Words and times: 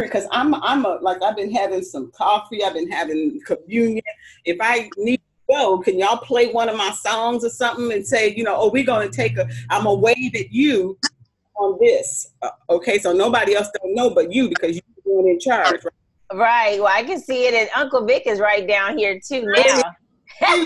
because 0.00 0.26
I'm 0.30 0.54
I'm 0.54 0.84
a, 0.84 0.98
like 1.02 1.22
I've 1.22 1.36
been 1.36 1.52
having 1.52 1.82
some 1.82 2.10
coffee, 2.12 2.64
I've 2.64 2.74
been 2.74 2.90
having 2.90 3.40
communion. 3.46 4.04
If 4.44 4.56
I 4.60 4.90
need 4.96 5.18
to 5.18 5.54
go, 5.54 5.78
can 5.78 5.98
y'all 5.98 6.16
play 6.16 6.52
one 6.52 6.68
of 6.68 6.76
my 6.76 6.90
songs 6.90 7.44
or 7.44 7.50
something 7.50 7.92
and 7.92 8.06
say, 8.06 8.34
you 8.34 8.44
know, 8.44 8.56
oh, 8.56 8.70
we're 8.70 8.84
gonna 8.84 9.10
take 9.10 9.36
a, 9.38 9.48
I'm 9.70 9.84
gonna 9.84 9.98
wave 9.98 10.34
at 10.34 10.52
you 10.52 10.98
on 11.56 11.78
this. 11.80 12.28
Uh, 12.40 12.50
okay, 12.70 12.98
so 12.98 13.12
nobody 13.12 13.54
else 13.54 13.68
don't 13.80 13.94
know 13.94 14.10
but 14.10 14.32
you 14.32 14.48
because 14.48 14.74
you're 14.74 14.82
the 15.04 15.10
one 15.10 15.28
in 15.28 15.38
charge. 15.38 15.84
Right? 15.84 15.92
Right. 16.34 16.80
Well, 16.80 16.92
I 16.92 17.02
can 17.02 17.20
see 17.20 17.46
it, 17.46 17.54
and 17.54 17.68
Uncle 17.74 18.06
Vic 18.06 18.22
is 18.26 18.40
right 18.40 18.66
down 18.66 18.96
here 18.96 19.20
too 19.20 19.44
now. 19.44 19.82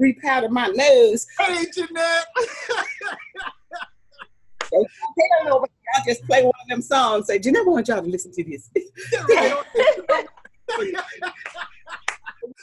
Repowder 0.00 0.50
my 0.50 0.68
nose. 0.68 1.26
Hey, 1.38 1.64
Jeanette. 1.74 2.26
they 4.70 5.24
don't 5.38 5.46
know, 5.46 5.60
but 5.60 5.70
I 5.94 6.00
just 6.06 6.24
play 6.24 6.42
one 6.42 6.52
of 6.62 6.68
them 6.68 6.82
songs. 6.82 7.26
Say, 7.26 7.38
Jeanette, 7.38 7.62
I 7.66 7.70
want 7.70 7.88
y'all 7.88 8.02
to 8.02 8.08
listen 8.08 8.32
to 8.32 8.44
this. 8.44 8.70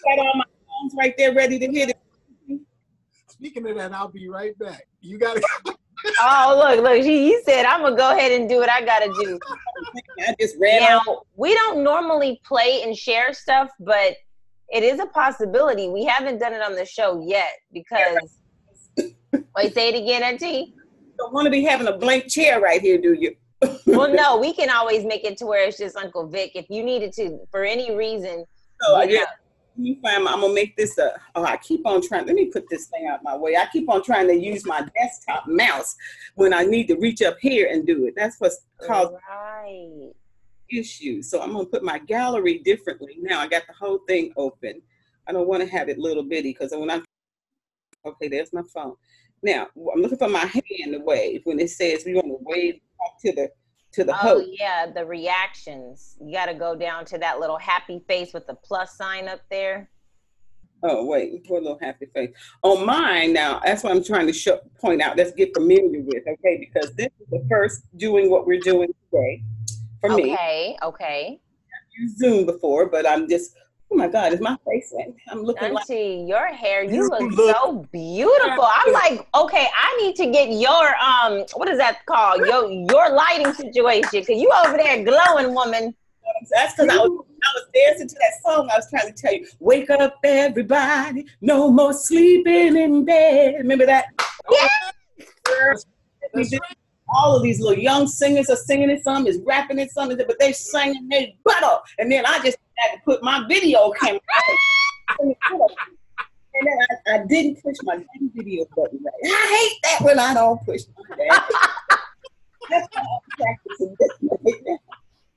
Got 0.04 0.20
all 0.20 0.36
my 0.36 0.46
songs 0.68 0.94
right 0.98 1.14
there 1.18 1.34
ready 1.34 1.60
to 1.60 1.68
hit 1.68 1.90
it. 1.90 1.98
Speaking 3.28 3.68
of 3.70 3.76
that, 3.78 3.94
I'll 3.94 4.08
be 4.08 4.30
right 4.30 4.58
back. 4.60 4.88
You 5.02 5.18
gotta. 5.18 5.42
oh 6.20 6.56
look, 6.58 6.84
look! 6.84 7.04
She, 7.04 7.30
he 7.30 7.42
said, 7.44 7.66
"I'm 7.66 7.82
gonna 7.82 7.96
go 7.96 8.12
ahead 8.12 8.32
and 8.40 8.48
do 8.50 8.58
what 8.58 8.70
I 8.70 8.84
gotta 8.84 9.12
do." 9.14 9.40
I 10.20 10.36
just 10.40 10.56
ran 10.60 10.82
now, 10.82 11.02
out. 11.08 11.26
we 11.36 11.54
don't 11.56 11.84
normally 11.84 12.40
play 12.46 12.84
and 12.84 12.96
share 12.96 13.34
stuff, 13.34 13.70
but 13.80 14.16
it 14.70 14.84
is 14.84 15.00
a 15.00 15.08
possibility. 15.08 15.90
We 15.90 16.06
haven't 16.06 16.40
done 16.40 16.54
it 16.54 16.62
on 16.62 16.76
the 16.76 16.86
show 16.86 17.24
yet 17.26 17.54
because. 17.74 18.38
Wait, 19.56 19.74
say 19.74 19.90
it 19.90 19.96
again, 19.96 20.24
Auntie. 20.24 20.76
Don't 21.22 21.34
want 21.34 21.46
to 21.46 21.52
be 21.52 21.62
having 21.64 21.86
a 21.86 21.96
blank 21.96 22.28
chair 22.28 22.60
right 22.60 22.82
here, 22.82 22.98
do 22.98 23.14
you? 23.14 23.36
well, 23.86 24.12
no, 24.12 24.40
we 24.40 24.54
can 24.54 24.72
always 24.72 25.06
make 25.06 25.24
it 25.24 25.38
to 25.38 25.46
where 25.46 25.68
it's 25.68 25.78
just 25.78 25.96
Uncle 25.96 26.28
Vic. 26.28 26.54
If 26.56 26.66
you 26.68 26.84
needed 26.84 27.14
to, 27.14 27.38
for 27.52 27.64
any 27.64 27.96
reason. 27.96 28.44
So, 28.82 29.04
yeah. 29.04 29.26
Let 29.78 29.84
me 29.84 30.00
find 30.02 30.28
I'm 30.28 30.42
gonna 30.42 30.52
make 30.52 30.76
this 30.76 30.98
a. 30.98 31.14
Oh, 31.36 31.44
I 31.46 31.58
keep 31.58 31.86
on 31.86 32.02
trying. 32.02 32.26
Let 32.26 32.36
me 32.36 32.48
put 32.48 32.68
this 32.72 32.88
thing 32.88 33.08
out 33.08 33.24
my 33.24 33.38
way. 33.38 33.56
I 33.56 33.68
keep 33.72 33.88
on 33.88 34.04
trying 34.04 34.28
to 34.30 34.34
use 34.34 34.66
my 34.66 34.86
desktop 34.96 35.48
mouse 35.48 35.96
when 36.36 36.54
I 36.54 36.66
need 36.66 36.88
to 36.88 36.96
reach 36.96 37.22
up 37.22 37.38
here 37.40 37.70
and 37.72 37.86
do 37.86 38.08
it. 38.08 38.16
That's 38.18 38.36
what's 38.40 38.62
caused 38.82 39.14
right. 39.30 40.12
issues. 40.72 41.30
So 41.30 41.42
I'm 41.42 41.54
gonna 41.54 41.66
put 41.66 41.84
my 41.84 42.00
gallery 42.00 42.58
differently 42.58 43.18
now. 43.22 43.40
I 43.40 43.48
got 43.48 43.68
the 43.68 43.74
whole 43.74 44.00
thing 44.08 44.34
open. 44.36 44.82
I 45.28 45.32
don't 45.32 45.48
want 45.48 45.62
to 45.62 45.70
have 45.70 45.88
it 45.88 46.00
little 46.00 46.24
bitty 46.24 46.52
because 46.52 46.72
when 46.76 46.90
I 46.90 47.02
okay, 48.06 48.28
there's 48.28 48.52
my 48.52 48.64
phone. 48.74 48.96
Now 49.44 49.68
I'm 49.76 50.02
looking 50.02 50.18
for 50.18 50.30
my 50.30 50.46
hand 50.46 50.94
to 50.94 51.00
wave 51.00 51.42
when 51.46 51.60
it 51.60 51.70
says 51.70 52.04
we 52.06 52.14
want 52.14 52.28
to 52.28 52.38
wave 52.42 52.80
to 53.22 53.32
the 53.32 53.50
to 53.94 54.04
the 54.04 54.14
oh 54.14 54.16
host. 54.16 54.50
yeah 54.60 54.86
the 54.94 55.06
reactions. 55.06 56.16
You 56.22 56.34
got 56.34 56.46
to 56.46 56.54
go 56.54 56.76
down 56.76 57.06
to 57.06 57.18
that 57.18 57.40
little 57.40 57.58
happy 57.58 58.04
face 58.08 58.34
with 58.34 58.48
the 58.48 58.56
plus 58.56 58.96
sign 58.96 59.28
up 59.28 59.42
there. 59.50 59.90
Oh 60.84 61.06
wait 61.06 61.46
poor 61.46 61.60
little 61.60 61.80
happy 61.82 62.08
face. 62.14 62.30
On 62.64 62.86
mine 62.86 63.34
now 63.34 63.62
that's 63.66 63.84
what 63.84 63.92
i'm 63.92 64.04
trying 64.04 64.28
to 64.28 64.34
show, 64.34 64.60
point 64.80 65.02
out 65.02 65.18
let's 65.18 65.32
get 65.32 65.54
familiar 65.56 66.02
with 66.02 66.24
okay? 66.28 66.58
Because 66.60 66.94
this 66.96 67.10
is 67.20 67.28
the 67.30 67.46
first 67.50 67.84
doing 67.98 68.30
what 68.30 68.46
we're 68.46 68.60
doing 68.60 68.90
today 69.12 69.44
for 70.00 70.12
okay, 70.14 70.24
me. 70.24 70.34
Okay 70.34 70.78
okay. 70.84 71.42
Used 72.00 72.18
zoom 72.18 72.46
before 72.46 72.88
but 72.88 73.08
i'm 73.08 73.28
just 73.28 73.56
oh 73.92 73.96
my 73.96 74.08
god 74.08 74.34
is 74.34 74.40
my 74.40 74.58
face 74.66 74.94
in? 74.98 75.14
i'm 75.30 75.44
looking 75.44 75.76
Auntie, 75.76 76.20
like 76.20 76.30
your 76.30 76.48
hair 76.48 76.84
you, 76.84 76.96
You 76.96 77.10
look, 77.10 77.22
look- 77.34 77.56
so 77.56 77.88
beautiful 77.92 78.68
i'm 78.68 78.94
like 78.94 79.28
okay 79.36 79.68
i 79.78 79.98
need 80.02 80.16
to 80.16 80.32
get 80.32 80.50
your 80.50 80.96
um 80.98 81.44
what 81.56 81.70
is 81.70 81.78
that 81.78 82.06
called 82.06 82.40
your 82.46 82.70
your 82.72 83.10
lighting 83.12 83.54
situation 83.54 84.10
because 84.22 84.42
you 84.42 84.52
over 84.66 84.78
there 84.78 85.04
glowing 85.04 85.54
woman 85.54 85.94
that's 86.50 86.74
because 86.74 86.90
I 86.90 86.98
was, 86.98 87.26
I 87.44 87.50
was 87.56 87.66
dancing 87.74 88.08
to 88.08 88.16
that 88.16 88.34
song 88.44 88.70
I 88.72 88.78
was 88.78 88.90
trying 88.90 89.08
to 89.08 89.14
tell 89.14 89.34
you. 89.34 89.46
Wake 89.60 89.90
up, 89.90 90.18
everybody. 90.24 91.26
No 91.42 91.70
more 91.70 91.94
sleeping 91.94 92.78
in 92.78 93.06
bed. 93.06 93.56
Remember 93.58 93.86
that? 93.86 94.06
That's 95.46 95.86
did- 96.50 96.62
All 97.14 97.36
of 97.36 97.44
these 97.44 97.60
little 97.60 97.78
young 97.78 98.08
singers 98.08 98.50
are 98.50 98.56
singing 98.56 98.90
it, 98.90 99.04
some 99.04 99.28
is 99.28 99.40
rapping 99.46 99.80
it, 99.80 99.92
some 99.92 100.12
is 100.12 100.18
but 100.18 100.40
they 100.40 100.54
singing 100.54 101.10
their 101.10 101.28
butt 101.44 101.64
off. 101.64 101.82
And 102.00 102.12
then 102.12 102.26
I 102.26 102.40
just 102.40 102.58
had 102.82 102.96
to 102.96 103.02
put 103.06 103.24
my 103.24 103.46
video 103.48 103.92
camera 103.92 104.20
and 105.20 105.36
then 106.68 106.78
I, 107.08 107.16
I 107.16 107.26
didn't 107.28 107.64
push 107.64 107.78
my 107.84 108.04
video 108.36 108.66
button 108.76 109.00
right. 109.04 109.14
I 109.26 109.70
hate 109.70 109.80
that 109.84 110.06
when 110.06 110.20
I 110.20 110.34
don't 110.34 110.64
push 110.66 110.82
my 110.98 111.16
damn 111.16 111.42
That's 112.70 112.88
why 112.94 113.02
I'm 113.02 113.38
practicing 113.38 113.96
this 114.00 114.10
right 114.22 114.62
now. 114.66 114.78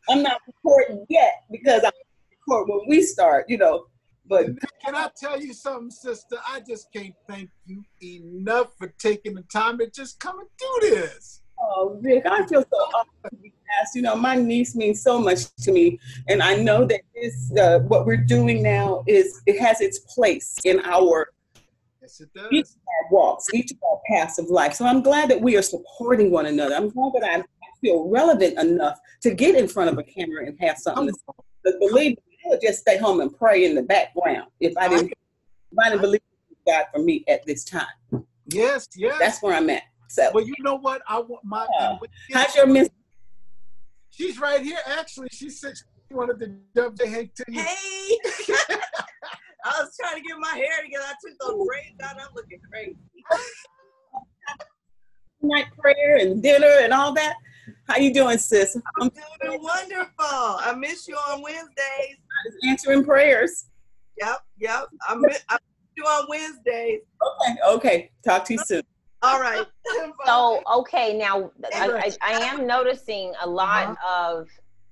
I'm 0.09 0.23
not 0.23 0.41
recording 0.47 1.07
yet 1.09 1.45
because 1.51 1.83
I 1.85 1.91
record 2.31 2.69
when 2.69 2.81
we 2.89 3.03
start, 3.03 3.47
you 3.49 3.59
know. 3.59 3.87
But 4.27 4.47
Can 4.85 4.95
I 4.95 5.11
tell 5.17 5.39
you 5.41 5.53
something, 5.53 5.91
sister? 5.91 6.37
I 6.49 6.61
just 6.61 6.91
can't 6.93 7.15
thank 7.29 7.51
you 7.67 7.85
enough 8.03 8.69
for 8.79 8.89
taking 8.99 9.35
the 9.35 9.43
time 9.43 9.79
to 9.79 9.91
just 9.91 10.19
come 10.19 10.39
and 10.41 10.49
do 10.59 10.89
this. 10.89 11.43
Oh, 11.77 11.99
Rick, 12.03 12.25
I 12.27 12.47
feel 12.47 12.63
so 12.63 12.89
honored 12.95 13.31
to 13.31 13.37
be 13.37 13.53
asked. 13.81 13.95
You 13.95 14.03
know, 14.03 14.17
my 14.17 14.37
niece 14.37 14.75
means 14.75 15.03
so 15.03 15.19
much 15.19 15.55
to 15.57 15.73
me, 15.73 15.99
and 16.29 16.43
I 16.43 16.57
know 16.57 16.85
that 16.87 17.01
this, 17.15 17.53
uh, 17.59 17.81
what 17.81 18.07
we're 18.07 18.17
doing 18.17 18.63
now, 18.63 19.05
is 19.07 19.43
it 19.47 19.61
has 19.61 19.81
its 19.81 20.01
place 20.01 20.57
in 20.65 20.81
our 20.85 21.29
Yes, 22.05 22.21
it 22.21 22.29
each 22.53 22.67
of 22.67 22.83
our 22.87 23.11
walks, 23.11 23.47
each 23.55 23.71
of 23.73 23.79
our 23.91 23.99
paths 24.11 24.39
of 24.39 24.51
life. 24.51 24.75
So 24.75 24.85
I'm 24.85 25.01
glad 25.01 25.31
that 25.31 25.41
we 25.41 25.57
are 25.57 25.63
supporting 25.63 26.31
one 26.31 26.45
another. 26.45 26.75
I'm 26.75 26.91
glad 26.91 27.13
that 27.15 27.25
I 27.25 27.43
feel 27.81 28.09
relevant 28.11 28.59
enough 28.59 28.99
to 29.23 29.33
get 29.33 29.55
in 29.55 29.67
front 29.67 29.89
of 29.89 29.99
a 29.99 30.03
camera 30.03 30.47
and 30.47 30.55
have 30.61 30.77
something 30.77 31.07
to 31.07 31.13
say. 31.15 31.45
But 31.65 31.81
believe 31.81 32.11
me, 32.11 32.39
I 32.45 32.49
would 32.51 32.61
just 32.61 32.81
stay 32.81 32.99
home 32.99 33.21
and 33.21 33.35
pray 33.35 33.65
in 33.65 33.75
the 33.75 33.83
background 33.83 34.51
if 34.61 34.77
I 34.77 34.89
didn't, 34.89 35.13
if 35.13 35.79
I 35.83 35.89
didn't 35.89 36.03
believe 36.03 36.21
God 36.67 36.85
for 36.93 37.03
me 37.03 37.25
at 37.27 37.45
this 37.47 37.65
time. 37.65 37.87
Yes, 38.49 38.87
yes. 38.95 39.17
That's 39.19 39.43
where 39.43 39.55
I'm 39.55 39.71
at. 39.71 39.85
So, 40.09 40.31
well, 40.33 40.47
you 40.47 40.55
know 40.61 40.77
what? 40.77 41.03
I 41.09 41.19
want 41.21 41.45
my. 41.45 41.67
Yeah. 41.79 41.97
how's 42.33 42.55
your 42.55 42.67
miss? 42.67 42.89
She's 44.11 44.39
right 44.39 44.63
here. 44.63 44.79
Actually, 44.87 45.29
she 45.33 45.51
said 45.51 45.75
she 45.77 46.15
wanted 46.15 46.39
to 46.41 46.55
jump 46.77 46.97
the 46.97 47.07
head 47.07 47.31
to 47.35 47.45
you. 47.49 47.61
Hey! 47.61 48.19
I 49.65 49.81
was 49.81 49.97
trying 49.99 50.23
to 50.23 50.29
get 50.29 50.37
my 50.39 50.57
hair 50.57 50.83
together. 50.83 51.05
I 51.09 51.15
took 51.27 51.39
those 51.41 51.67
braids 51.67 51.99
out. 52.03 52.17
I'm 52.21 52.29
looking 52.35 52.61
crazy. 52.71 52.97
Night 55.43 55.67
prayer 55.79 56.17
and 56.19 56.43
dinner 56.43 56.79
and 56.81 56.93
all 56.93 57.13
that. 57.15 57.35
How 57.89 57.97
you 57.97 58.13
doing, 58.13 58.39
sis? 58.39 58.77
I'm 59.01 59.11
Doing 59.43 59.63
wonderful. 59.63 60.13
I 60.19 60.75
miss 60.79 61.09
you 61.09 61.15
on 61.17 61.43
Wednesdays. 61.43 62.17
just 62.47 62.59
answering 62.67 63.05
prayers. 63.05 63.67
Yep, 64.21 64.39
yep. 64.59 64.87
I 65.09 65.15
miss, 65.17 65.43
I 65.49 65.55
miss 65.55 65.61
you 65.97 66.05
on 66.05 66.27
Wednesdays. 66.29 67.01
Okay, 67.23 67.57
okay. 67.69 68.11
Talk 68.25 68.45
to 68.47 68.55
you 68.55 68.59
soon. 68.65 68.83
All 69.25 69.41
right. 69.41 69.67
So 70.27 70.63
okay, 70.79 71.17
now 71.17 71.51
I, 71.75 72.13
I, 72.23 72.33
I 72.33 72.33
am 72.47 72.67
noticing 72.67 73.33
a 73.43 73.49
lot 73.49 73.95
of 74.09 74.49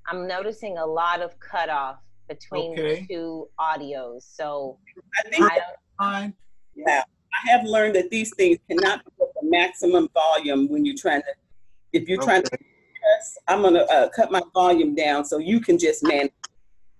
I'm 0.06 0.28
noticing 0.28 0.76
a 0.76 0.84
lot 0.84 1.22
of 1.22 1.38
cutoff 1.40 1.96
between 2.28 2.72
Okay. 2.72 3.00
the 3.00 3.14
two 3.14 3.48
audios. 3.58 4.22
So 4.22 4.78
I 5.18 5.28
think 5.30 5.50
I 5.50 5.60
don't, 5.98 6.34
Yeah, 6.74 7.02
I 7.32 7.50
have 7.50 7.64
learned 7.64 7.94
that 7.96 8.10
these 8.10 8.34
things 8.36 8.58
cannot 8.68 9.04
be 9.04 9.10
at 9.22 9.28
the 9.40 9.48
maximum 9.48 10.08
volume 10.12 10.68
when 10.68 10.84
you're 10.84 10.96
trying 10.96 11.22
to. 11.22 11.34
If 11.92 12.08
you're 12.08 12.20
trying 12.20 12.42
to, 12.42 12.50
I'm 13.48 13.62
gonna 13.62 13.80
uh, 13.80 14.08
cut 14.10 14.30
my 14.30 14.42
volume 14.52 14.94
down 14.94 15.24
so 15.24 15.38
you 15.38 15.60
can 15.60 15.78
just 15.78 16.02
manage. 16.02 16.32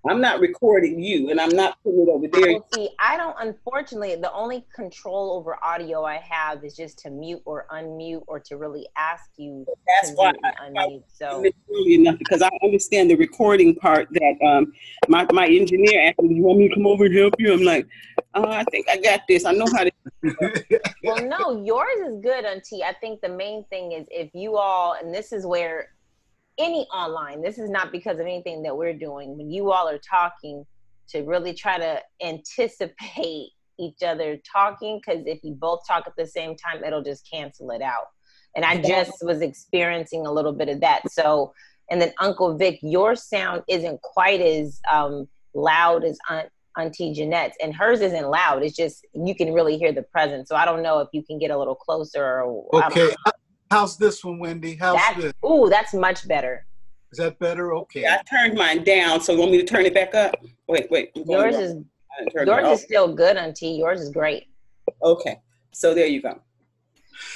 I'm 0.09 0.21
not 0.21 0.41
recording 0.41 1.01
you, 1.01 1.31
and 1.31 1.41
I'm 1.41 1.55
not 1.55 1.79
putting 1.85 2.01
it 2.01 2.09
over 2.09 2.27
there. 2.27 2.55
well, 2.55 2.67
see, 2.75 2.91
I 2.99 3.17
don't. 3.17 3.37
Unfortunately, 3.39 4.17
the 4.17 4.33
only 4.33 4.67
control 4.75 5.33
over 5.33 5.57
audio 5.63 6.05
I 6.05 6.17
have 6.17 6.65
is 6.65 6.75
just 6.75 6.99
to 7.01 7.11
mute 7.11 7.41
or 7.45 7.67
unmute, 7.71 8.25
or 8.27 8.41
to 8.41 8.57
really 8.57 8.89
ask 8.97 9.31
you 9.37 9.65
That's 9.87 10.11
to 10.11 10.17
why 10.17 10.33
I, 10.43 10.69
unmute. 10.69 11.05
So 11.07 11.45
enough 11.87 12.19
because 12.19 12.43
I 12.43 12.51
understand 12.65 13.11
the 13.11 13.15
recording 13.15 13.77
part. 13.77 14.09
That 14.11 14.35
um, 14.45 14.73
my 15.09 15.27
my 15.33 15.47
engineer 15.47 16.09
asked 16.09 16.21
me, 16.21 16.35
"You 16.35 16.43
want 16.43 16.59
me 16.59 16.69
to 16.69 16.75
come 16.75 16.87
over 16.87 17.05
and 17.05 17.17
help 17.17 17.35
you?" 17.39 17.53
I'm 17.53 17.63
like, 17.63 17.87
uh, 18.35 18.45
"I 18.49 18.65
think 18.73 18.89
I 18.91 18.97
got 18.97 19.21
this. 19.29 19.45
I 19.45 19.53
know 19.53 19.67
how 19.73 19.85
to." 19.85 19.93
well 21.05 21.27
no 21.27 21.65
yours 21.65 21.99
is 22.07 22.21
good 22.23 22.45
auntie 22.45 22.85
i 22.85 22.93
think 22.93 23.21
the 23.21 23.29
main 23.29 23.65
thing 23.65 23.91
is 23.91 24.07
if 24.09 24.31
you 24.35 24.57
all 24.57 24.95
and 24.95 25.13
this 25.13 25.33
is 25.33 25.45
where 25.45 25.89
any 26.59 26.87
online 26.93 27.43
this 27.43 27.59
is 27.59 27.71
not 27.71 27.93
because 27.93 28.19
of 28.19 28.27
anything 28.27 28.63
that 28.63 28.77
we're 28.77 28.97
doing 28.97 29.37
when 29.37 29.51
you 29.51 29.71
all 29.71 29.89
are 29.89 29.99
talking 29.99 30.65
to 31.09 31.23
really 31.23 31.53
try 31.53 31.79
to 31.79 32.01
anticipate 32.23 33.51
each 33.79 34.03
other 34.03 34.39
talking 34.51 35.01
because 35.01 35.25
if 35.27 35.39
you 35.43 35.55
both 35.55 35.81
talk 35.87 36.05
at 36.07 36.13
the 36.17 36.27
same 36.27 36.55
time 36.57 36.85
it'll 36.85 37.03
just 37.03 37.29
cancel 37.31 37.71
it 37.71 37.83
out 37.83 38.07
and 38.55 38.65
i 38.65 38.81
just 38.81 39.13
was 39.23 39.41
experiencing 39.41 40.27
a 40.27 40.33
little 40.33 40.53
bit 40.53 40.69
of 40.69 40.81
that 40.81 41.01
so 41.11 41.53
and 41.91 42.01
then 42.01 42.13
uncle 42.21 42.57
vic 42.57 42.79
your 42.83 43.17
sound 43.17 43.63
isn't 43.69 44.01
quite 44.03 44.41
as 44.41 44.81
um, 44.91 45.27
loud 45.55 46.05
as 46.05 46.19
aunt 46.29 46.49
Auntie 46.79 47.13
Jeanette's, 47.13 47.57
and 47.63 47.75
hers 47.75 48.01
isn't 48.01 48.31
loud. 48.31 48.63
It's 48.63 48.75
just 48.75 49.07
you 49.13 49.35
can 49.35 49.53
really 49.53 49.77
hear 49.77 49.93
the 49.93 50.03
presence. 50.03 50.49
So 50.49 50.57
I 50.57 50.65
don't 50.65 50.83
know 50.83 51.01
if 51.01 51.09
you 51.13 51.23
can 51.23 51.39
get 51.39 51.51
a 51.51 51.59
little 51.59 51.75
closer. 51.75 52.43
Or 52.43 52.87
Okay. 52.87 53.15
Know. 53.73 53.79
How's 53.81 53.97
this 53.97 54.25
one, 54.25 54.39
Wendy? 54.39 54.75
How's 54.77 54.97
That 54.97 55.17
this? 55.21 55.33
ooh, 55.45 55.69
that's 55.71 55.95
much 55.95 56.27
better. 56.29 56.67
Is 57.13 57.19
that 57.19 57.39
better? 57.39 57.75
Okay. 57.75 58.07
I 58.07 58.19
turned 58.31 58.57
mine 58.57 58.85
down, 58.85 59.21
so 59.21 59.33
you 59.33 59.39
want 59.39 59.53
me 59.53 59.59
to 59.59 59.65
turn 59.65 59.85
it 59.85 59.93
back 59.95 60.15
up? 60.15 60.35
Wait, 60.69 60.91
wait. 60.91 61.11
Yours 61.15 61.57
is 61.57 61.73
I 61.73 62.25
didn't 62.25 62.33
turn 62.33 62.49
it 62.49 62.51
yours 62.51 62.79
is 62.79 62.85
still 62.85 63.13
good, 63.15 63.37
Auntie. 63.37 63.69
Yours 63.71 64.01
is 64.01 64.11
great. 64.11 64.47
okay. 65.03 65.39
So 65.73 65.95
there 65.95 66.07
you 66.07 66.21
go. 66.23 66.39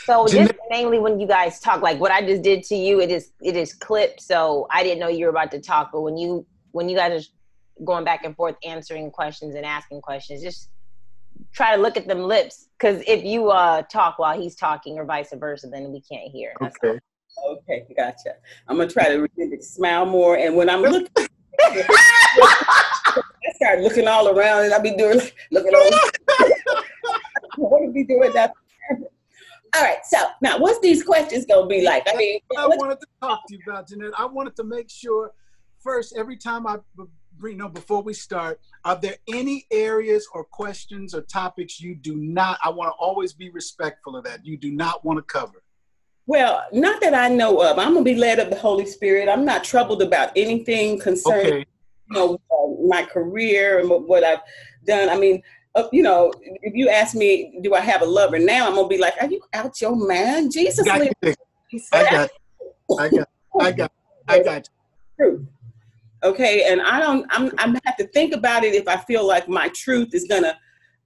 So 0.04 0.26
Jeanette- 0.26 0.48
just 0.48 0.60
mainly 0.70 0.98
when 0.98 1.18
you 1.20 1.26
guys 1.26 1.60
talk, 1.60 1.80
like 1.82 1.98
what 2.00 2.10
I 2.10 2.20
just 2.26 2.42
did 2.42 2.62
to 2.64 2.74
you, 2.74 3.00
it 3.00 3.10
is 3.10 3.32
it 3.42 3.56
is 3.56 3.72
clipped. 3.74 4.20
So 4.22 4.66
I 4.70 4.82
didn't 4.82 4.98
know 4.98 5.08
you 5.08 5.24
were 5.26 5.30
about 5.30 5.50
to 5.52 5.60
talk, 5.60 5.90
but 5.92 6.00
when 6.02 6.16
you 6.16 6.46
when 6.72 6.88
you 6.88 6.96
guys 6.96 7.12
are 7.78 7.84
going 7.84 8.04
back 8.04 8.24
and 8.24 8.34
forth 8.36 8.56
answering 8.64 9.10
questions 9.10 9.54
and 9.54 9.64
asking 9.64 10.00
questions, 10.02 10.42
just 10.42 10.70
try 11.52 11.74
to 11.76 11.80
look 11.82 11.96
at 11.96 12.06
them 12.06 12.22
lips. 12.22 12.68
Because 12.78 13.02
if 13.06 13.24
you 13.24 13.50
uh 13.50 13.82
talk 13.82 14.18
while 14.18 14.38
he's 14.38 14.54
talking 14.54 14.98
or 14.98 15.04
vice 15.04 15.32
versa, 15.34 15.68
then 15.68 15.92
we 15.92 16.00
can't 16.00 16.30
hear. 16.30 16.52
That's 16.60 16.76
all. 16.82 16.90
Okay. 16.90 17.00
Okay, 17.46 17.86
gotcha. 17.96 18.34
I'm 18.66 18.76
gonna 18.76 18.88
try 18.88 19.08
to 19.08 19.14
remember 19.14 19.56
to 19.56 19.62
smile 19.62 20.06
more, 20.06 20.38
and 20.38 20.56
when 20.56 20.70
I'm 20.70 20.80
looking, 20.80 21.08
I 21.60 23.22
start 23.56 23.80
looking 23.80 24.08
all 24.08 24.28
around, 24.28 24.64
and 24.64 24.74
I 24.74 24.78
be 24.78 24.96
doing 24.96 25.20
looking 25.50 25.74
over. 25.74 25.96
what 27.56 27.82
are 27.82 27.90
we 27.90 28.04
doing 28.04 28.32
that? 28.32 28.52
All 29.74 29.82
right. 29.82 29.98
So 30.04 30.18
now, 30.40 30.58
what's 30.58 30.80
these 30.80 31.02
questions 31.02 31.44
gonna 31.44 31.66
be 31.66 31.82
like? 31.82 32.04
I 32.08 32.16
mean, 32.16 32.40
I 32.58 32.66
wanted 32.66 33.00
to 33.00 33.06
talk 33.20 33.46
to 33.48 33.54
you 33.54 33.60
about, 33.66 33.88
Jeanette. 33.88 34.12
I 34.18 34.24
wanted 34.24 34.56
to 34.56 34.64
make 34.64 34.90
sure 34.90 35.32
first, 35.80 36.16
every 36.16 36.36
time 36.36 36.66
I 36.66 36.78
bring, 37.38 37.58
no, 37.58 37.68
before 37.68 38.02
we 38.02 38.14
start, 38.14 38.60
are 38.84 38.96
there 38.96 39.16
any 39.28 39.66
areas 39.70 40.26
or 40.32 40.44
questions 40.44 41.14
or 41.14 41.22
topics 41.22 41.80
you 41.80 41.94
do 41.94 42.16
not? 42.16 42.58
I 42.64 42.70
want 42.70 42.88
to 42.88 42.94
always 42.94 43.32
be 43.32 43.50
respectful 43.50 44.16
of 44.16 44.24
that. 44.24 44.44
You 44.44 44.56
do 44.56 44.70
not 44.72 45.04
want 45.04 45.18
to 45.18 45.22
cover. 45.22 45.62
well, 46.26 46.64
not 46.72 47.00
that 47.00 47.14
I 47.14 47.28
know 47.28 47.60
of. 47.62 47.78
I'm 47.78 47.92
gonna 47.94 48.02
be 48.02 48.16
led 48.16 48.38
of 48.40 48.50
the 48.50 48.56
Holy 48.56 48.86
Spirit. 48.86 49.28
I'm 49.28 49.44
not 49.44 49.62
troubled 49.62 50.02
about 50.02 50.30
anything 50.34 50.98
concerning 50.98 51.46
Okay. 51.46 51.66
you 52.08 52.14
know, 52.16 52.34
uh, 52.50 52.86
my 52.88 53.04
career 53.04 53.78
and 53.80 53.88
what- 53.88 54.24
I've 54.24 54.40
done. 54.84 55.08
I 55.08 55.16
mean, 55.16 55.42
uh, 55.76 55.88
you 55.92 56.02
know, 56.02 56.32
if 56.40 56.74
you 56.74 56.88
ask 56.88 57.14
me, 57.14 57.58
do 57.62 57.74
I 57.74 57.80
have 57.80 58.02
a 58.02 58.06
lover 58.06 58.38
now? 58.38 58.66
I'm 58.66 58.74
gonna 58.74 58.88
be 58.88 58.98
like, 58.98 59.14
are 59.20 59.28
you 59.28 59.40
out 59.52 59.80
your 59.80 59.94
man? 59.94 60.50
Jesus, 60.50 60.84
Got. 60.86 61.02
I 61.92 62.02
got, 62.10 62.30
I 62.98 63.08
got, 63.08 63.28
I 63.60 63.72
got, 63.72 63.92
I 64.28 64.42
got. 64.42 64.68
truth. 65.18 65.46
Okay, 66.24 66.70
and 66.70 66.80
I 66.80 67.00
don't. 67.00 67.26
I'm. 67.30 67.50
I'm 67.58 67.78
have 67.84 67.96
to 67.98 68.06
think 68.08 68.34
about 68.34 68.64
it 68.64 68.74
if 68.74 68.88
I 68.88 68.96
feel 68.96 69.26
like 69.26 69.48
my 69.48 69.68
truth 69.68 70.14
is 70.14 70.26
gonna 70.28 70.56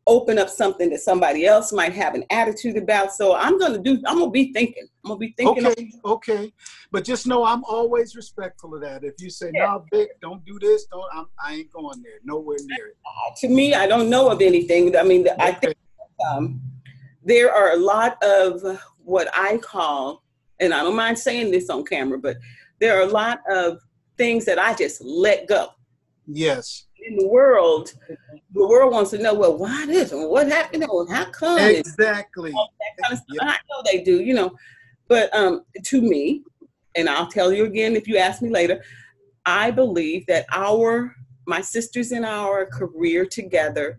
open 0.06 0.38
up 0.38 0.48
something 0.48 0.90
that 0.90 1.00
somebody 1.00 1.46
else 1.46 1.72
might 1.72 1.92
have 1.92 2.14
an 2.14 2.24
attitude 2.30 2.76
about. 2.76 3.12
So 3.12 3.34
I'm 3.34 3.58
gonna 3.58 3.78
do. 3.78 4.00
I'm 4.06 4.18
gonna 4.18 4.30
be 4.30 4.52
thinking. 4.52 4.86
I'm 5.04 5.10
gonna 5.10 5.18
be 5.18 5.34
thinking. 5.36 5.66
Okay, 5.66 5.92
okay, 6.04 6.52
but 6.92 7.04
just 7.04 7.26
know 7.26 7.44
I'm 7.44 7.64
always 7.64 8.14
respectful 8.14 8.74
of 8.74 8.80
that. 8.82 9.02
If 9.04 9.14
you 9.18 9.30
say, 9.30 9.50
Yeah. 9.52 9.66
"No, 9.66 9.84
Vic, 9.92 10.10
don't 10.20 10.44
do 10.44 10.58
this," 10.60 10.86
don't, 10.86 11.04
I'm, 11.12 11.26
I 11.42 11.54
ain't 11.54 11.72
going 11.72 12.02
there. 12.02 12.18
Nowhere 12.24 12.58
near 12.64 12.88
it. 12.88 12.96
To 13.38 13.48
me, 13.48 13.74
I 13.74 13.86
don't 13.86 14.08
know 14.08 14.28
of 14.28 14.40
anything. 14.40 14.96
I 14.96 15.02
mean, 15.02 15.26
I 15.38 15.52
think. 15.52 15.76
Um, 16.28 16.60
there 17.22 17.52
are 17.52 17.72
a 17.72 17.76
lot 17.76 18.22
of 18.22 18.80
what 19.04 19.28
I 19.34 19.58
call, 19.58 20.22
and 20.60 20.72
I 20.72 20.82
don't 20.82 20.96
mind 20.96 21.18
saying 21.18 21.50
this 21.50 21.68
on 21.68 21.84
camera, 21.84 22.18
but 22.18 22.36
there 22.80 22.98
are 22.98 23.02
a 23.02 23.10
lot 23.10 23.40
of 23.50 23.78
things 24.20 24.44
that 24.44 24.58
I 24.58 24.74
just 24.74 25.00
let 25.02 25.48
go. 25.48 25.68
Yes, 26.26 26.84
In 27.06 27.16
the 27.16 27.26
world, 27.26 27.94
the 28.52 28.68
world 28.68 28.92
wants 28.92 29.10
to 29.12 29.18
know, 29.18 29.32
well, 29.32 29.56
why 29.56 29.86
this 29.86 30.12
and 30.12 30.28
what 30.28 30.46
happened 30.46 30.84
and 30.84 31.10
how 31.10 31.24
come 31.30 31.58
exactly. 31.58 32.50
that 32.50 33.02
kind 33.02 33.12
of 33.14 33.18
stuff. 33.18 33.36
And 33.40 33.48
I 33.50 33.54
know 33.54 33.82
they 33.90 34.02
do, 34.02 34.20
you 34.20 34.34
know. 34.34 34.50
But 35.08 35.34
um, 35.34 35.62
to 35.84 36.02
me, 36.02 36.44
and 36.94 37.08
I'll 37.08 37.28
tell 37.28 37.50
you 37.50 37.64
again 37.64 37.96
if 37.96 38.06
you 38.06 38.18
ask 38.18 38.42
me 38.42 38.50
later, 38.50 38.84
I 39.46 39.70
believe 39.70 40.26
that 40.26 40.44
our 40.52 41.16
my 41.46 41.62
sisters 41.62 42.12
in 42.12 42.22
our 42.24 42.66
career 42.66 43.24
together 43.24 43.98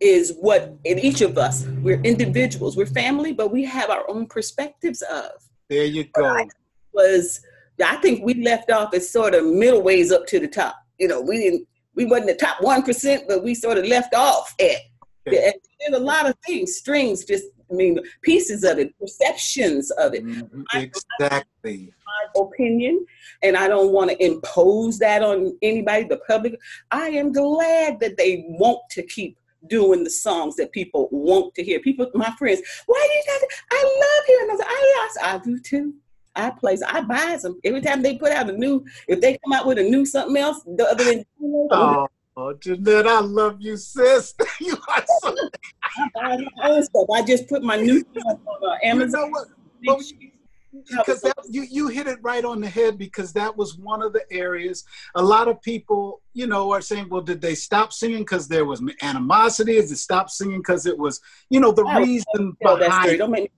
is 0.00 0.32
what 0.40 0.74
in 0.84 0.98
each 0.98 1.20
of 1.20 1.36
us 1.36 1.66
we're 1.82 2.00
individuals 2.02 2.76
we're 2.76 2.86
family 2.86 3.32
but 3.32 3.52
we 3.52 3.64
have 3.64 3.90
our 3.90 4.08
own 4.08 4.26
perspectives 4.26 5.02
of 5.02 5.30
There 5.68 5.84
you 5.84 6.04
go. 6.14 6.46
was 6.92 7.40
i 7.84 7.96
think 7.96 8.24
we 8.24 8.34
left 8.42 8.70
off 8.70 8.92
as 8.94 9.08
sort 9.10 9.34
of 9.34 9.44
middle 9.44 9.82
ways 9.82 10.10
up 10.12 10.26
to 10.26 10.38
the 10.40 10.48
top 10.48 10.76
you 10.98 11.08
know 11.08 11.20
we 11.20 11.36
didn't 11.38 11.66
we 11.94 12.04
wasn't 12.04 12.28
the 12.28 12.34
top 12.36 12.58
1% 12.58 13.22
but 13.26 13.42
we 13.42 13.54
sort 13.54 13.76
of 13.78 13.84
left 13.86 14.14
off 14.14 14.54
at 14.60 14.76
Okay. 15.26 15.52
there's 15.80 16.00
a 16.00 16.02
lot 16.02 16.26
of 16.26 16.34
things 16.46 16.76
strings 16.76 17.24
just 17.24 17.44
i 17.70 17.74
mean 17.74 17.98
pieces 18.22 18.64
of 18.64 18.78
it 18.78 18.98
perceptions 18.98 19.90
of 19.92 20.14
it 20.14 20.24
Mhm, 20.24 20.64
Exactly. 20.74 21.92
my 22.06 22.40
opinion 22.42 23.04
and 23.42 23.56
I 23.56 23.68
don't 23.68 23.92
want 23.92 24.10
to 24.10 24.24
impose 24.24 24.98
that 25.00 25.22
on 25.22 25.56
anybody, 25.62 26.04
the 26.04 26.18
public. 26.26 26.58
I 26.90 27.08
am 27.10 27.32
glad 27.32 28.00
that 28.00 28.16
they 28.16 28.44
want 28.48 28.80
to 28.90 29.02
keep 29.02 29.36
doing 29.68 30.02
the 30.04 30.10
songs 30.10 30.56
that 30.56 30.72
people 30.72 31.08
want 31.12 31.54
to 31.56 31.62
hear. 31.62 31.78
People, 31.80 32.10
my 32.14 32.30
friends, 32.38 32.60
why 32.86 33.00
do 33.08 33.14
you 33.18 33.24
guys, 33.26 33.58
I 33.70 33.82
love 33.84 34.26
hearing 34.26 34.48
those. 34.48 34.60
I, 34.64 35.08
I, 35.24 35.34
I 35.34 35.38
do 35.38 35.60
too. 35.60 35.94
I 36.38 36.50
play, 36.50 36.78
I 36.86 37.00
buy 37.02 37.36
them. 37.42 37.58
Every 37.64 37.80
time 37.80 38.02
they 38.02 38.16
put 38.16 38.32
out 38.32 38.48
a 38.48 38.52
new, 38.52 38.84
if 39.08 39.20
they 39.20 39.38
come 39.44 39.52
out 39.52 39.66
with 39.66 39.78
a 39.78 39.82
new 39.82 40.06
something 40.06 40.36
else, 40.40 40.62
the 40.64 40.84
other 40.88 41.04
than 41.04 41.24
Oh, 41.70 42.06
oh, 42.36 42.52
Jeanette, 42.54 43.06
I 43.06 43.20
love 43.20 43.56
you, 43.60 43.76
sis. 43.76 44.34
you 44.60 44.76
are 44.88 45.04
so. 45.20 45.34
I. 46.16 46.38
I 47.12 47.22
just 47.22 47.48
put 47.48 47.62
my 47.62 47.76
new 47.76 48.00
stuff 48.00 48.38
on 48.46 48.70
uh, 48.70 48.74
You 48.82 48.90
Amazon. 48.90 49.20
know 49.20 49.28
what? 49.28 49.48
Well, 49.86 50.00
because 50.90 51.22
that, 51.22 51.34
you 51.48 51.62
you 51.62 51.88
hit 51.88 52.06
it 52.06 52.18
right 52.22 52.44
on 52.44 52.60
the 52.60 52.68
head 52.68 52.98
because 52.98 53.32
that 53.32 53.56
was 53.56 53.76
one 53.78 54.02
of 54.02 54.12
the 54.12 54.22
areas 54.30 54.84
a 55.14 55.22
lot 55.22 55.48
of 55.48 55.60
people 55.62 56.20
you 56.34 56.46
know 56.46 56.70
are 56.72 56.82
saying 56.82 57.08
well 57.08 57.22
did 57.22 57.40
they 57.40 57.54
stop 57.54 57.90
singing 57.92 58.18
because 58.18 58.48
there 58.48 58.66
was 58.66 58.82
animosity 59.02 59.76
is 59.76 59.90
it 59.90 59.96
stop 59.96 60.28
singing 60.28 60.58
because 60.58 60.84
it 60.84 60.96
was 60.96 61.20
you 61.48 61.58
know 61.58 61.72
the 61.72 61.84
I 61.84 61.98
reason 62.00 62.54
Tell 62.62 62.76
that 62.76 62.92
story. 63.02 63.16
behind 63.16 63.18
Don't 63.18 63.30
make 63.30 63.44
me 63.44 63.50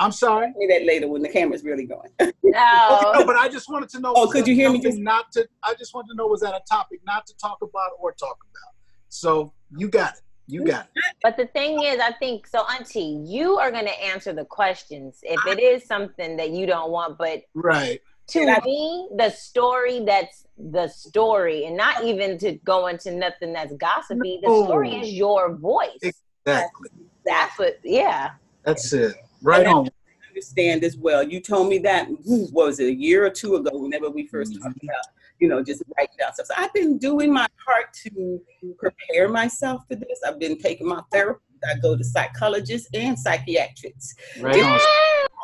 i'm 0.00 0.10
sorry 0.12 0.46
tell 0.46 0.58
me 0.58 0.66
that 0.66 0.84
later 0.84 1.06
when 1.08 1.22
the 1.22 1.28
camera's 1.28 1.62
really 1.62 1.86
going. 1.86 2.10
okay, 2.20 2.32
No. 2.42 3.12
no, 3.14 3.24
but 3.24 3.36
i 3.36 3.48
just 3.48 3.68
wanted 3.70 3.88
to 3.90 4.00
know 4.00 4.12
Oh, 4.16 4.26
could 4.26 4.46
you 4.48 4.54
hear 4.54 4.68
me 4.70 4.76
something 4.78 4.92
just- 4.92 5.02
not 5.02 5.30
to 5.32 5.46
i 5.62 5.74
just 5.74 5.94
wanted 5.94 6.08
to 6.08 6.14
know 6.16 6.26
was 6.26 6.40
that 6.40 6.54
a 6.54 6.62
topic 6.68 7.00
not 7.06 7.26
to 7.26 7.34
talk 7.36 7.58
about 7.62 7.90
or 8.00 8.12
talk 8.12 8.38
about 8.50 8.74
so 9.08 9.52
you 9.76 9.88
got 9.88 10.14
it 10.14 10.20
you 10.46 10.64
got 10.64 10.86
it 10.96 11.02
But 11.22 11.36
the 11.36 11.46
thing 11.46 11.80
is, 11.84 12.00
I 12.00 12.10
think 12.18 12.44
so, 12.48 12.64
Auntie. 12.74 13.22
You 13.24 13.58
are 13.58 13.70
going 13.70 13.84
to 13.86 14.02
answer 14.02 14.32
the 14.32 14.44
questions 14.44 15.20
if 15.22 15.38
it 15.46 15.60
is 15.62 15.84
something 15.86 16.36
that 16.38 16.50
you 16.50 16.66
don't 16.66 16.90
want. 16.90 17.18
But 17.18 17.42
right 17.54 18.00
to 18.34 18.40
I- 18.40 18.60
me, 18.64 19.08
the 19.16 19.30
story 19.30 20.00
that's 20.04 20.46
the 20.58 20.88
story, 20.88 21.66
and 21.66 21.76
not 21.76 22.02
even 22.04 22.36
to 22.38 22.52
go 22.64 22.88
into 22.88 23.12
nothing 23.12 23.52
that's 23.52 23.72
gossipy. 23.74 24.40
The 24.42 24.64
story 24.64 24.90
is 24.96 25.12
your 25.12 25.54
voice. 25.54 26.00
exactly 26.02 26.90
That's 27.24 27.56
what. 27.56 27.78
Yeah. 27.84 28.30
that's 28.64 28.92
it 28.92 29.14
right 29.42 29.66
on 29.66 29.88
understand 30.28 30.84
as 30.84 30.96
well. 30.96 31.22
You 31.22 31.40
told 31.40 31.68
me 31.68 31.78
that 31.78 32.06
what 32.24 32.66
was 32.66 32.80
it 32.80 32.86
a 32.86 32.94
year 32.94 33.26
or 33.26 33.30
two 33.30 33.56
ago? 33.56 33.70
Whenever 33.74 34.10
we 34.10 34.26
1st 34.28 34.52
Mhm. 34.54 34.62
talked 34.62 34.82
about, 34.82 35.04
you 35.40 35.48
know, 35.48 35.62
just 35.62 35.82
writing 35.98 36.14
down 36.18 36.32
stuff. 36.32 36.46
So 36.46 36.54
I've 36.56 36.72
been 36.72 36.98
doing 36.98 37.32
my 37.32 37.46
part 37.64 37.92
to 38.04 38.40
prepare 38.78 39.28
myself 39.28 39.82
for 39.88 39.96
this. 39.96 40.20
I've 40.26 40.38
been 40.38 40.56
taking 40.58 40.86
my 40.86 41.02
therapy. 41.12 41.40
I 41.68 41.78
go 41.78 41.96
to 41.96 42.04
psychologists 42.04 42.88
and 42.94 43.18
psychiatrists. 43.18 44.14
right 44.38 44.62
on 44.62 44.78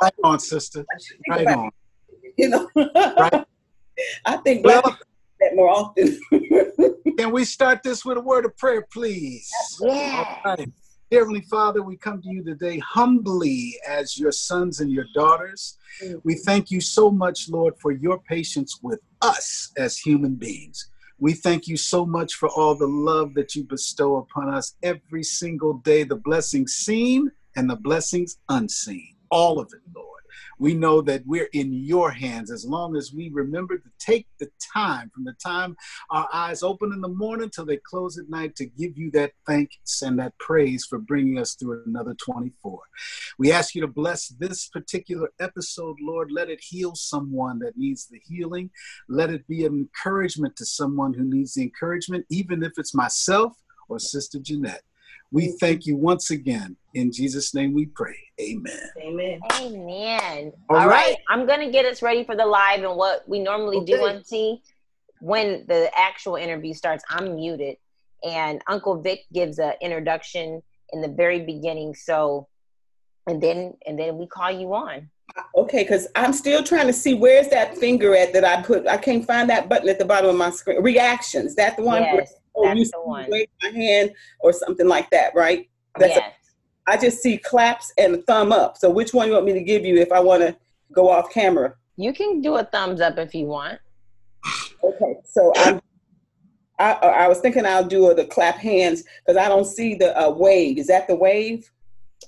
right 0.00 0.12
on 0.24 0.38
sister 0.38 0.86
right 1.28 1.42
about 1.42 1.58
on 1.58 1.70
it, 2.12 2.34
You 2.38 2.48
know, 2.48 2.70
Right. 2.74 3.44
I 4.24 4.36
think 4.38 4.64
well 4.64 4.82
that 5.40 5.54
more 5.54 5.68
often. 5.68 6.18
Can 7.18 7.32
we 7.32 7.44
start 7.44 7.82
this 7.82 8.04
with 8.04 8.16
a 8.18 8.20
word 8.20 8.44
of 8.44 8.56
prayer, 8.56 8.86
please? 8.90 9.50
Yeah. 9.82 10.24
Heavenly 11.12 11.42
Father, 11.42 11.82
we 11.82 11.96
come 11.96 12.20
to 12.22 12.28
you 12.28 12.42
today 12.42 12.80
humbly 12.80 13.76
as 13.88 14.18
your 14.18 14.32
sons 14.32 14.80
and 14.80 14.90
your 14.90 15.04
daughters. 15.14 15.78
We 16.24 16.34
thank 16.34 16.72
you 16.72 16.80
so 16.80 17.12
much, 17.12 17.48
Lord, 17.48 17.74
for 17.78 17.92
your 17.92 18.18
patience 18.18 18.80
with 18.82 18.98
us 19.22 19.70
as 19.78 19.98
human 19.98 20.34
beings. 20.34 20.90
We 21.18 21.34
thank 21.34 21.68
you 21.68 21.76
so 21.76 22.04
much 22.04 22.34
for 22.34 22.48
all 22.48 22.74
the 22.74 22.88
love 22.88 23.34
that 23.34 23.54
you 23.54 23.62
bestow 23.62 24.16
upon 24.16 24.52
us 24.52 24.74
every 24.82 25.22
single 25.22 25.74
day, 25.74 26.02
the 26.02 26.16
blessings 26.16 26.74
seen 26.74 27.30
and 27.54 27.70
the 27.70 27.76
blessings 27.76 28.38
unseen. 28.48 29.14
All 29.30 29.60
of 29.60 29.72
it, 29.72 29.82
Lord. 29.94 30.22
We 30.58 30.74
know 30.74 31.00
that 31.02 31.22
we're 31.26 31.48
in 31.52 31.72
your 31.72 32.10
hands 32.10 32.50
as 32.50 32.64
long 32.64 32.96
as 32.96 33.12
we 33.12 33.30
remember 33.30 33.78
to 33.78 33.90
take 33.98 34.26
the 34.38 34.48
time 34.72 35.10
from 35.14 35.24
the 35.24 35.34
time 35.34 35.76
our 36.10 36.28
eyes 36.32 36.62
open 36.62 36.92
in 36.92 37.00
the 37.00 37.08
morning 37.08 37.50
till 37.50 37.66
they 37.66 37.78
close 37.78 38.18
at 38.18 38.28
night 38.28 38.56
to 38.56 38.66
give 38.66 38.96
you 38.96 39.10
that 39.12 39.32
thanks 39.46 40.02
and 40.02 40.18
that 40.18 40.36
praise 40.38 40.84
for 40.84 40.98
bringing 40.98 41.38
us 41.38 41.54
through 41.54 41.82
another 41.86 42.14
24. 42.14 42.80
We 43.38 43.52
ask 43.52 43.74
you 43.74 43.80
to 43.82 43.86
bless 43.86 44.28
this 44.28 44.68
particular 44.68 45.30
episode, 45.40 45.96
Lord. 46.00 46.30
Let 46.30 46.50
it 46.50 46.60
heal 46.62 46.94
someone 46.94 47.58
that 47.60 47.76
needs 47.76 48.06
the 48.06 48.20
healing. 48.24 48.70
Let 49.08 49.30
it 49.30 49.46
be 49.46 49.64
an 49.64 49.74
encouragement 49.74 50.56
to 50.56 50.64
someone 50.64 51.14
who 51.14 51.24
needs 51.24 51.54
the 51.54 51.62
encouragement, 51.62 52.26
even 52.30 52.62
if 52.62 52.72
it's 52.76 52.94
myself 52.94 53.54
or 53.88 53.98
Sister 53.98 54.38
Jeanette. 54.38 54.82
We 55.32 55.56
thank 55.60 55.86
you 55.86 55.96
once 55.96 56.30
again. 56.30 56.76
In 56.94 57.12
Jesus' 57.12 57.54
name 57.54 57.74
we 57.74 57.86
pray. 57.86 58.16
Amen. 58.40 58.80
Amen. 59.02 59.40
Amen. 59.60 60.52
All 60.70 60.76
All 60.76 60.88
right. 60.88 61.08
right. 61.08 61.16
I'm 61.28 61.46
gonna 61.46 61.70
get 61.70 61.84
us 61.84 62.00
ready 62.02 62.24
for 62.24 62.36
the 62.36 62.46
live 62.46 62.82
and 62.82 62.96
what 62.96 63.28
we 63.28 63.40
normally 63.40 63.84
do 63.84 63.94
Okay. 63.96 64.16
on 64.16 64.22
T. 64.22 64.62
When 65.20 65.64
the 65.66 65.90
actual 65.98 66.36
interview 66.36 66.74
starts, 66.74 67.02
I'm 67.08 67.36
muted, 67.36 67.76
and 68.22 68.60
Uncle 68.68 69.00
Vic 69.00 69.20
gives 69.32 69.58
an 69.58 69.72
introduction 69.80 70.62
in 70.92 71.00
the 71.00 71.08
very 71.08 71.40
beginning. 71.40 71.94
So, 71.94 72.48
and 73.26 73.42
then 73.42 73.74
and 73.86 73.98
then 73.98 74.18
we 74.18 74.26
call 74.26 74.50
you 74.50 74.74
on. 74.74 75.10
Okay, 75.54 75.82
because 75.82 76.06
I'm 76.14 76.32
still 76.32 76.62
trying 76.62 76.86
to 76.86 76.92
see 76.92 77.14
where's 77.14 77.48
that 77.48 77.76
finger 77.78 78.14
at 78.14 78.32
that 78.34 78.44
I 78.44 78.62
put. 78.62 78.86
I 78.86 78.96
can't 78.96 79.26
find 79.26 79.50
that 79.50 79.68
button 79.68 79.88
at 79.88 79.98
the 79.98 80.04
bottom 80.04 80.30
of 80.30 80.36
my 80.36 80.50
screen. 80.50 80.82
Reactions. 80.82 81.54
That 81.56 81.76
the 81.76 81.82
one? 81.82 82.02
where- 82.02 82.14
Yes, 82.16 82.34
oh, 82.56 82.64
that's 82.64 82.90
the 82.90 83.00
one. 83.00 83.30
Wave 83.30 83.48
my 83.62 83.68
hand 83.70 84.12
or 84.40 84.52
something 84.52 84.88
like 84.88 85.10
that, 85.10 85.34
right? 85.34 85.68
That's 85.98 86.14
yes. 86.16 86.32
I 86.86 86.96
just 86.96 87.18
see 87.22 87.38
claps 87.38 87.92
and 87.98 88.14
a 88.14 88.18
thumb 88.22 88.52
up. 88.52 88.76
So 88.76 88.90
which 88.90 89.12
one 89.12 89.26
you 89.28 89.34
want 89.34 89.44
me 89.44 89.52
to 89.54 89.62
give 89.62 89.84
you 89.84 89.96
if 89.96 90.12
I 90.12 90.20
want 90.20 90.42
to 90.42 90.56
go 90.92 91.10
off 91.10 91.32
camera? 91.32 91.74
you 91.96 92.12
can 92.12 92.40
do 92.40 92.56
a 92.56 92.64
thumbs 92.64 93.00
up 93.00 93.18
if 93.18 93.34
you 93.34 93.46
want. 93.46 93.78
Okay, 94.84 95.16
so 95.24 95.52
I'm. 95.56 95.80
I, 96.78 96.92
I 96.92 97.28
was 97.28 97.40
thinking 97.40 97.64
I'll 97.64 97.86
do 97.86 98.12
the 98.12 98.26
clap 98.26 98.56
hands 98.56 99.02
because 99.24 99.38
I 99.38 99.48
don't 99.48 99.64
see 99.64 99.94
the 99.94 100.14
uh, 100.20 100.28
wave. 100.30 100.76
Is 100.76 100.88
that 100.88 101.08
the 101.08 101.16
wave? 101.16 101.70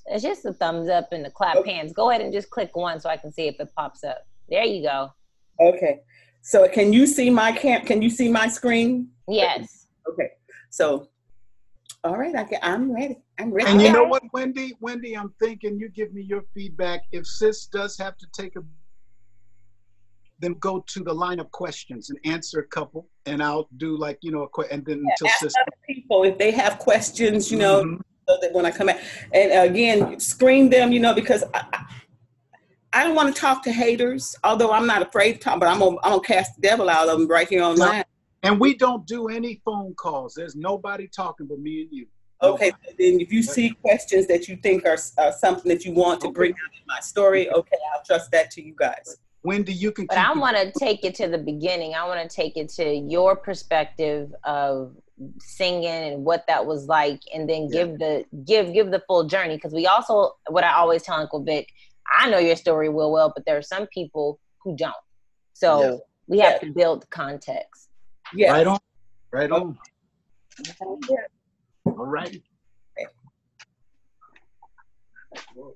It's 0.06 0.22
just 0.22 0.42
the 0.42 0.54
thumbs 0.54 0.88
up 0.88 1.12
and 1.12 1.22
the 1.22 1.30
clap 1.30 1.56
Okay. 1.56 1.74
hands. 1.74 1.92
Go 1.92 2.08
ahead 2.08 2.22
and 2.22 2.32
just 2.32 2.48
click 2.48 2.74
one 2.74 2.98
so 2.98 3.10
I 3.10 3.18
can 3.18 3.30
see 3.30 3.46
if 3.46 3.60
it 3.60 3.68
pops 3.76 4.04
up. 4.04 4.26
There 4.48 4.64
you 4.64 4.82
go. 4.82 5.12
Okay. 5.60 6.00
So 6.40 6.66
can 6.66 6.94
you 6.94 7.06
see 7.06 7.28
my 7.28 7.52
camp? 7.52 7.84
Can 7.84 8.00
you 8.00 8.08
see 8.08 8.30
my 8.30 8.48
screen? 8.48 9.10
Yes. 9.28 9.77
Okay. 10.12 10.30
So, 10.70 11.08
all 12.04 12.16
right. 12.16 12.34
I 12.34 12.44
can, 12.44 12.58
I'm 12.62 12.92
ready. 12.94 13.18
I'm 13.38 13.52
ready. 13.52 13.70
And 13.70 13.80
you 13.82 13.90
know 13.92 14.04
what, 14.04 14.22
Wendy? 14.32 14.74
Wendy, 14.80 15.16
I'm 15.16 15.32
thinking 15.40 15.78
you 15.78 15.88
give 15.88 16.12
me 16.12 16.22
your 16.22 16.42
feedback. 16.54 17.02
If 17.12 17.26
sis 17.26 17.66
does 17.66 17.96
have 17.98 18.16
to 18.18 18.26
take 18.32 18.56
a 18.56 18.60
then 20.40 20.54
go 20.60 20.84
to 20.86 21.02
the 21.02 21.12
line 21.12 21.40
of 21.40 21.50
questions 21.50 22.10
and 22.10 22.18
answer 22.24 22.60
a 22.60 22.66
couple, 22.68 23.08
and 23.26 23.42
I'll 23.42 23.68
do 23.76 23.96
like 23.98 24.18
you 24.22 24.30
know, 24.30 24.42
a 24.42 24.48
que- 24.48 24.70
and 24.70 24.84
then 24.86 25.02
until 25.10 25.26
ask 25.26 25.40
sis. 25.40 25.52
other 25.60 25.76
people 25.88 26.22
if 26.22 26.38
they 26.38 26.52
have 26.52 26.78
questions, 26.78 27.50
you 27.50 27.58
know, 27.58 27.82
Mhm. 27.82 28.00
so 28.28 28.38
that 28.40 28.52
when 28.52 28.64
I 28.64 28.70
come 28.70 28.86
back, 28.86 29.02
and 29.32 29.68
again, 29.68 30.20
screen 30.20 30.70
them, 30.70 30.92
you 30.92 31.00
know, 31.00 31.12
because 31.12 31.42
I, 31.54 31.66
I- 31.72 31.84
I 32.92 33.04
don't 33.04 33.16
want 33.16 33.34
to 33.34 33.38
talk 33.40 33.64
to 33.64 33.72
haters. 33.72 34.34
Although 34.44 34.70
I'm 34.72 34.86
not 34.86 35.02
afraid 35.02 35.32
to 35.34 35.38
talk, 35.40 35.58
but 35.60 35.68
I'm 35.68 35.80
gonna, 35.80 35.96
I'm 36.04 36.12
gonna 36.12 36.20
cast 36.22 36.54
the 36.54 36.62
devil 36.62 36.88
out 36.88 37.08
of 37.08 37.18
them 37.18 37.26
right 37.28 37.48
here 37.48 37.62
online. 37.62 38.04
And 38.42 38.60
we 38.60 38.74
don't 38.76 39.06
do 39.06 39.28
any 39.28 39.60
phone 39.64 39.94
calls. 39.94 40.34
There's 40.34 40.54
nobody 40.54 41.08
talking 41.08 41.46
but 41.46 41.58
me 41.58 41.82
and 41.82 41.92
you. 41.92 42.06
Okay, 42.40 42.70
then 42.98 43.20
if 43.20 43.32
you 43.32 43.42
see 43.42 43.70
questions 43.70 44.28
that 44.28 44.46
you 44.46 44.56
think 44.56 44.86
are, 44.86 44.96
are 45.18 45.32
something 45.32 45.68
that 45.68 45.84
you 45.84 45.92
want 45.92 46.20
to 46.20 46.28
Okay. 46.28 46.34
bring 46.34 46.52
out 46.52 46.72
in 46.72 46.86
my 46.86 47.00
story, 47.00 47.50
okay, 47.50 47.76
I'll 47.92 48.04
trust 48.04 48.30
that 48.30 48.52
to 48.52 48.62
you 48.62 48.74
guys. 48.78 49.18
Wendy, 49.42 49.72
you 49.72 49.90
can. 49.90 50.06
But 50.06 50.16
keep 50.18 50.24
I 50.24 50.38
want 50.38 50.56
to 50.56 50.70
take 50.78 51.04
it 51.04 51.16
to 51.16 51.26
the 51.26 51.38
beginning. 51.38 51.94
I 51.94 52.06
want 52.06 52.28
to 52.28 52.34
take 52.34 52.56
it 52.56 52.68
to 52.74 52.94
your 52.94 53.34
perspective 53.34 54.32
of 54.44 54.94
singing 55.40 55.86
and 55.86 56.24
what 56.24 56.44
that 56.46 56.64
was 56.64 56.86
like, 56.86 57.20
and 57.34 57.48
then 57.50 57.68
Yeah. 57.72 57.86
give 57.86 57.98
the 57.98 58.24
give 58.44 58.72
give 58.72 58.92
the 58.92 59.02
full 59.08 59.24
journey. 59.24 59.56
Because 59.56 59.72
we 59.74 59.88
also, 59.88 60.36
what 60.48 60.62
I 60.62 60.74
always 60.74 61.02
tell 61.02 61.16
Uncle 61.16 61.42
Vic, 61.42 61.66
I 62.16 62.30
know 62.30 62.38
your 62.38 62.56
story 62.56 62.88
real 62.88 63.10
well, 63.10 63.32
but 63.34 63.44
there 63.46 63.56
are 63.56 63.62
some 63.62 63.88
people 63.88 64.38
who 64.62 64.76
don't. 64.76 64.94
So 65.54 65.80
Yeah. 65.82 65.96
we 66.28 66.38
have 66.38 66.60
to 66.60 66.66
build 66.66 67.08
context. 67.10 67.87
Yeah. 68.34 68.52
Right 68.52 68.66
on. 68.66 68.78
Right 69.32 69.50
on. 69.50 69.78
All 71.84 71.94
right. 72.06 72.40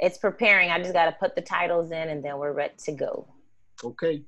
It's 0.00 0.18
preparing. 0.18 0.71
I 0.71 0.78
just 0.78 0.92
got 0.92 1.06
to 1.06 1.12
put 1.12 1.35
the 1.35 1.42
titles 1.42 1.90
in, 1.90 2.09
and 2.09 2.25
then 2.25 2.38
we're 2.38 2.52
ready 2.52 2.75
to 2.85 2.92
go. 2.92 3.26
Okay. 3.85 4.23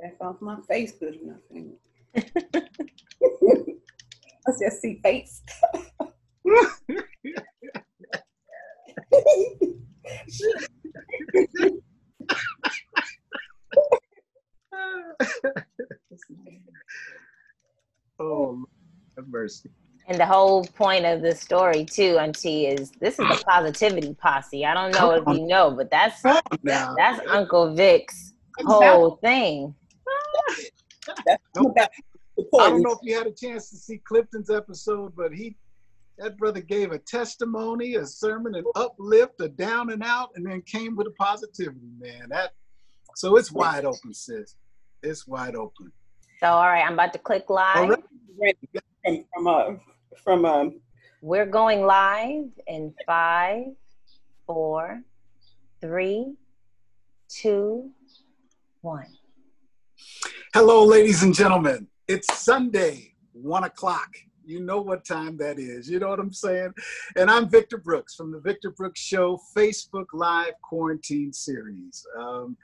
That's 0.00 0.20
off 0.20 0.40
my 0.40 0.56
face 0.68 0.92
good 0.92 1.16
enough. 1.16 1.40
I 4.46 4.52
just 4.60 4.80
see 4.80 5.00
face. 5.02 5.42
Oh, 18.22 18.64
have 19.16 19.28
mercy. 19.28 19.70
And 20.08 20.20
the 20.20 20.26
whole 20.26 20.64
point 20.64 21.06
of 21.06 21.22
the 21.22 21.34
story 21.34 21.84
too, 21.86 22.18
Auntie, 22.18 22.66
is 22.66 22.90
this 23.00 23.18
is 23.18 23.28
the 23.28 23.42
positivity 23.46 24.14
posse. 24.14 24.66
I 24.66 24.74
don't 24.74 24.92
know 24.92 25.12
if 25.12 25.26
you 25.28 25.46
know, 25.46 25.70
but 25.70 25.90
that's 25.90 26.20
Come 26.20 26.36
on 26.36 26.58
now. 26.62 26.94
that's 26.98 27.20
Uncle 27.30 27.74
Vic's 27.74 28.34
whole 28.66 29.16
thing. 29.16 29.74
No, 31.56 31.74
I 32.60 32.70
don't 32.70 32.82
know 32.82 32.92
if 32.92 32.98
you 33.02 33.16
had 33.16 33.26
a 33.26 33.32
chance 33.32 33.70
to 33.70 33.76
see 33.76 33.98
Clifton's 33.98 34.50
episode, 34.50 35.14
but 35.16 35.32
he, 35.32 35.56
that 36.18 36.36
brother 36.36 36.60
gave 36.60 36.92
a 36.92 36.98
testimony, 36.98 37.96
a 37.96 38.06
sermon, 38.06 38.54
an 38.54 38.64
uplift, 38.74 39.40
a 39.40 39.48
down 39.48 39.90
and 39.90 40.02
out, 40.02 40.30
and 40.34 40.46
then 40.46 40.62
came 40.62 40.96
with 40.96 41.06
a 41.06 41.12
positivity, 41.12 41.90
man. 41.98 42.28
That, 42.30 42.52
so 43.16 43.36
it's 43.36 43.52
wide 43.52 43.84
open, 43.84 44.14
sis. 44.14 44.56
It's 45.02 45.26
wide 45.26 45.56
open. 45.56 45.92
So 46.40 46.46
all 46.46 46.66
right, 46.66 46.84
I'm 46.84 46.94
about 46.94 47.12
to 47.14 47.18
click 47.18 47.50
live. 47.50 47.76
All 47.76 47.96
right. 48.40 48.56
from 49.04 49.24
from 49.34 49.46
uh, 49.46 49.64
from 50.22 50.44
um 50.44 50.80
We're 51.20 51.46
going 51.46 51.82
live 51.84 52.48
in 52.66 52.94
five, 53.06 53.64
four, 54.46 55.02
three, 55.80 56.34
two, 57.28 57.90
one. 58.80 59.06
Hello, 60.52 60.84
ladies 60.84 61.22
and 61.22 61.32
gentlemen. 61.32 61.86
It's 62.08 62.26
Sunday, 62.36 63.14
one 63.34 63.62
o'clock. 63.62 64.08
You 64.44 64.58
know 64.58 64.80
what 64.80 65.04
time 65.04 65.36
that 65.36 65.60
is. 65.60 65.88
You 65.88 66.00
know 66.00 66.08
what 66.08 66.18
I'm 66.18 66.32
saying? 66.32 66.72
And 67.14 67.30
I'm 67.30 67.48
Victor 67.48 67.78
Brooks 67.78 68.16
from 68.16 68.32
the 68.32 68.40
Victor 68.40 68.72
Brooks 68.72 68.98
Show 68.98 69.38
Facebook 69.56 70.06
Live 70.12 70.54
Quarantine 70.60 71.32
Series. 71.32 72.04
Um, 72.18 72.56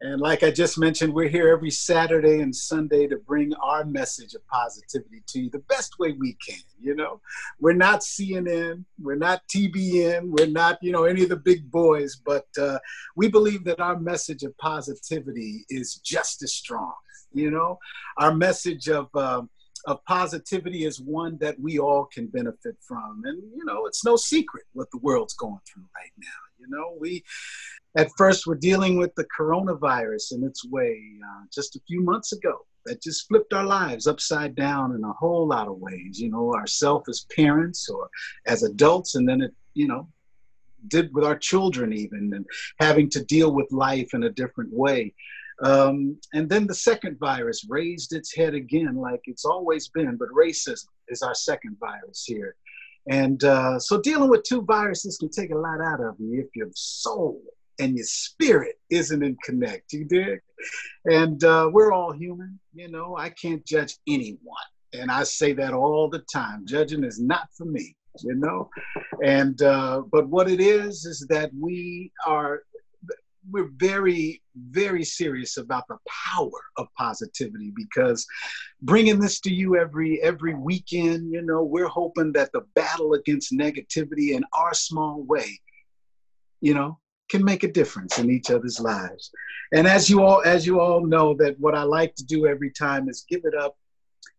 and 0.00 0.20
like 0.20 0.42
I 0.42 0.50
just 0.50 0.76
mentioned, 0.76 1.14
we're 1.14 1.28
here 1.28 1.50
every 1.50 1.70
Saturday 1.70 2.40
and 2.40 2.54
Sunday 2.56 3.06
to 3.06 3.18
bring 3.18 3.54
our 3.62 3.84
message 3.84 4.34
of 4.34 4.44
positivity 4.48 5.22
to 5.28 5.42
you 5.42 5.50
the 5.50 5.60
best 5.60 6.00
way 6.00 6.16
we 6.18 6.36
can. 6.44 6.58
You 6.80 6.96
know, 6.96 7.20
we're 7.60 7.74
not 7.74 8.00
CNN, 8.00 8.84
we're 9.00 9.14
not 9.14 9.42
TBN, 9.54 10.30
we're 10.36 10.48
not, 10.48 10.78
you 10.82 10.90
know, 10.90 11.04
any 11.04 11.22
of 11.22 11.28
the 11.28 11.36
big 11.36 11.70
boys, 11.70 12.20
but 12.24 12.46
uh, 12.60 12.80
we 13.14 13.28
believe 13.28 13.62
that 13.64 13.78
our 13.78 14.00
message 14.00 14.42
of 14.42 14.56
positivity 14.58 15.64
is 15.68 15.94
just 15.96 16.42
as 16.42 16.54
strong. 16.54 16.94
You 17.32 17.50
know, 17.50 17.78
our 18.16 18.34
message 18.34 18.88
of 18.88 19.08
um, 19.14 19.50
of 19.86 20.04
positivity 20.04 20.84
is 20.84 21.00
one 21.00 21.38
that 21.40 21.58
we 21.58 21.78
all 21.78 22.04
can 22.04 22.26
benefit 22.26 22.76
from, 22.86 23.22
and 23.24 23.42
you 23.56 23.64
know, 23.64 23.86
it's 23.86 24.04
no 24.04 24.16
secret 24.16 24.64
what 24.72 24.90
the 24.90 24.98
world's 24.98 25.34
going 25.34 25.60
through 25.66 25.84
right 25.94 26.12
now. 26.18 26.40
You 26.58 26.66
know, 26.68 26.96
we 26.98 27.24
at 27.96 28.10
first 28.16 28.46
were 28.46 28.56
dealing 28.56 28.98
with 28.98 29.14
the 29.14 29.26
coronavirus 29.38 30.32
in 30.32 30.44
its 30.44 30.64
way 30.66 31.00
uh, 31.24 31.44
just 31.52 31.76
a 31.76 31.80
few 31.86 32.02
months 32.02 32.32
ago. 32.32 32.66
That 32.86 33.02
just 33.02 33.28
flipped 33.28 33.52
our 33.52 33.66
lives 33.66 34.06
upside 34.06 34.54
down 34.54 34.94
in 34.94 35.04
a 35.04 35.12
whole 35.12 35.46
lot 35.46 35.68
of 35.68 35.76
ways. 35.76 36.18
You 36.18 36.30
know, 36.30 36.54
ourselves 36.54 37.08
as 37.10 37.26
parents 37.36 37.90
or 37.90 38.08
as 38.46 38.62
adults, 38.62 39.16
and 39.16 39.28
then 39.28 39.42
it, 39.42 39.54
you 39.74 39.86
know, 39.86 40.08
did 40.88 41.12
with 41.14 41.24
our 41.24 41.36
children 41.36 41.92
even, 41.92 42.32
and 42.34 42.46
having 42.78 43.10
to 43.10 43.24
deal 43.24 43.52
with 43.52 43.70
life 43.70 44.14
in 44.14 44.24
a 44.24 44.30
different 44.30 44.72
way. 44.72 45.14
Um, 45.62 46.18
and 46.32 46.48
then 46.48 46.66
the 46.66 46.74
second 46.74 47.18
virus 47.18 47.66
raised 47.68 48.14
its 48.14 48.34
head 48.34 48.54
again, 48.54 48.96
like 48.96 49.20
it's 49.24 49.44
always 49.44 49.88
been, 49.88 50.16
but 50.16 50.28
racism 50.30 50.86
is 51.08 51.22
our 51.22 51.34
second 51.34 51.76
virus 51.78 52.24
here. 52.26 52.56
And 53.08 53.42
uh, 53.44 53.78
so 53.78 54.00
dealing 54.00 54.30
with 54.30 54.42
two 54.44 54.62
viruses 54.62 55.16
can 55.18 55.30
take 55.30 55.52
a 55.52 55.58
lot 55.58 55.80
out 55.80 56.00
of 56.00 56.14
you 56.18 56.40
if 56.40 56.48
your 56.54 56.68
soul 56.74 57.40
and 57.78 57.96
your 57.96 58.04
spirit 58.06 58.78
isn't 58.90 59.22
in 59.22 59.36
connect. 59.42 59.92
You 59.92 60.04
dig? 60.04 60.40
And 61.06 61.42
uh, 61.44 61.70
we're 61.72 61.92
all 61.92 62.12
human. 62.12 62.60
You 62.74 62.90
know, 62.90 63.16
I 63.16 63.30
can't 63.30 63.64
judge 63.64 63.96
anyone. 64.06 64.38
And 64.92 65.10
I 65.10 65.24
say 65.24 65.52
that 65.54 65.72
all 65.72 66.08
the 66.08 66.24
time. 66.32 66.66
Judging 66.66 67.04
is 67.04 67.20
not 67.20 67.48
for 67.56 67.64
me, 67.64 67.96
you 68.22 68.34
know? 68.34 68.68
And, 69.24 69.60
uh, 69.62 70.02
but 70.12 70.28
what 70.28 70.50
it 70.50 70.60
is, 70.60 71.04
is 71.04 71.26
that 71.30 71.50
we 71.58 72.12
are, 72.26 72.62
we're 73.50 73.70
very 73.76 74.42
very 74.70 75.04
serious 75.04 75.56
about 75.56 75.84
the 75.88 75.96
power 76.06 76.50
of 76.76 76.86
positivity 76.98 77.72
because 77.74 78.26
bringing 78.82 79.18
this 79.18 79.40
to 79.40 79.52
you 79.52 79.76
every 79.76 80.20
every 80.22 80.54
weekend 80.54 81.32
you 81.32 81.40
know 81.40 81.62
we're 81.62 81.88
hoping 81.88 82.32
that 82.32 82.50
the 82.52 82.60
battle 82.74 83.14
against 83.14 83.52
negativity 83.52 84.32
in 84.32 84.44
our 84.52 84.74
small 84.74 85.22
way 85.22 85.58
you 86.60 86.74
know 86.74 86.98
can 87.30 87.44
make 87.44 87.62
a 87.62 87.72
difference 87.72 88.18
in 88.18 88.28
each 88.28 88.50
other's 88.50 88.80
lives. 88.80 89.30
And 89.72 89.86
as 89.86 90.10
you 90.10 90.22
all 90.22 90.42
as 90.44 90.66
you 90.66 90.80
all 90.80 91.06
know 91.06 91.32
that 91.34 91.58
what 91.60 91.76
i 91.76 91.84
like 91.84 92.14
to 92.16 92.24
do 92.24 92.46
every 92.46 92.72
time 92.72 93.08
is 93.08 93.24
give 93.28 93.42
it 93.44 93.54
up 93.54 93.76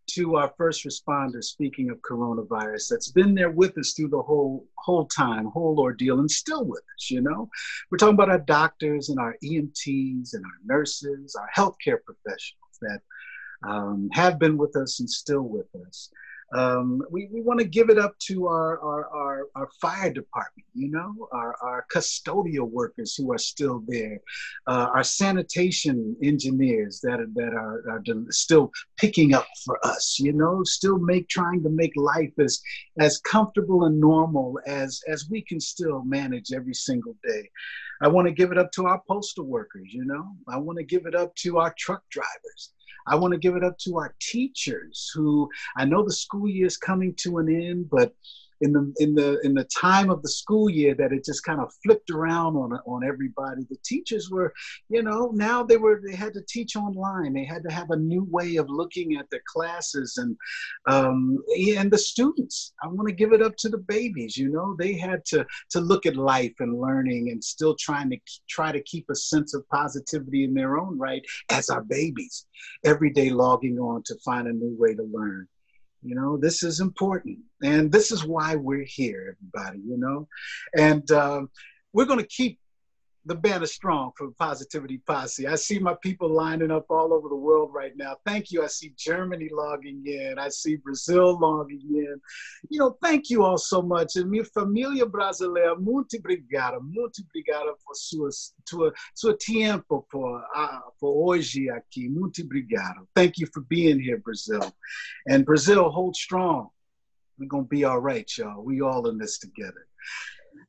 to 0.07 0.35
our 0.35 0.53
first 0.57 0.85
responders, 0.85 1.45
speaking 1.45 1.89
of 1.89 2.01
coronavirus, 2.01 2.89
that's 2.89 3.11
been 3.11 3.33
there 3.33 3.51
with 3.51 3.77
us 3.77 3.93
through 3.93 4.09
the 4.09 4.21
whole 4.21 4.65
whole 4.75 5.05
time, 5.05 5.45
whole 5.45 5.79
ordeal, 5.79 6.19
and 6.19 6.29
still 6.29 6.65
with 6.65 6.83
us. 6.95 7.09
You 7.09 7.21
know, 7.21 7.49
we're 7.89 7.97
talking 7.97 8.15
about 8.15 8.29
our 8.29 8.39
doctors 8.39 9.09
and 9.09 9.19
our 9.19 9.37
EMTs 9.43 10.33
and 10.33 10.43
our 10.45 10.59
nurses, 10.65 11.35
our 11.35 11.49
healthcare 11.55 11.99
professionals 12.03 12.77
that 12.81 13.01
um, 13.63 14.09
have 14.11 14.39
been 14.39 14.57
with 14.57 14.75
us 14.75 14.99
and 14.99 15.09
still 15.09 15.43
with 15.43 15.67
us. 15.87 16.09
Um, 16.53 17.01
we, 17.09 17.29
we 17.31 17.41
want 17.41 17.59
to 17.59 17.65
give 17.65 17.89
it 17.89 17.97
up 17.97 18.17
to 18.27 18.47
our, 18.47 18.79
our, 18.81 19.07
our, 19.09 19.47
our, 19.55 19.69
fire 19.79 20.11
department, 20.11 20.67
you 20.73 20.91
know, 20.91 21.29
our, 21.31 21.55
our 21.61 21.85
custodial 21.93 22.69
workers 22.69 23.15
who 23.15 23.31
are 23.31 23.37
still 23.37 23.81
there, 23.87 24.19
uh, 24.67 24.89
our 24.93 25.03
sanitation 25.03 26.15
engineers 26.21 26.99
that 27.01 27.21
are, 27.21 27.29
that 27.35 27.53
are, 27.53 27.89
are 27.89 28.03
still 28.31 28.69
picking 28.97 29.33
up 29.33 29.47
for 29.63 29.79
us, 29.85 30.17
you 30.19 30.33
know, 30.33 30.61
still 30.65 30.99
make 30.99 31.29
trying 31.29 31.63
to 31.63 31.69
make 31.69 31.93
life 31.95 32.33
as, 32.37 32.61
as 32.99 33.19
comfortable 33.19 33.85
and 33.85 33.99
normal 33.99 34.59
as, 34.67 35.01
as 35.07 35.29
we 35.29 35.41
can 35.41 35.59
still 35.59 36.03
manage 36.03 36.51
every 36.51 36.73
single 36.73 37.15
day. 37.23 37.49
I 38.01 38.09
want 38.09 38.27
to 38.27 38.33
give 38.33 38.51
it 38.51 38.57
up 38.57 38.71
to 38.73 38.87
our 38.87 39.01
postal 39.07 39.45
workers, 39.45 39.87
you 39.93 40.03
know, 40.03 40.35
I 40.49 40.57
want 40.57 40.79
to 40.79 40.83
give 40.83 41.05
it 41.05 41.15
up 41.15 41.33
to 41.37 41.59
our 41.59 41.73
truck 41.77 42.01
drivers. 42.09 42.73
I 43.07 43.15
want 43.15 43.33
to 43.33 43.39
give 43.39 43.55
it 43.55 43.63
up 43.63 43.77
to 43.79 43.97
our 43.97 44.15
teachers 44.19 45.11
who 45.13 45.49
I 45.75 45.85
know 45.85 46.03
the 46.03 46.13
school 46.13 46.47
year 46.47 46.67
is 46.67 46.77
coming 46.77 47.13
to 47.15 47.37
an 47.39 47.49
end, 47.49 47.89
but 47.89 48.13
in 48.61 48.73
the 48.73 48.93
in 48.99 49.15
the 49.15 49.39
in 49.41 49.53
the 49.53 49.65
time 49.65 50.09
of 50.09 50.21
the 50.21 50.29
school 50.29 50.69
year 50.69 50.95
that 50.95 51.11
it 51.11 51.25
just 51.25 51.43
kind 51.43 51.59
of 51.59 51.71
flipped 51.83 52.09
around 52.09 52.55
on 52.55 52.73
on 52.85 53.03
everybody. 53.03 53.63
The 53.69 53.77
teachers 53.83 54.29
were 54.29 54.53
you 54.89 55.03
know 55.03 55.31
now 55.33 55.63
they 55.63 55.77
were 55.77 56.01
they 56.05 56.15
had 56.15 56.33
to 56.33 56.41
teach 56.47 56.75
online. 56.75 57.33
They 57.33 57.45
had 57.45 57.63
to 57.63 57.71
have 57.71 57.91
a 57.91 57.97
new 57.97 58.25
way 58.29 58.55
of 58.55 58.69
looking 58.69 59.17
at 59.17 59.29
their 59.29 59.43
classes 59.45 60.17
and 60.17 60.37
um, 60.87 61.37
and 61.77 61.91
the 61.91 61.97
students 61.97 62.73
i 62.83 62.87
want 62.87 63.07
to 63.07 63.13
give 63.13 63.33
it 63.33 63.41
up 63.41 63.55
to 63.57 63.69
the 63.69 63.77
babies 63.77 64.37
you 64.37 64.49
know? 64.49 64.75
They 64.77 64.93
had 64.93 65.23
to 65.25 65.45
to 65.71 65.79
look 65.79 66.05
at 66.05 66.15
life 66.15 66.53
and 66.59 66.79
learning 66.79 67.29
and 67.29 67.43
still 67.43 67.75
trying 67.75 68.09
to 68.11 68.17
try 68.49 68.71
to 68.71 68.81
keep 68.83 69.05
a 69.09 69.15
sense 69.15 69.53
of 69.53 69.67
positivity 69.69 70.43
in 70.43 70.53
their 70.53 70.77
own 70.77 70.97
right 70.97 71.23
as 71.49 71.69
our 71.69 71.83
babies 71.83 72.45
every 72.85 73.11
day 73.11 73.29
logging 73.29 73.79
on 73.79 74.03
to 74.03 74.15
find 74.25 74.47
a 74.47 74.53
new 74.53 74.75
way 74.77 74.93
to 74.95 75.03
learn 75.03 75.47
you 76.03 76.15
know, 76.15 76.37
this 76.37 76.63
is 76.63 76.79
important. 76.79 77.39
And 77.63 77.91
this 77.91 78.11
is 78.11 78.25
why 78.25 78.55
we're 78.55 78.85
here, 78.85 79.37
everybody, 79.37 79.79
you 79.79 79.97
know. 79.97 80.27
And 80.75 81.09
um, 81.11 81.49
we're 81.93 82.05
going 82.05 82.19
to 82.19 82.27
keep 82.27 82.59
the 83.25 83.35
banner 83.35 83.67
strong 83.67 84.11
for 84.17 84.31
Positivity 84.31 84.99
Posse. 85.05 85.47
I 85.47 85.55
see 85.55 85.77
my 85.77 85.95
people 86.01 86.29
lining 86.29 86.71
up 86.71 86.85
all 86.89 87.13
over 87.13 87.29
the 87.29 87.35
world 87.35 87.69
right 87.71 87.95
now. 87.95 88.17
Thank 88.25 88.51
you. 88.51 88.63
I 88.63 88.67
see 88.67 88.93
Germany 88.97 89.47
logging 89.51 90.01
in. 90.05 90.39
I 90.39 90.49
see 90.49 90.77
Brazil 90.77 91.37
logging 91.39 91.83
in. 91.89 92.19
You 92.69 92.79
know, 92.79 92.97
thank 93.03 93.29
you 93.29 93.43
all 93.43 93.57
so 93.57 93.81
much. 93.81 94.15
And 94.15 94.29
minha 94.29 94.43
família 94.43 95.05
brasileira, 95.05 95.75
muito 95.79 96.17
obrigada, 96.17 96.79
muito 96.79 97.21
obrigada 97.21 97.75
por 97.85 97.95
suas, 97.95 98.53
tua, 98.65 98.91
seu 99.13 99.37
tempo 99.37 100.05
por, 100.09 100.39
uh, 100.39 100.91
por 100.99 101.29
hoje 101.29 101.69
aqui. 101.69 102.09
Muito 102.09 102.41
obrigado. 102.41 103.07
Thank 103.13 103.39
you 103.39 103.47
for 103.53 103.61
being 103.69 103.99
here, 103.99 104.17
Brazil. 104.17 104.73
And 105.27 105.45
Brazil, 105.45 105.89
hold 105.89 106.15
strong. 106.15 106.69
We're 107.37 107.47
going 107.47 107.65
to 107.65 107.69
be 107.69 107.83
all 107.83 107.99
right, 107.99 108.29
y'all. 108.37 108.63
We 108.63 108.81
all 108.81 109.07
in 109.07 109.17
this 109.17 109.37
together. 109.39 109.87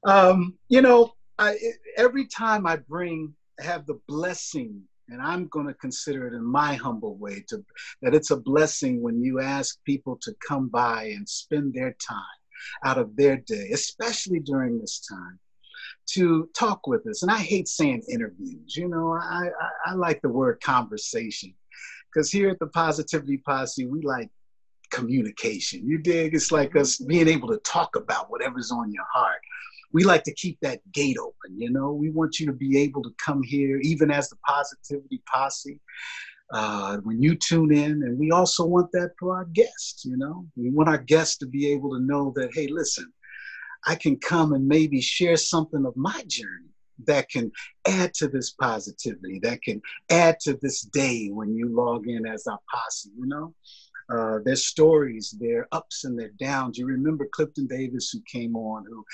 Um, 0.04 0.58
you 0.68 0.80
know, 0.80 1.12
I, 1.38 1.56
every 1.96 2.26
time 2.26 2.66
I 2.66 2.76
bring, 2.76 3.34
have 3.60 3.86
the 3.86 4.00
blessing, 4.08 4.82
and 5.08 5.20
I'm 5.20 5.48
going 5.48 5.66
to 5.66 5.74
consider 5.74 6.26
it 6.26 6.34
in 6.34 6.44
my 6.44 6.74
humble 6.74 7.16
way, 7.16 7.44
to 7.48 7.64
that 8.02 8.14
it's 8.14 8.30
a 8.30 8.36
blessing 8.36 9.02
when 9.02 9.22
you 9.22 9.40
ask 9.40 9.78
people 9.84 10.18
to 10.22 10.34
come 10.46 10.68
by 10.68 11.04
and 11.04 11.28
spend 11.28 11.74
their 11.74 11.94
time 12.00 12.38
out 12.84 12.98
of 12.98 13.16
their 13.16 13.36
day, 13.36 13.70
especially 13.72 14.40
during 14.40 14.78
this 14.78 15.04
time, 15.08 15.38
to 16.06 16.48
talk 16.56 16.86
with 16.86 17.06
us. 17.06 17.22
And 17.22 17.30
I 17.30 17.38
hate 17.38 17.68
saying 17.68 18.02
interviews. 18.08 18.76
You 18.76 18.88
know, 18.88 19.12
I 19.12 19.48
I, 19.60 19.90
I 19.90 19.94
like 19.94 20.22
the 20.22 20.28
word 20.28 20.60
conversation, 20.62 21.54
because 22.12 22.30
here 22.30 22.50
at 22.50 22.58
the 22.58 22.68
Positivity 22.68 23.38
Posse, 23.38 23.86
we 23.86 24.02
like 24.02 24.30
communication. 24.92 25.86
You 25.86 25.98
dig? 25.98 26.34
It's 26.34 26.52
like 26.52 26.76
us 26.76 26.98
being 26.98 27.28
able 27.28 27.48
to 27.48 27.58
talk 27.58 27.96
about 27.96 28.30
whatever's 28.30 28.70
on 28.70 28.92
your 28.92 29.06
heart 29.12 29.40
we 29.92 30.04
like 30.04 30.24
to 30.24 30.34
keep 30.34 30.58
that 30.60 30.80
gate 30.92 31.18
open. 31.18 31.58
You 31.58 31.70
know, 31.70 31.92
we 31.92 32.10
want 32.10 32.40
you 32.40 32.46
to 32.46 32.52
be 32.52 32.78
able 32.78 33.02
to 33.02 33.14
come 33.24 33.42
here, 33.42 33.78
even 33.82 34.10
as 34.10 34.28
the 34.28 34.36
Positivity 34.46 35.22
Posse. 35.26 35.80
Uh, 36.52 36.98
when 36.98 37.22
you 37.22 37.34
tune 37.34 37.72
in, 37.72 38.02
and 38.02 38.18
we 38.18 38.30
also 38.30 38.66
want 38.66 38.92
that 38.92 39.12
for 39.18 39.34
our 39.34 39.46
guests. 39.46 40.04
You 40.04 40.18
know, 40.18 40.46
we 40.56 40.70
want 40.70 40.88
our 40.88 40.98
guests 40.98 41.38
to 41.38 41.46
be 41.46 41.68
able 41.68 41.90
to 41.92 42.00
know 42.00 42.32
that, 42.36 42.50
hey, 42.52 42.66
listen, 42.66 43.10
I 43.86 43.94
can 43.94 44.18
come 44.18 44.52
and 44.52 44.66
maybe 44.68 45.00
share 45.00 45.36
something 45.36 45.86
of 45.86 45.96
my 45.96 46.22
journey 46.26 46.68
that 47.06 47.30
can 47.30 47.50
add 47.86 48.12
to 48.14 48.28
this 48.28 48.50
positivity, 48.50 49.38
that 49.42 49.62
can 49.62 49.80
add 50.10 50.38
to 50.40 50.58
this 50.60 50.82
day 50.82 51.28
when 51.32 51.54
you 51.54 51.74
log 51.74 52.06
in 52.06 52.26
as 52.26 52.46
our 52.46 52.58
posse. 52.72 53.10
You 53.16 53.26
know. 53.26 53.54
Uh, 54.12 54.38
their 54.44 54.56
stories, 54.56 55.34
their 55.40 55.66
ups 55.72 56.04
and 56.04 56.18
their 56.18 56.30
downs. 56.38 56.76
You 56.76 56.86
remember 56.86 57.28
Clifton 57.32 57.66
Davis, 57.66 58.10
who 58.10 58.20
came 58.30 58.54
on, 58.56 58.84
who 58.84 59.04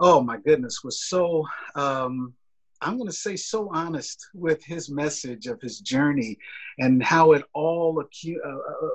oh 0.00 0.20
my 0.20 0.38
goodness, 0.38 0.84
was 0.84 1.04
so, 1.04 1.44
um, 1.74 2.32
I'm 2.80 2.96
going 2.96 3.08
to 3.08 3.12
say, 3.12 3.34
so 3.34 3.68
honest 3.72 4.28
with 4.34 4.64
his 4.64 4.88
message 4.88 5.46
of 5.46 5.60
his 5.60 5.80
journey 5.80 6.38
and 6.78 7.02
how 7.02 7.32
it 7.32 7.42
all, 7.52 8.00
uh, 8.00 8.48
uh, 8.48 8.88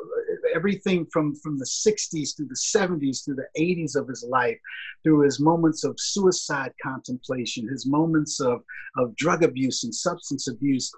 everything 0.56 1.06
from, 1.12 1.36
from 1.36 1.58
the 1.58 1.66
60s 1.66 2.36
through 2.36 2.48
the 2.48 2.56
70s 2.56 3.26
through 3.26 3.36
the 3.36 3.48
80s 3.60 3.98
of 3.98 4.08
his 4.08 4.24
life, 4.24 4.58
through 5.04 5.22
his 5.22 5.42
moments 5.42 5.84
of 5.84 6.00
suicide 6.00 6.72
contemplation, 6.82 7.68
his 7.68 7.86
moments 7.86 8.40
of, 8.40 8.64
of 8.98 9.16
drug 9.18 9.44
abuse 9.44 9.84
and 9.84 9.94
substance 9.94 10.48
abuse. 10.48 10.90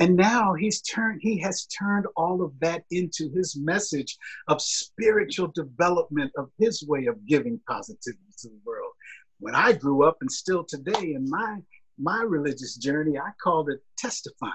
And 0.00 0.16
now 0.16 0.54
he's 0.54 0.80
turned, 0.80 1.20
he 1.22 1.38
has 1.40 1.66
turned 1.66 2.06
all 2.16 2.42
of 2.42 2.58
that 2.60 2.84
into 2.90 3.30
his 3.34 3.56
message 3.56 4.16
of 4.48 4.60
spiritual 4.60 5.48
development 5.48 6.32
of 6.36 6.50
his 6.58 6.82
way 6.82 7.06
of 7.06 7.26
giving 7.26 7.60
positivity 7.68 8.32
to 8.38 8.48
the 8.48 8.58
world 8.64 8.92
when 9.40 9.54
I 9.54 9.72
grew 9.72 10.04
up 10.04 10.18
and 10.20 10.30
still 10.30 10.64
today 10.64 11.14
in 11.14 11.28
my 11.28 11.58
my 11.98 12.22
religious 12.22 12.76
journey, 12.76 13.18
I 13.18 13.30
called 13.42 13.68
it 13.68 13.80
testifying. 13.98 14.52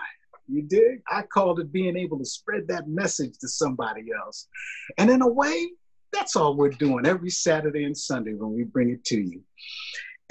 You 0.48 0.64
dig? 0.64 1.02
I 1.12 1.22
called 1.24 1.60
it 1.60 1.72
being 1.72 1.96
able 1.96 2.18
to 2.18 2.26
spread 2.26 2.68
that 2.70 2.88
message 2.88 3.38
to 3.40 3.48
somebody 3.48 4.06
else. 4.20 4.48
And 4.98 5.12
in 5.12 5.22
a 5.22 5.28
way, 5.28 5.70
that's 6.12 6.36
all 6.36 6.56
we're 6.56 6.70
doing 6.70 7.06
every 7.06 7.30
Saturday 7.30 7.84
and 7.84 7.96
Sunday 7.96 8.34
when 8.34 8.54
we 8.54 8.64
bring 8.64 8.90
it 8.90 9.04
to 9.06 9.20
you. 9.20 9.42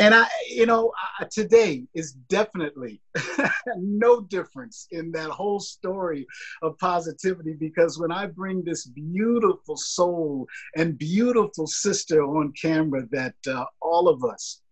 And 0.01 0.13
I, 0.13 0.27
you 0.49 0.67
know, 0.67 0.93
today 1.31 1.85
is 1.95 2.13
definitely 2.29 3.01
no 3.77 4.23
difference 4.23 4.89
in 4.91 5.13
that 5.13 5.31
whole 5.31 5.61
story 5.61 6.27
of 6.63 6.77
positivity 6.79 7.53
because 7.53 7.99
when 7.99 8.11
I 8.11 8.27
bring 8.27 8.65
this 8.65 8.87
beautiful 8.87 9.77
soul 9.77 10.49
and 10.77 10.99
beautiful 10.99 11.69
sister 11.69 12.25
on 12.25 12.53
camera 12.61 13.07
that 13.13 13.35
uh, 13.47 13.67
all 13.81 14.09
of 14.09 14.25
us 14.25 14.63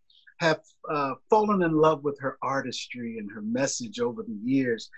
have 0.41 0.61
uh, 0.91 1.13
fallen 1.31 1.63
in 1.63 1.73
love 1.73 2.03
with 2.03 2.19
her 2.19 2.37
artistry 2.43 3.19
and 3.19 3.31
her 3.31 3.43
message 3.43 4.01
over 4.01 4.25
the 4.25 4.39
years, 4.45 4.91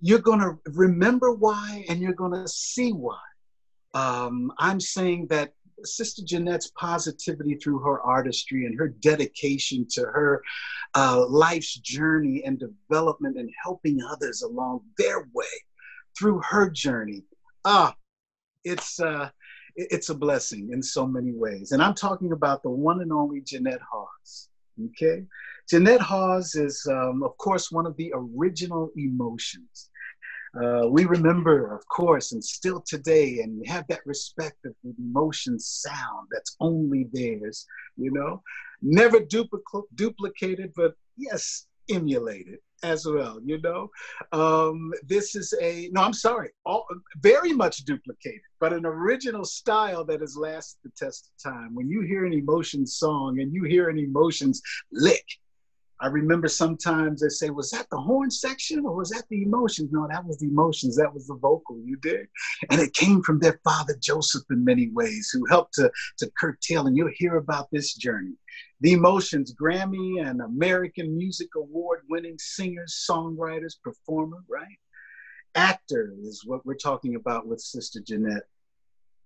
you're 0.00 0.20
going 0.20 0.38
to 0.38 0.58
remember 0.66 1.32
why 1.32 1.84
and 1.88 2.00
you're 2.00 2.12
going 2.12 2.40
to 2.40 2.46
see 2.46 2.92
why. 2.92 3.18
Um, 3.94 4.52
I'm 4.58 4.78
saying 4.78 5.26
that 5.30 5.54
Sister 5.84 6.22
Jeanette's 6.24 6.72
positivity 6.78 7.54
through 7.56 7.80
her 7.80 8.00
artistry 8.00 8.66
and 8.66 8.78
her 8.78 8.88
dedication 8.88 9.86
to 9.90 10.02
her 10.02 10.42
uh, 10.94 11.26
life's 11.28 11.74
journey 11.74 12.42
and 12.44 12.58
development 12.58 13.36
and 13.38 13.50
helping 13.62 14.00
others 14.02 14.42
along 14.42 14.80
their 14.98 15.28
way 15.34 15.44
through 16.18 16.40
her 16.48 16.70
journey. 16.70 17.24
Ah, 17.64 17.94
it's 18.64 19.00
uh, 19.00 19.28
it's 19.76 20.08
a 20.08 20.14
blessing 20.14 20.70
in 20.72 20.82
so 20.82 21.06
many 21.06 21.32
ways. 21.32 21.72
And 21.72 21.82
I'm 21.82 21.94
talking 21.94 22.32
about 22.32 22.62
the 22.62 22.70
one 22.70 23.02
and 23.02 23.12
only 23.12 23.42
Jeanette 23.42 23.82
Hawes. 23.90 24.48
Okay, 24.88 25.24
Jeanette 25.68 26.00
Hawes 26.00 26.54
is, 26.54 26.86
um, 26.90 27.22
of 27.22 27.36
course, 27.38 27.70
one 27.70 27.86
of 27.86 27.96
the 27.96 28.12
original 28.14 28.90
emotions. 28.96 29.90
Uh, 30.62 30.88
we 30.88 31.04
remember, 31.04 31.74
of 31.74 31.86
course, 31.88 32.32
and 32.32 32.42
still 32.42 32.80
today, 32.86 33.40
and 33.40 33.66
have 33.66 33.86
that 33.88 34.00
respect 34.06 34.64
of 34.64 34.74
the 34.82 34.94
emotion 34.98 35.58
sound 35.58 36.28
that's 36.30 36.56
only 36.60 37.08
theirs, 37.12 37.66
you 37.96 38.10
know, 38.10 38.42
never 38.80 39.20
duplic- 39.20 39.84
duplicated, 39.94 40.72
but 40.74 40.94
yes, 41.16 41.66
emulated 41.90 42.58
as 42.82 43.06
well, 43.06 43.40
you 43.44 43.60
know. 43.60 43.90
Um, 44.32 44.92
this 45.06 45.34
is 45.34 45.54
a, 45.60 45.88
no, 45.92 46.02
I'm 46.02 46.12
sorry, 46.12 46.50
all, 46.64 46.86
very 47.18 47.52
much 47.52 47.78
duplicated, 47.78 48.40
but 48.60 48.72
an 48.72 48.86
original 48.86 49.44
style 49.44 50.04
that 50.04 50.20
has 50.20 50.36
lasted 50.36 50.78
the 50.84 50.90
test 50.96 51.30
of 51.30 51.52
time. 51.52 51.74
When 51.74 51.88
you 51.88 52.02
hear 52.02 52.24
an 52.24 52.32
emotion 52.32 52.86
song 52.86 53.40
and 53.40 53.52
you 53.52 53.64
hear 53.64 53.88
an 53.88 53.98
emotions 53.98 54.60
lick, 54.92 55.24
I 56.00 56.08
remember 56.08 56.48
sometimes 56.48 57.20
they 57.20 57.28
say, 57.28 57.48
was 57.48 57.70
that 57.70 57.86
the 57.90 57.96
horn 57.96 58.30
section 58.30 58.84
or 58.84 58.94
was 58.94 59.10
that 59.10 59.24
the 59.30 59.42
emotions? 59.42 59.90
No, 59.92 60.06
that 60.08 60.26
was 60.26 60.38
the 60.38 60.46
emotions. 60.46 60.96
That 60.96 61.12
was 61.12 61.26
the 61.26 61.36
vocal, 61.36 61.80
you 61.82 61.96
did. 61.96 62.26
And 62.70 62.80
it 62.80 62.92
came 62.92 63.22
from 63.22 63.38
their 63.38 63.58
father, 63.64 63.94
Joseph, 64.02 64.42
in 64.50 64.62
many 64.62 64.90
ways, 64.90 65.30
who 65.32 65.46
helped 65.46 65.74
to, 65.74 65.90
to 66.18 66.30
curtail. 66.38 66.86
And 66.86 66.96
you'll 66.96 67.10
hear 67.14 67.36
about 67.36 67.68
this 67.72 67.94
journey. 67.94 68.34
The 68.80 68.92
Emotions, 68.92 69.54
Grammy 69.54 70.22
and 70.22 70.42
American 70.42 71.16
Music 71.16 71.48
Award 71.56 72.00
winning 72.10 72.36
singers, 72.38 73.06
songwriters, 73.10 73.80
performer, 73.82 74.44
right? 74.48 74.78
Actor 75.54 76.12
is 76.20 76.42
what 76.44 76.64
we're 76.66 76.74
talking 76.74 77.14
about 77.14 77.46
with 77.46 77.60
Sister 77.60 78.00
Jeanette. 78.06 78.44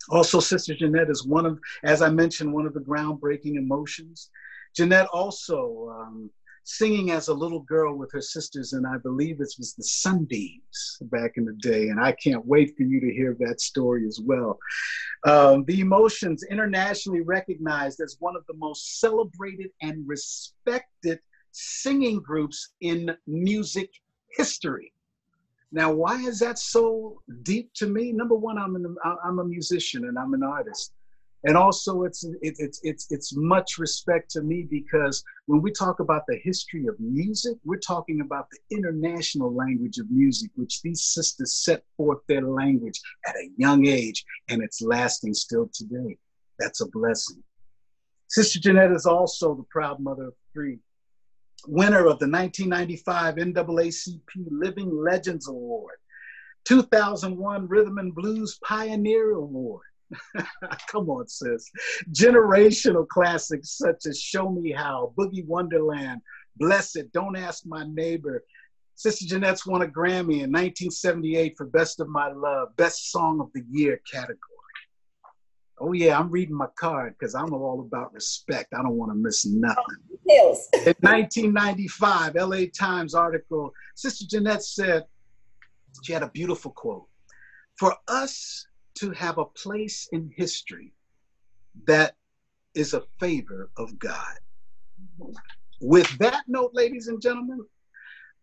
Also, 0.09 0.39
Sister 0.39 0.75
Jeanette 0.75 1.11
is 1.11 1.27
one 1.27 1.47
of, 1.47 1.59
as 1.83 2.01
I 2.01 2.11
mentioned, 2.11 2.53
one 2.53 2.67
of 2.67 2.75
the 2.75 2.81
groundbreaking 2.81 3.57
emotions. 3.57 4.31
Jeanette 4.75 5.09
also 5.09 5.93
um, 5.93 6.31
singing 6.65 7.11
as 7.11 7.29
a 7.29 7.35
little 7.35 7.61
girl 7.61 7.97
with 7.97 8.11
her 8.13 8.21
sisters, 8.21 8.73
and 8.73 8.87
I 8.87 8.99
believe 8.99 9.41
it 9.41 9.55
was 9.59 9.75
the 9.77 9.83
Sunbeams 9.83 10.99
back 11.03 11.33
in 11.37 11.45
the 11.45 11.55
day. 11.55 11.89
And 11.89 12.01
I 12.01 12.13
can't 12.13 12.45
wait 12.47 12.77
for 12.77 12.83
you 12.83 13.01
to 13.01 13.13
hear 13.13 13.37
that 13.41 13.61
story 13.61 14.07
as 14.07 14.21
well. 14.23 14.59
Um, 15.25 15.65
the 15.65 15.81
Emotions, 15.81 16.45
internationally 16.45 17.23
recognized 17.23 18.01
as 18.01 18.17
one 18.21 18.37
of 18.37 18.45
the 18.47 18.55
most 18.55 19.01
celebrated 19.01 19.71
and 19.83 20.07
respected 20.07 21.21
singing 21.53 22.21
groups 22.21 22.71
in 22.81 23.17
music 23.27 23.91
history. 24.37 24.93
Now, 25.73 25.93
why 25.93 26.17
is 26.23 26.41
that 26.41 26.59
so 26.59 27.21
deep 27.43 27.71
to 27.75 27.87
me? 27.87 28.13
Number 28.13 28.35
one, 28.35 28.59
I'm, 28.59 28.75
an, 28.77 28.97
I'm 29.25 29.39
a 29.39 29.45
musician 29.45 30.05
and 30.07 30.19
I'm 30.19 30.35
an 30.35 30.43
artist 30.43 30.93
and 31.45 31.57
also 31.57 32.03
it's 32.03 32.25
it's 32.43 32.81
it's 32.83 33.07
it's 33.11 33.35
much 33.35 33.79
respect 33.79 34.31
to 34.31 34.43
me 34.43 34.67
because 34.71 35.25
when 35.47 35.63
we 35.63 35.71
talk 35.73 36.01
about 36.01 36.23
the 36.29 36.39
history 36.43 36.87
of 36.87 36.95
music 37.01 37.57
we're 37.65 37.79
talking 37.79 38.21
about 38.21 38.47
the 38.51 38.77
international 38.77 39.55
language 39.55 39.99
of 39.99 40.11
music 40.11 40.51
which 40.57 40.83
these 40.83 41.03
sisters 41.03 41.55
set 41.55 41.83
forth 41.97 42.19
their 42.29 42.43
language 42.43 43.01
at 43.27 43.35
a 43.37 43.49
young 43.57 43.87
age 43.87 44.25
and 44.49 44.63
it's 44.63 44.83
lasting 44.83 45.35
still 45.35 45.71
today. 45.73 46.17
That's 46.59 46.83
a 46.83 46.89
blessing. 46.89 47.43
Sister 48.29 48.61
jeanette 48.61 48.93
is 48.93 49.07
also 49.07 49.55
the 49.55 49.65
proud 49.71 49.99
mother 49.99 50.29
of 50.29 50.35
three. 50.53 50.79
Winner 51.67 52.07
of 52.07 52.19
the 52.19 52.29
1995 52.29 53.35
naacp 53.37 54.21
living 54.51 54.91
legends 54.95 55.49
award 55.49 55.97
2001 56.65 57.69
rhythm 57.69 57.99
and 57.99 58.15
blues 58.15 58.59
pioneer 58.63 59.33
award 59.33 59.85
Come 60.89 61.09
on, 61.11 61.29
sis. 61.29 61.71
Generational 62.13 63.07
classics 63.07 63.77
such 63.77 64.07
as 64.07 64.21
Show 64.21 64.51
Me 64.51 64.73
How, 64.73 65.13
Boogie 65.19 65.47
Wonderland, 65.47 66.21
Blessed, 66.57 67.13
Don't 67.13 67.37
Ask 67.37 67.65
My 67.67 67.85
Neighbor. 67.85 68.45
Sister 68.95 69.27
Jeanette's 69.27 69.67
won 69.67 69.83
a 69.83 69.87
Grammy 69.87 70.43
in 70.43 70.53
1978 70.53 71.55
for 71.57 71.67
Best 71.67 72.01
of 72.01 72.09
My 72.09 72.31
Love, 72.31 72.77
Best 72.77 73.11
Song 73.11 73.41
of 73.41 73.51
the 73.55 73.63
Year 73.71 74.01
category. 74.11 74.39
Oh, 75.83 75.93
yeah, 75.93 76.19
I'm 76.19 76.31
reading 76.31 76.55
my 76.55 76.67
card 76.79 77.15
because 77.19 77.35
I'm 77.35 77.55
all 77.55 77.81
about 77.81 78.13
respect. 78.13 78.75
I 78.75 78.83
don't 78.83 78.99
want 78.99 79.13
to 79.13 79.17
miss 79.17 79.47
nothing. 79.47 79.97
Oh, 80.31 80.59
in 80.75 80.95
1995, 81.01 82.35
LA 82.35 82.59
Times 82.79 83.15
article, 83.15 83.73
Sister 83.95 84.27
Jeanette 84.29 84.63
said, 84.63 85.05
she 86.05 86.13
had 86.13 86.23
a 86.23 86.29
beautiful 86.29 86.71
quote. 86.73 87.07
For 87.79 87.97
us 88.09 88.67
to 89.01 89.11
have 89.13 89.39
a 89.39 89.47
place 89.47 90.09
in 90.13 90.31
history 90.37 90.93
that 91.87 92.15
is 92.75 92.93
a 92.93 93.03
favor 93.19 93.71
of 93.79 93.99
God. 93.99 94.35
With 95.81 96.19
that 96.19 96.43
note, 96.47 96.73
ladies 96.75 97.09
and 97.09 97.21
gentlemen, 97.21 97.65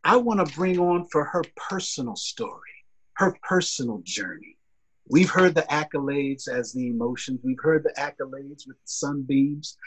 I 0.04 0.16
want 0.18 0.46
to 0.46 0.56
bring 0.56 0.80
on 0.80 1.08
for 1.12 1.24
her 1.26 1.44
personal 1.70 2.16
story, 2.16 2.86
her 3.18 3.38
personal 3.48 4.02
journey. 4.04 4.58
We've 5.08 5.30
heard 5.30 5.54
the 5.54 5.62
accolades 5.70 6.48
as 6.48 6.74
the 6.74 6.88
emotions, 6.88 7.40
we've 7.44 7.62
heard 7.62 7.84
the 7.84 7.94
accolades 8.02 8.68
with 8.68 8.78
the 8.78 8.86
sunbeams, 8.86 9.78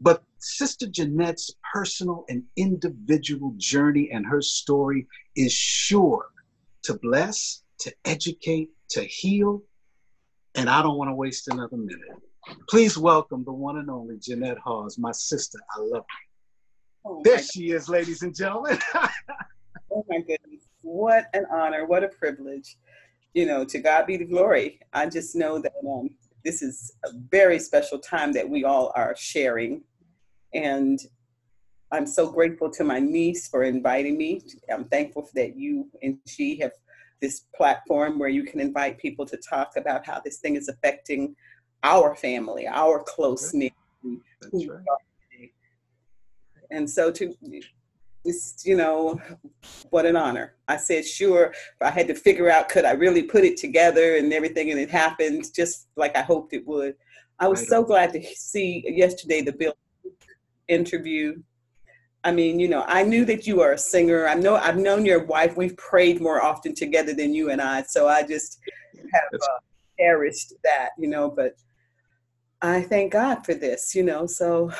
but 0.00 0.22
Sister 0.38 0.86
Jeanette's 0.86 1.50
personal 1.72 2.26
and 2.28 2.42
individual 2.56 3.54
journey 3.56 4.10
and 4.12 4.26
her 4.26 4.42
story 4.42 5.06
is 5.34 5.52
sure 5.52 6.26
to 6.82 6.94
bless, 6.94 7.62
to 7.80 7.94
educate, 8.04 8.70
to 8.90 9.02
heal, 9.02 9.62
and 10.54 10.68
I 10.68 10.82
don't 10.82 10.96
want 10.96 11.10
to 11.10 11.14
waste 11.14 11.48
another 11.48 11.76
minute. 11.76 11.98
Please 12.68 12.96
welcome 12.96 13.44
the 13.44 13.52
one 13.52 13.78
and 13.78 13.90
only 13.90 14.18
Jeanette 14.18 14.58
Hawes, 14.58 14.98
my 14.98 15.12
sister. 15.12 15.58
I 15.76 15.80
love 15.80 16.04
her. 16.08 17.06
Oh 17.06 17.20
there 17.24 17.42
she 17.42 17.70
is, 17.70 17.88
ladies 17.88 18.22
and 18.22 18.34
gentlemen. 18.34 18.78
oh 18.94 20.04
my 20.08 20.18
goodness. 20.18 20.66
What 20.82 21.26
an 21.34 21.46
honor. 21.50 21.86
What 21.86 22.04
a 22.04 22.08
privilege. 22.08 22.76
You 23.34 23.46
know, 23.46 23.64
to 23.64 23.78
God 23.78 24.06
be 24.06 24.16
the 24.16 24.24
glory. 24.24 24.80
I 24.92 25.06
just 25.06 25.34
know 25.34 25.58
that 25.58 25.72
um, 25.86 26.10
this 26.44 26.62
is 26.62 26.94
a 27.04 27.10
very 27.30 27.58
special 27.58 27.98
time 27.98 28.32
that 28.32 28.48
we 28.48 28.64
all 28.64 28.92
are 28.94 29.14
sharing. 29.18 29.82
And 30.52 31.00
I'm 31.90 32.06
so 32.06 32.30
grateful 32.30 32.70
to 32.70 32.84
my 32.84 33.00
niece 33.00 33.48
for 33.48 33.64
inviting 33.64 34.16
me. 34.16 34.42
I'm 34.72 34.84
thankful 34.84 35.28
that 35.34 35.56
you 35.56 35.90
and 36.02 36.18
she 36.26 36.56
have 36.60 36.72
this 37.24 37.46
platform 37.56 38.18
where 38.18 38.28
you 38.28 38.44
can 38.44 38.60
invite 38.60 38.98
people 38.98 39.24
to 39.24 39.38
talk 39.38 39.72
about 39.76 40.04
how 40.04 40.20
this 40.22 40.36
thing 40.40 40.56
is 40.56 40.68
affecting 40.68 41.34
our 41.82 42.14
family, 42.14 42.66
our 42.66 43.02
close 43.02 43.54
knit. 43.54 43.72
Right. 44.52 45.50
And 46.70 46.88
so 46.88 47.10
to 47.12 47.34
just, 48.26 48.66
you 48.66 48.76
know, 48.76 49.18
what 49.88 50.04
an 50.04 50.16
honor. 50.16 50.54
I 50.68 50.76
said, 50.76 51.06
sure, 51.06 51.54
I 51.80 51.90
had 51.90 52.08
to 52.08 52.14
figure 52.14 52.50
out 52.50 52.68
could 52.68 52.84
I 52.84 52.92
really 52.92 53.22
put 53.22 53.44
it 53.44 53.56
together 53.56 54.16
and 54.16 54.30
everything, 54.32 54.70
and 54.70 54.78
it 54.78 54.90
happened 54.90 55.46
just 55.54 55.88
like 55.96 56.14
I 56.16 56.22
hoped 56.22 56.52
it 56.52 56.66
would. 56.66 56.94
I 57.38 57.48
was 57.48 57.66
so 57.66 57.82
glad 57.82 58.12
to 58.12 58.22
see 58.34 58.84
yesterday 58.86 59.40
the 59.40 59.52
Bill 59.52 59.74
interview 60.68 61.42
I 62.24 62.32
mean, 62.32 62.58
you 62.58 62.68
know, 62.68 62.84
I 62.88 63.02
knew 63.02 63.26
that 63.26 63.46
you 63.46 63.60
are 63.60 63.72
a 63.72 63.78
singer. 63.78 64.26
I 64.26 64.34
know 64.34 64.56
I've 64.56 64.78
known 64.78 65.04
your 65.04 65.24
wife. 65.24 65.56
We've 65.56 65.76
prayed 65.76 66.22
more 66.22 66.42
often 66.42 66.74
together 66.74 67.12
than 67.12 67.34
you 67.34 67.50
and 67.50 67.60
I. 67.60 67.82
So 67.82 68.08
I 68.08 68.22
just 68.22 68.60
have 69.12 69.40
uh, 69.40 69.46
cherished 70.00 70.54
that, 70.64 70.90
you 70.98 71.08
know. 71.08 71.28
But 71.28 71.56
I 72.62 72.82
thank 72.82 73.12
God 73.12 73.44
for 73.44 73.52
this, 73.52 73.94
you 73.94 74.02
know. 74.02 74.26
So, 74.26 74.72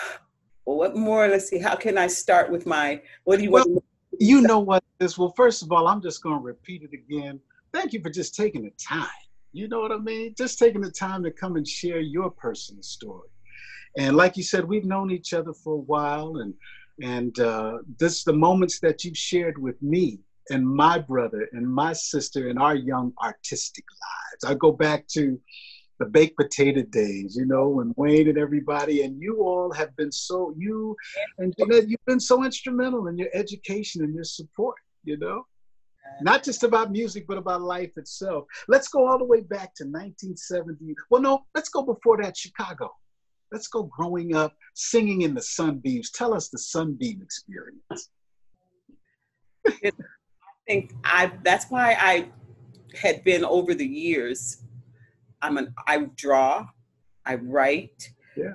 well, 0.64 0.78
what 0.78 0.96
more? 0.96 1.28
Let's 1.28 1.48
see. 1.48 1.58
How 1.58 1.76
can 1.76 1.98
I 1.98 2.06
start 2.06 2.50
with 2.50 2.64
my? 2.64 3.02
What 3.24 3.36
do 3.36 3.44
you 3.44 3.50
well, 3.50 3.64
want? 3.68 3.84
You 4.18 4.40
know 4.40 4.60
what 4.60 4.82
this? 4.98 5.18
Well, 5.18 5.34
first 5.36 5.62
of 5.62 5.70
all, 5.70 5.86
I'm 5.86 6.00
just 6.00 6.22
going 6.22 6.38
to 6.38 6.42
repeat 6.42 6.82
it 6.82 6.94
again. 6.94 7.38
Thank 7.74 7.92
you 7.92 8.00
for 8.00 8.10
just 8.10 8.34
taking 8.34 8.62
the 8.62 8.72
time. 8.82 9.08
You 9.52 9.68
know 9.68 9.80
what 9.80 9.92
I 9.92 9.98
mean? 9.98 10.34
Just 10.36 10.58
taking 10.58 10.80
the 10.80 10.90
time 10.90 11.22
to 11.24 11.30
come 11.30 11.56
and 11.56 11.68
share 11.68 12.00
your 12.00 12.30
personal 12.30 12.82
story. 12.82 13.28
And 13.96 14.16
like 14.16 14.36
you 14.36 14.42
said, 14.42 14.64
we've 14.64 14.84
known 14.84 15.10
each 15.10 15.34
other 15.34 15.52
for 15.52 15.74
a 15.74 15.78
while, 15.78 16.38
and 16.38 16.54
and 17.02 17.38
uh, 17.40 17.78
this 17.98 18.24
the 18.24 18.32
moments 18.32 18.80
that 18.80 19.04
you've 19.04 19.16
shared 19.16 19.58
with 19.58 19.80
me 19.82 20.20
and 20.50 20.66
my 20.66 20.98
brother 20.98 21.48
and 21.52 21.66
my 21.66 21.92
sister 21.92 22.48
and 22.48 22.58
our 22.58 22.76
young 22.76 23.12
artistic 23.22 23.84
lives. 23.90 24.52
I 24.52 24.54
go 24.54 24.72
back 24.72 25.06
to 25.08 25.40
the 25.98 26.06
baked 26.06 26.36
potato 26.36 26.82
days, 26.82 27.36
you 27.36 27.46
know, 27.46 27.68
when 27.68 27.94
Wayne 27.96 28.28
and 28.28 28.38
everybody, 28.38 29.02
and 29.02 29.20
you 29.22 29.42
all 29.42 29.72
have 29.72 29.96
been 29.96 30.10
so, 30.10 30.52
you 30.56 30.96
and 31.38 31.54
Jeanette, 31.58 31.88
you've 31.88 32.04
been 32.06 32.20
so 32.20 32.44
instrumental 32.44 33.06
in 33.06 33.16
your 33.16 33.28
education 33.32 34.02
and 34.02 34.14
your 34.14 34.24
support, 34.24 34.76
you 35.04 35.16
know, 35.18 35.46
not 36.20 36.42
just 36.42 36.64
about 36.64 36.90
music, 36.90 37.26
but 37.26 37.38
about 37.38 37.62
life 37.62 37.92
itself. 37.96 38.44
Let's 38.68 38.88
go 38.88 39.08
all 39.08 39.18
the 39.18 39.24
way 39.24 39.40
back 39.40 39.74
to 39.76 39.84
1970. 39.84 40.94
Well, 41.10 41.22
no, 41.22 41.46
let's 41.54 41.68
go 41.68 41.82
before 41.82 42.20
that, 42.22 42.36
Chicago. 42.36 42.90
Let's 43.54 43.68
go 43.68 43.84
growing 43.84 44.34
up 44.34 44.52
singing 44.74 45.22
in 45.22 45.32
the 45.32 45.40
sunbeams. 45.40 46.10
Tell 46.10 46.34
us 46.34 46.48
the 46.48 46.58
sunbeam 46.58 47.22
experience. 47.22 48.10
I 49.64 49.92
think 50.66 50.92
I 51.04 51.30
that's 51.44 51.66
why 51.70 51.96
I 51.96 52.30
had 53.00 53.22
been 53.22 53.44
over 53.44 53.72
the 53.72 53.86
years. 53.86 54.64
I'm 55.40 55.56
an 55.56 55.72
I 55.86 56.08
draw, 56.16 56.66
I 57.24 57.36
write. 57.36 58.10
Yeah. 58.36 58.54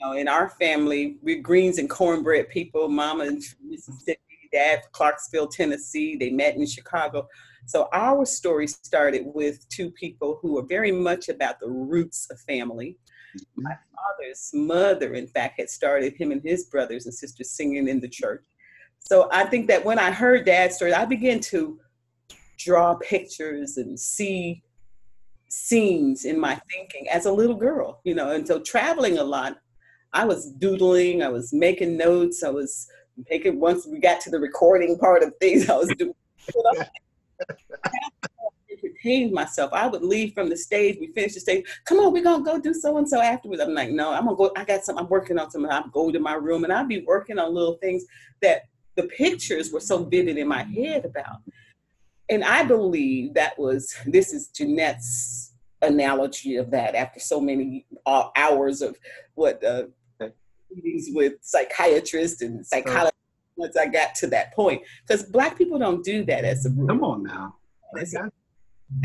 You 0.00 0.06
know, 0.06 0.12
in 0.12 0.28
our 0.28 0.48
family, 0.48 1.18
we're 1.20 1.42
greens 1.42 1.76
and 1.78 1.90
cornbread 1.90 2.48
people. 2.48 2.88
Mama 2.88 3.24
in 3.24 3.42
Mississippi, 3.62 4.48
dad 4.50 4.80
Clarksville, 4.92 5.48
Tennessee. 5.48 6.16
They 6.16 6.30
met 6.30 6.56
in 6.56 6.64
Chicago. 6.66 7.28
So 7.66 7.90
our 7.92 8.24
story 8.24 8.66
started 8.66 9.24
with 9.26 9.68
two 9.68 9.90
people 9.90 10.38
who 10.40 10.56
are 10.56 10.64
very 10.66 10.90
much 10.90 11.28
about 11.28 11.60
the 11.60 11.68
roots 11.68 12.26
of 12.30 12.40
family. 12.48 12.96
My 13.56 13.70
mm-hmm. 13.70 13.94
father's 13.94 14.50
mother, 14.52 15.14
in 15.14 15.26
fact, 15.26 15.58
had 15.58 15.70
started 15.70 16.14
him 16.14 16.32
and 16.32 16.42
his 16.42 16.64
brothers 16.64 17.06
and 17.06 17.14
sisters 17.14 17.50
singing 17.50 17.88
in 17.88 18.00
the 18.00 18.08
church. 18.08 18.44
So 19.00 19.28
I 19.32 19.44
think 19.44 19.68
that 19.68 19.84
when 19.84 19.98
I 19.98 20.10
heard 20.10 20.44
Dad's 20.44 20.76
story, 20.76 20.92
I 20.92 21.04
began 21.04 21.40
to 21.40 21.78
draw 22.58 22.94
pictures 22.94 23.76
and 23.76 23.98
see 23.98 24.62
scenes 25.48 26.24
in 26.24 26.38
my 26.38 26.60
thinking 26.70 27.08
as 27.08 27.26
a 27.26 27.32
little 27.32 27.56
girl, 27.56 28.00
you 28.04 28.14
know. 28.14 28.32
And 28.32 28.46
so 28.46 28.60
traveling 28.60 29.18
a 29.18 29.24
lot, 29.24 29.58
I 30.12 30.24
was 30.24 30.50
doodling, 30.52 31.22
I 31.22 31.28
was 31.28 31.52
making 31.52 31.96
notes, 31.96 32.42
I 32.42 32.50
was 32.50 32.86
making. 33.30 33.60
Once 33.60 33.86
we 33.86 33.98
got 33.98 34.20
to 34.22 34.30
the 34.30 34.40
recording 34.40 34.98
part 34.98 35.22
of 35.22 35.32
things, 35.40 35.68
I 35.68 35.76
was 35.76 35.92
doing. 35.96 36.14
entertained 38.98 39.32
myself. 39.32 39.72
I 39.72 39.86
would 39.86 40.02
leave 40.02 40.34
from 40.34 40.48
the 40.48 40.56
stage. 40.56 40.98
We 41.00 41.08
finished 41.08 41.34
the 41.34 41.40
stage. 41.40 41.66
Come 41.84 41.98
on, 41.98 42.12
we're 42.12 42.22
gonna 42.22 42.44
go 42.44 42.58
do 42.58 42.74
so 42.74 42.96
and 42.98 43.08
so 43.08 43.20
afterwards. 43.20 43.60
I'm 43.60 43.74
like, 43.74 43.90
no, 43.90 44.12
I'm 44.12 44.24
gonna 44.24 44.36
go. 44.36 44.52
I 44.56 44.64
got 44.64 44.84
some. 44.84 44.98
I'm 44.98 45.08
working 45.08 45.38
on 45.38 45.50
something. 45.50 45.70
I'm 45.70 45.90
going 45.90 46.12
to 46.12 46.20
my 46.20 46.34
room 46.34 46.64
and 46.64 46.72
I'd 46.72 46.88
be 46.88 47.04
working 47.06 47.38
on 47.38 47.54
little 47.54 47.76
things 47.76 48.04
that 48.42 48.62
the 48.96 49.04
pictures 49.04 49.72
were 49.72 49.80
so 49.80 50.04
vivid 50.04 50.38
in 50.38 50.48
my 50.48 50.62
head 50.62 51.04
about. 51.04 51.38
And 52.28 52.44
I 52.44 52.62
believe 52.62 53.34
that 53.34 53.58
was 53.58 53.94
this 54.06 54.32
is 54.32 54.48
Jeanette's 54.48 55.54
analogy 55.82 56.56
of 56.56 56.70
that. 56.72 56.94
After 56.94 57.20
so 57.20 57.40
many 57.40 57.86
uh, 58.06 58.28
hours 58.36 58.82
of 58.82 58.96
what 59.34 59.62
uh, 59.64 59.84
meetings 60.70 61.08
with 61.12 61.34
psychiatrists 61.42 62.42
and 62.42 62.66
psychologists. 62.66 63.14
Once 63.56 63.76
I 63.76 63.86
got 63.86 64.14
to 64.14 64.28
that 64.28 64.54
point, 64.54 64.80
because 65.04 65.24
Black 65.24 65.58
people 65.58 65.80
don't 65.80 66.04
do 66.04 66.24
that 66.26 66.44
as 66.44 66.64
a 66.64 66.70
group. 66.70 66.90
Come 66.90 67.02
on 67.02 67.24
now. 67.24 67.56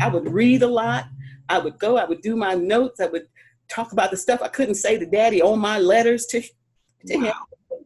I 0.00 0.08
would 0.08 0.32
read 0.32 0.62
a 0.62 0.66
lot. 0.66 1.06
I 1.48 1.58
would 1.58 1.78
go, 1.78 1.96
I 1.96 2.04
would 2.04 2.22
do 2.22 2.36
my 2.36 2.54
notes. 2.54 3.00
I 3.00 3.06
would 3.06 3.26
talk 3.68 3.92
about 3.92 4.10
the 4.10 4.16
stuff 4.16 4.40
I 4.42 4.48
couldn't 4.48 4.76
say 4.76 4.98
to 4.98 5.06
daddy 5.06 5.42
on 5.42 5.58
my 5.58 5.78
letters 5.78 6.26
to, 6.26 6.40
to 6.40 7.16
wow. 7.16 7.24
him. 7.24 7.32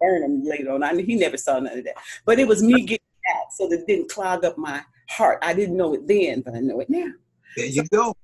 Burn 0.00 0.22
them 0.22 0.44
later 0.44 0.70
on. 0.70 0.84
I 0.84 0.92
mean, 0.92 1.06
he 1.06 1.16
never 1.16 1.36
saw 1.36 1.58
none 1.58 1.78
of 1.78 1.84
that. 1.84 1.96
But 2.24 2.38
it 2.38 2.46
was 2.46 2.62
me 2.62 2.82
getting 2.82 3.04
out 3.36 3.52
so 3.52 3.68
that 3.68 3.80
it 3.80 3.86
didn't 3.88 4.08
clog 4.08 4.44
up 4.44 4.56
my 4.56 4.80
heart. 5.10 5.40
I 5.42 5.54
didn't 5.54 5.76
know 5.76 5.92
it 5.94 6.06
then, 6.06 6.40
but 6.42 6.54
I 6.54 6.60
know 6.60 6.78
it 6.78 6.88
now. 6.88 7.10
There 7.56 7.66
you 7.66 7.82
so, 7.82 7.88
go. 7.90 8.16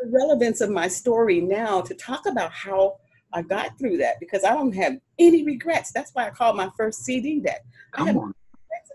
The 0.00 0.08
relevance 0.08 0.60
of 0.60 0.70
my 0.70 0.88
story 0.88 1.40
now 1.40 1.82
to 1.82 1.94
talk 1.94 2.26
about 2.26 2.50
how 2.50 2.96
I 3.32 3.42
got 3.42 3.78
through 3.78 3.98
that 3.98 4.18
because 4.18 4.42
I 4.42 4.54
don't 4.54 4.74
have 4.74 4.96
any 5.20 5.44
regrets. 5.44 5.92
That's 5.92 6.10
why 6.14 6.26
I 6.26 6.30
called 6.30 6.56
my 6.56 6.68
first 6.76 7.04
CD 7.04 7.38
that. 7.40 7.60
Come 7.92 8.08
I 8.08 8.12
have 8.12 8.16
on 8.16 8.34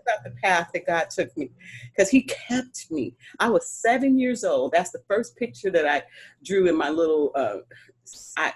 about 0.00 0.24
the 0.24 0.30
path 0.42 0.70
that 0.72 0.86
God 0.86 1.10
took 1.10 1.36
me 1.36 1.50
because 1.90 2.10
He 2.10 2.22
kept 2.22 2.90
me. 2.90 3.14
I 3.38 3.48
was 3.48 3.68
seven 3.68 4.18
years 4.18 4.44
old. 4.44 4.72
That's 4.72 4.90
the 4.90 5.02
first 5.08 5.36
picture 5.36 5.70
that 5.70 5.86
I 5.86 6.02
drew 6.44 6.68
in 6.68 6.76
my 6.76 6.88
little 6.88 7.32
uh, 7.34 7.58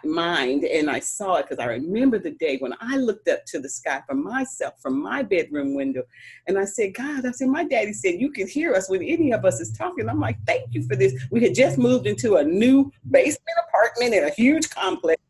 mind, 0.05 0.65
and 0.65 0.91
I 0.91 1.01
saw 1.01 1.37
it 1.37 1.47
because 1.49 1.63
I 1.63 1.67
remember 1.67 2.19
the 2.19 2.33
day 2.33 2.59
when 2.59 2.75
I 2.81 2.97
looked 2.97 3.29
up 3.29 3.45
to 3.47 3.61
the 3.61 3.69
sky 3.69 4.03
for 4.07 4.15
myself 4.15 4.75
from 4.81 5.01
my 5.03 5.23
bedroom 5.23 5.75
window, 5.75 6.03
and 6.47 6.59
I 6.59 6.65
said, 6.65 6.95
"God," 6.95 7.27
I 7.27 7.33
said, 7.33 7.49
"My 7.49 7.65
daddy 7.65 7.93
said 7.93 8.21
you 8.21 8.31
can 8.31 8.47
hear 8.47 8.75
us 8.75 8.89
when 8.89 9.03
any 9.03 9.33
of 9.33 9.45
us 9.45 9.61
is 9.61 9.73
talking." 9.73 10.09
I'm 10.09 10.21
like, 10.21 10.39
"Thank 10.47 10.73
you 10.73 10.83
for 10.87 10.97
this." 10.97 11.15
We 11.31 11.43
had 11.43 11.55
just 11.55 11.79
moved 11.79 12.07
into 12.07 12.37
a 12.37 12.45
new 12.45 12.93
basement 13.11 13.57
apartment 13.69 14.15
in 14.15 14.25
a 14.25 14.31
huge 14.31 14.71
complex. 14.71 15.21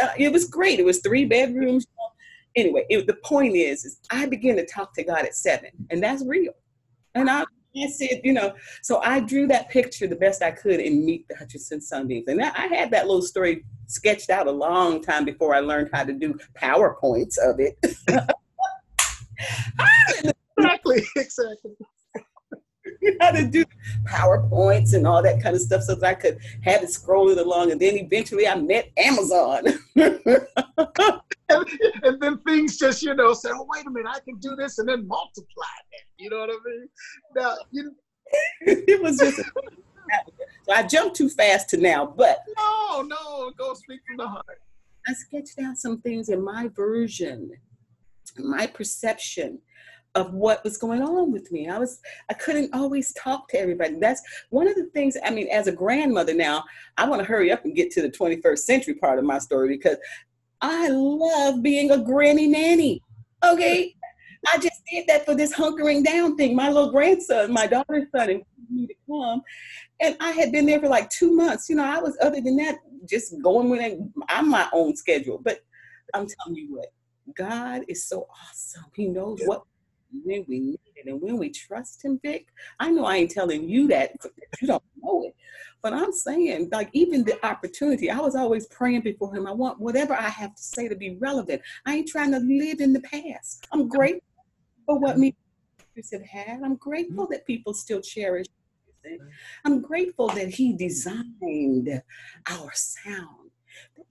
Uh, 0.00 0.08
it 0.18 0.32
was 0.32 0.46
great. 0.46 0.78
It 0.78 0.84
was 0.84 1.00
three 1.00 1.24
bedrooms 1.24 1.86
anyway, 2.56 2.84
it, 2.88 3.06
the 3.06 3.16
point 3.24 3.54
is, 3.54 3.84
is 3.84 4.00
I 4.10 4.26
began 4.26 4.56
to 4.56 4.66
talk 4.66 4.94
to 4.94 5.04
God 5.04 5.24
at 5.24 5.34
seven, 5.34 5.70
and 5.90 6.02
that's 6.02 6.24
real. 6.24 6.52
And 7.14 7.28
I, 7.28 7.44
I 7.76 7.86
said, 7.88 8.20
you 8.24 8.32
know, 8.32 8.54
so 8.82 9.00
I 9.02 9.20
drew 9.20 9.46
that 9.48 9.68
picture 9.70 10.06
the 10.06 10.16
best 10.16 10.42
I 10.42 10.50
could 10.50 10.80
in 10.80 11.04
Meet 11.04 11.28
the 11.28 11.36
Hutchinson 11.36 11.80
Sunbeams. 11.80 12.28
And 12.28 12.42
I 12.42 12.66
had 12.66 12.90
that 12.90 13.06
little 13.06 13.22
story 13.22 13.64
sketched 13.86 14.30
out 14.30 14.46
a 14.46 14.52
long 14.52 15.02
time 15.02 15.24
before 15.24 15.54
I 15.54 15.60
learned 15.60 15.90
how 15.92 16.04
to 16.04 16.12
do 16.12 16.38
PowerPoints 16.60 17.38
of 17.38 17.60
it. 17.60 17.78
exactly, 20.56 21.02
exactly. 21.16 21.72
how 23.20 23.30
to 23.30 23.46
do 23.46 23.64
PowerPoints 24.08 24.94
and 24.94 25.06
all 25.06 25.22
that 25.22 25.42
kind 25.42 25.54
of 25.54 25.62
stuff 25.62 25.82
so 25.82 25.94
that 25.94 26.06
I 26.06 26.14
could 26.14 26.38
have 26.62 26.82
it 26.82 26.90
scrolling 26.90 27.38
along. 27.38 27.70
And 27.70 27.80
then 27.80 27.96
eventually 27.96 28.48
I 28.48 28.56
met 28.56 28.90
Amazon. 28.96 29.62
and, 31.50 32.04
and, 32.04 32.20
then 32.20 32.38
things 32.38 32.78
just, 32.78 33.02
you 33.02 33.14
know, 33.14 33.32
say, 33.32 33.50
oh, 33.52 33.66
wait 33.68 33.86
a 33.86 33.90
minute, 33.90 34.10
I 34.10 34.20
can 34.20 34.38
do 34.38 34.56
this 34.56 34.78
and 34.78 34.88
then 34.88 35.06
multiply 35.06 35.46
that. 35.92 36.22
You 36.22 36.30
know 36.30 36.38
what 36.38 36.50
I 36.50 36.58
mean? 36.64 36.88
Now, 37.36 37.56
you 37.70 37.84
know, 37.84 37.90
it 38.62 39.02
was 39.02 39.18
just. 39.18 39.36
so 40.66 40.72
I 40.72 40.82
jumped 40.82 41.16
too 41.16 41.28
fast 41.28 41.68
to 41.70 41.76
now, 41.76 42.06
but. 42.06 42.38
No, 42.56 43.02
no, 43.02 43.50
go 43.56 43.74
speak 43.74 44.00
from 44.06 44.18
the 44.18 44.28
heart. 44.28 44.60
I 45.06 45.12
sketched 45.12 45.58
out 45.58 45.76
some 45.76 46.00
things 46.00 46.28
in 46.28 46.44
my 46.44 46.68
version, 46.68 47.50
my 48.38 48.66
perception 48.66 49.60
of 50.14 50.34
what 50.34 50.62
was 50.64 50.76
going 50.76 51.02
on 51.02 51.30
with 51.30 51.50
me. 51.52 51.68
I 51.68 51.78
was 51.78 52.00
I 52.28 52.34
couldn't 52.34 52.74
always 52.74 53.12
talk 53.14 53.48
to 53.48 53.60
everybody. 53.60 53.94
That's 53.94 54.22
one 54.50 54.66
of 54.66 54.74
the 54.74 54.86
things 54.86 55.16
I 55.24 55.30
mean 55.30 55.48
as 55.48 55.68
a 55.68 55.72
grandmother 55.72 56.34
now, 56.34 56.64
I 56.96 57.08
want 57.08 57.20
to 57.20 57.28
hurry 57.28 57.52
up 57.52 57.64
and 57.64 57.76
get 57.76 57.90
to 57.92 58.02
the 58.02 58.10
21st 58.10 58.58
century 58.58 58.94
part 58.94 59.18
of 59.18 59.24
my 59.24 59.38
story 59.38 59.68
because 59.68 59.96
I 60.60 60.88
love 60.88 61.62
being 61.62 61.90
a 61.90 61.98
granny 61.98 62.46
nanny. 62.46 63.02
Okay? 63.44 63.94
I 64.52 64.58
just 64.58 64.82
did 64.90 65.06
that 65.08 65.24
for 65.24 65.34
this 65.34 65.52
hunkering 65.54 66.04
down 66.04 66.36
thing. 66.36 66.56
My 66.56 66.70
little 66.70 66.90
grandson, 66.90 67.52
my 67.52 67.66
daughter's 67.66 68.06
son, 68.14 68.30
invited 68.30 68.46
me 68.70 68.86
to 68.86 68.94
come. 69.08 69.42
And 70.00 70.16
I 70.20 70.30
had 70.30 70.50
been 70.50 70.66
there 70.66 70.80
for 70.80 70.88
like 70.88 71.10
two 71.10 71.34
months. 71.34 71.68
You 71.68 71.76
know, 71.76 71.84
I 71.84 71.98
was 71.98 72.16
other 72.22 72.40
than 72.40 72.56
that, 72.56 72.78
just 73.08 73.34
going 73.42 73.68
with 73.68 73.80
it. 73.80 73.98
I'm 74.28 74.48
my 74.48 74.68
own 74.72 74.96
schedule. 74.96 75.40
But 75.42 75.60
I'm 76.14 76.26
telling 76.26 76.56
you 76.56 76.74
what, 76.76 76.86
God 77.36 77.82
is 77.88 78.06
so 78.06 78.26
awesome. 78.48 78.86
He 78.94 79.08
knows 79.08 79.40
yeah. 79.40 79.46
what 79.46 79.62
when 80.24 80.44
we 80.48 80.60
need 80.60 80.80
it 80.96 81.08
and 81.08 81.20
when 81.20 81.38
we 81.38 81.50
trust 81.50 82.04
him, 82.04 82.18
Vic. 82.22 82.46
I 82.78 82.90
know 82.90 83.04
I 83.04 83.16
ain't 83.16 83.30
telling 83.30 83.68
you 83.68 83.88
that 83.88 84.12
you 84.60 84.68
don't 84.68 84.82
know 85.02 85.24
it, 85.24 85.34
but 85.82 85.92
I'm 85.92 86.12
saying, 86.12 86.68
like, 86.72 86.90
even 86.92 87.24
the 87.24 87.44
opportunity, 87.46 88.10
I 88.10 88.18
was 88.18 88.34
always 88.34 88.66
praying 88.66 89.02
before 89.02 89.34
him. 89.34 89.46
I 89.46 89.52
want 89.52 89.80
whatever 89.80 90.14
I 90.14 90.28
have 90.28 90.54
to 90.54 90.62
say 90.62 90.88
to 90.88 90.96
be 90.96 91.16
relevant. 91.16 91.62
I 91.86 91.96
ain't 91.96 92.08
trying 92.08 92.32
to 92.32 92.38
live 92.38 92.80
in 92.80 92.92
the 92.92 93.00
past. 93.00 93.66
I'm 93.72 93.88
grateful 93.88 94.22
for 94.86 94.98
what 94.98 95.18
me 95.18 95.34
have 96.12 96.24
had. 96.24 96.62
I'm 96.64 96.76
grateful 96.76 97.26
that 97.30 97.46
people 97.46 97.74
still 97.74 98.00
cherish. 98.00 98.46
I'm 99.64 99.80
grateful 99.80 100.28
that 100.28 100.48
he 100.48 100.76
designed 100.76 102.02
our 102.48 102.70
sound. 102.74 103.50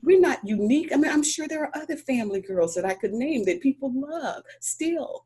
We're 0.01 0.19
not 0.19 0.39
unique. 0.47 0.91
I 0.93 0.97
mean, 0.97 1.11
I'm 1.11 1.23
sure 1.23 1.47
there 1.47 1.63
are 1.63 1.77
other 1.77 1.97
family 1.97 2.41
girls 2.41 2.75
that 2.75 2.85
I 2.85 2.93
could 2.93 3.13
name 3.13 3.45
that 3.45 3.61
people 3.61 3.91
love 3.93 4.43
still. 4.61 5.25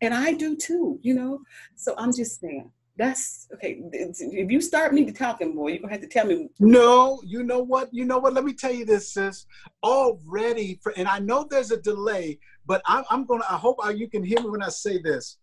And 0.00 0.14
I 0.14 0.32
do 0.32 0.56
too, 0.56 0.98
you 1.02 1.14
know? 1.14 1.40
So 1.74 1.94
I'm 1.98 2.12
just 2.14 2.40
saying, 2.40 2.70
that's 2.96 3.48
okay. 3.54 3.80
If 3.92 4.50
you 4.50 4.60
start 4.60 4.94
me 4.94 5.04
to 5.04 5.12
talking, 5.12 5.54
boy, 5.54 5.68
you're 5.68 5.80
gonna 5.80 5.92
have 5.92 6.02
to 6.02 6.06
tell 6.06 6.26
me. 6.26 6.48
No, 6.60 7.20
you 7.24 7.42
know 7.42 7.58
what? 7.58 7.92
You 7.92 8.04
know 8.04 8.18
what? 8.18 8.34
Let 8.34 8.44
me 8.44 8.52
tell 8.52 8.72
you 8.72 8.84
this, 8.84 9.12
sis. 9.12 9.46
Already, 9.82 10.78
for, 10.82 10.92
and 10.96 11.08
I 11.08 11.18
know 11.18 11.44
there's 11.48 11.72
a 11.72 11.80
delay, 11.80 12.38
but 12.66 12.82
I'm, 12.86 13.04
I'm 13.10 13.24
gonna. 13.26 13.44
I 13.50 13.56
hope 13.56 13.84
uh, 13.84 13.88
you 13.88 14.08
can 14.08 14.22
hear 14.22 14.40
me 14.40 14.48
when 14.48 14.62
I 14.62 14.68
say 14.68 14.98
this. 14.98 15.38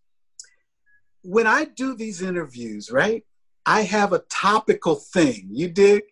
When 1.22 1.46
I 1.46 1.66
do 1.66 1.94
these 1.94 2.22
interviews, 2.22 2.90
right? 2.90 3.22
I 3.66 3.82
have 3.82 4.12
a 4.12 4.22
topical 4.30 4.94
thing. 4.94 5.48
You 5.52 5.68
dig? 5.68 6.02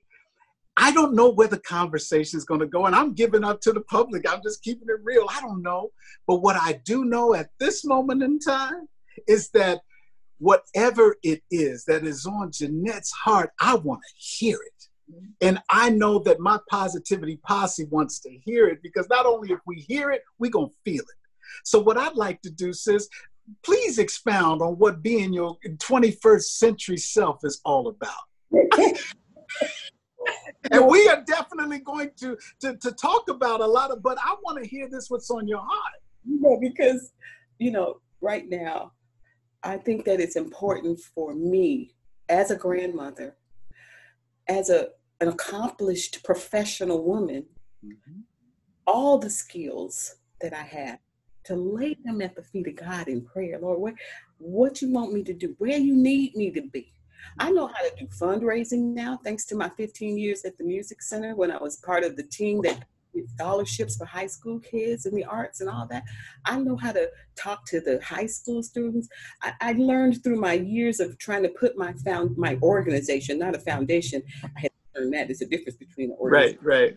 I 0.80 0.92
don't 0.92 1.14
know 1.14 1.28
where 1.28 1.46
the 1.46 1.60
conversation 1.60 2.38
is 2.38 2.46
going 2.46 2.60
to 2.60 2.66
go, 2.66 2.86
and 2.86 2.96
I'm 2.96 3.12
giving 3.12 3.44
up 3.44 3.60
to 3.60 3.72
the 3.72 3.82
public. 3.82 4.28
I'm 4.28 4.40
just 4.42 4.62
keeping 4.62 4.88
it 4.88 4.96
real. 5.04 5.26
I 5.30 5.40
don't 5.42 5.62
know. 5.62 5.90
But 6.26 6.36
what 6.36 6.56
I 6.56 6.80
do 6.84 7.04
know 7.04 7.34
at 7.34 7.50
this 7.60 7.84
moment 7.84 8.22
in 8.22 8.38
time 8.38 8.88
is 9.28 9.50
that 9.50 9.82
whatever 10.38 11.16
it 11.22 11.42
is 11.50 11.84
that 11.84 12.04
is 12.04 12.24
on 12.24 12.50
Jeanette's 12.50 13.12
heart, 13.12 13.50
I 13.60 13.74
want 13.74 14.00
to 14.00 14.14
hear 14.16 14.56
it. 14.56 15.12
Mm-hmm. 15.12 15.26
And 15.42 15.62
I 15.68 15.90
know 15.90 16.18
that 16.20 16.40
my 16.40 16.58
positivity 16.70 17.38
posse 17.46 17.84
wants 17.90 18.18
to 18.20 18.30
hear 18.30 18.66
it 18.66 18.82
because 18.82 19.06
not 19.10 19.26
only 19.26 19.52
if 19.52 19.60
we 19.66 19.76
hear 19.76 20.10
it, 20.10 20.22
we're 20.38 20.50
going 20.50 20.70
to 20.70 20.76
feel 20.90 21.02
it. 21.02 21.16
So, 21.62 21.78
what 21.78 21.98
I'd 21.98 22.14
like 22.14 22.40
to 22.42 22.50
do, 22.50 22.72
sis, 22.72 23.06
please 23.62 23.98
expound 23.98 24.62
on 24.62 24.78
what 24.78 25.02
being 25.02 25.34
your 25.34 25.58
21st 25.66 26.42
century 26.42 26.96
self 26.96 27.40
is 27.44 27.60
all 27.66 27.88
about. 27.88 28.14
and 30.70 30.86
we 30.86 31.08
are 31.08 31.22
definitely 31.26 31.78
going 31.78 32.10
to, 32.16 32.36
to 32.60 32.76
to 32.76 32.92
talk 32.92 33.28
about 33.28 33.60
a 33.60 33.66
lot 33.66 33.90
of 33.90 34.02
but 34.02 34.18
i 34.18 34.34
want 34.42 34.62
to 34.62 34.68
hear 34.68 34.88
this 34.88 35.10
what's 35.10 35.30
on 35.30 35.46
your 35.46 35.60
heart 35.60 36.00
you 36.24 36.40
know 36.40 36.58
because 36.60 37.12
you 37.58 37.70
know 37.70 38.00
right 38.20 38.48
now 38.48 38.92
i 39.62 39.76
think 39.76 40.04
that 40.04 40.20
it's 40.20 40.36
important 40.36 40.98
for 41.14 41.34
me 41.34 41.94
as 42.28 42.50
a 42.50 42.56
grandmother 42.56 43.36
as 44.48 44.70
a 44.70 44.88
an 45.20 45.28
accomplished 45.28 46.22
professional 46.24 47.04
woman 47.04 47.44
mm-hmm. 47.84 48.20
all 48.86 49.18
the 49.18 49.30
skills 49.30 50.16
that 50.40 50.52
i 50.52 50.62
have 50.62 50.98
to 51.44 51.54
lay 51.56 51.96
them 52.04 52.20
at 52.20 52.34
the 52.34 52.42
feet 52.42 52.68
of 52.68 52.76
god 52.76 53.08
in 53.08 53.22
prayer 53.22 53.58
lord 53.60 53.80
what, 53.80 53.94
what 54.38 54.82
you 54.82 54.90
want 54.90 55.12
me 55.12 55.22
to 55.22 55.32
do 55.32 55.54
where 55.58 55.78
you 55.78 55.96
need 55.96 56.34
me 56.36 56.50
to 56.50 56.62
be 56.62 56.92
I 57.38 57.50
know 57.50 57.66
how 57.66 57.82
to 57.82 57.92
do 57.98 58.06
fundraising 58.06 58.94
now, 58.94 59.18
thanks 59.22 59.44
to 59.46 59.56
my 59.56 59.68
15 59.70 60.18
years 60.18 60.44
at 60.44 60.56
the 60.58 60.64
Music 60.64 61.02
Center 61.02 61.34
when 61.34 61.50
I 61.50 61.58
was 61.58 61.76
part 61.76 62.04
of 62.04 62.16
the 62.16 62.22
team 62.24 62.60
that 62.62 62.84
did 63.14 63.28
scholarships 63.30 63.96
for 63.96 64.04
high 64.04 64.26
school 64.26 64.60
kids 64.60 65.06
in 65.06 65.14
the 65.14 65.24
arts 65.24 65.60
and 65.60 65.68
all 65.68 65.86
that. 65.90 66.04
I 66.44 66.58
know 66.58 66.76
how 66.76 66.92
to 66.92 67.10
talk 67.36 67.64
to 67.66 67.80
the 67.80 68.00
high 68.02 68.26
school 68.26 68.62
students. 68.62 69.08
I, 69.42 69.52
I 69.60 69.72
learned 69.72 70.22
through 70.22 70.40
my 70.40 70.54
years 70.54 71.00
of 71.00 71.18
trying 71.18 71.42
to 71.42 71.48
put 71.48 71.76
my 71.76 71.92
found 72.04 72.36
my 72.36 72.58
organization, 72.62 73.38
not 73.38 73.56
a 73.56 73.58
foundation. 73.58 74.22
I 74.44 74.60
had 74.60 74.70
to 74.94 75.00
learn 75.00 75.10
that. 75.10 75.28
There's 75.28 75.42
a 75.42 75.46
difference 75.46 75.76
between 75.76 76.10
an 76.10 76.16
Right, 76.20 76.58
right. 76.62 76.96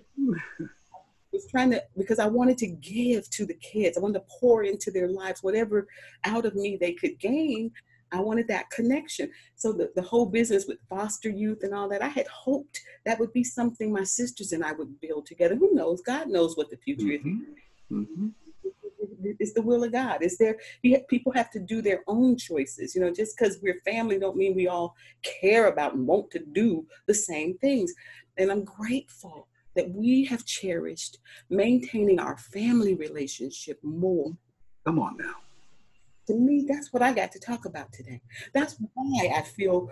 was 1.34 1.48
trying 1.48 1.72
to 1.72 1.84
because 1.98 2.20
I 2.20 2.28
wanted 2.28 2.58
to 2.60 2.68
give 2.68 3.30
to 3.32 3.46
the 3.46 3.56
kids. 3.56 3.98
I 3.98 4.02
wanted 4.02 4.20
to 4.20 4.26
pour 4.40 4.64
into 4.64 4.92
their 4.92 5.08
lives 5.10 5.42
whatever 5.42 5.88
out 6.24 6.46
of 6.46 6.56
me 6.56 6.78
they 6.80 6.94
could 6.94 7.20
gain. 7.20 7.72
I 8.14 8.20
wanted 8.22 8.48
that 8.50 8.70
connection. 8.70 9.32
So 9.56 9.72
the, 9.74 9.92
the 9.96 10.02
whole 10.02 10.26
business 10.26 10.66
with 10.68 10.78
foster 10.90 11.30
youth 11.30 11.64
and 11.64 11.74
all 11.74 11.90
that, 11.90 12.02
I 12.04 12.08
had 12.08 12.28
hoped 12.28 12.80
that 13.06 13.20
would 13.20 13.34
be 13.34 13.44
something 13.44 13.92
my 13.92 14.04
sisters 14.04 14.52
and 14.52 14.64
I 14.64 14.74
would 14.74 15.00
build 15.02 15.26
together. 15.26 15.56
Who 15.56 15.74
knows? 15.74 16.02
God 16.02 16.30
knows 16.30 16.56
what 16.56 16.70
the 16.70 16.78
future 16.78 17.06
Mhm. 17.06 17.46
Mhm. 17.92 18.34
is. 18.64 19.36
It's 19.40 19.54
the 19.54 19.62
will 19.62 19.84
of 19.84 19.92
God. 19.92 20.20
It's 20.22 20.38
there. 20.38 20.58
have- 20.86 21.08
People 21.08 21.32
have 21.34 21.50
to 21.52 21.60
do 21.60 21.82
their 21.82 22.04
own 22.08 22.38
choices. 22.38 22.94
You 22.96 23.02
know, 23.02 23.12
just 23.12 23.36
because 23.38 23.60
we're 23.62 23.80
family 23.82 24.20
don't 24.20 24.38
mean 24.38 24.56
we 24.56 24.68
all 24.68 24.96
care 25.24 25.68
about 25.68 25.94
and 25.96 26.06
want 26.08 26.30
to 26.32 26.40
do 26.40 26.86
the 27.08 27.14
same 27.14 27.58
things. 27.58 27.94
And 28.38 28.52
I'm 28.52 28.64
grateful 28.64 29.48
that 29.76 29.90
we 29.92 30.26
have 30.26 30.46
cherished 30.46 31.20
maintaining 31.50 32.20
our 32.20 32.38
family 32.38 32.94
relationship 32.96 33.80
more 33.84 34.38
Come 34.86 35.00
on 35.00 35.16
now. 35.18 35.36
To 36.28 36.34
me, 36.34 36.66
that's 36.68 36.94
what 36.94 37.02
I 37.02 37.14
got 37.14 37.32
to 37.34 37.40
talk 37.40 37.66
about 37.66 37.92
today. 37.92 38.22
That's 38.54 38.76
why 38.94 39.34
I 39.36 39.42
feel 39.42 39.92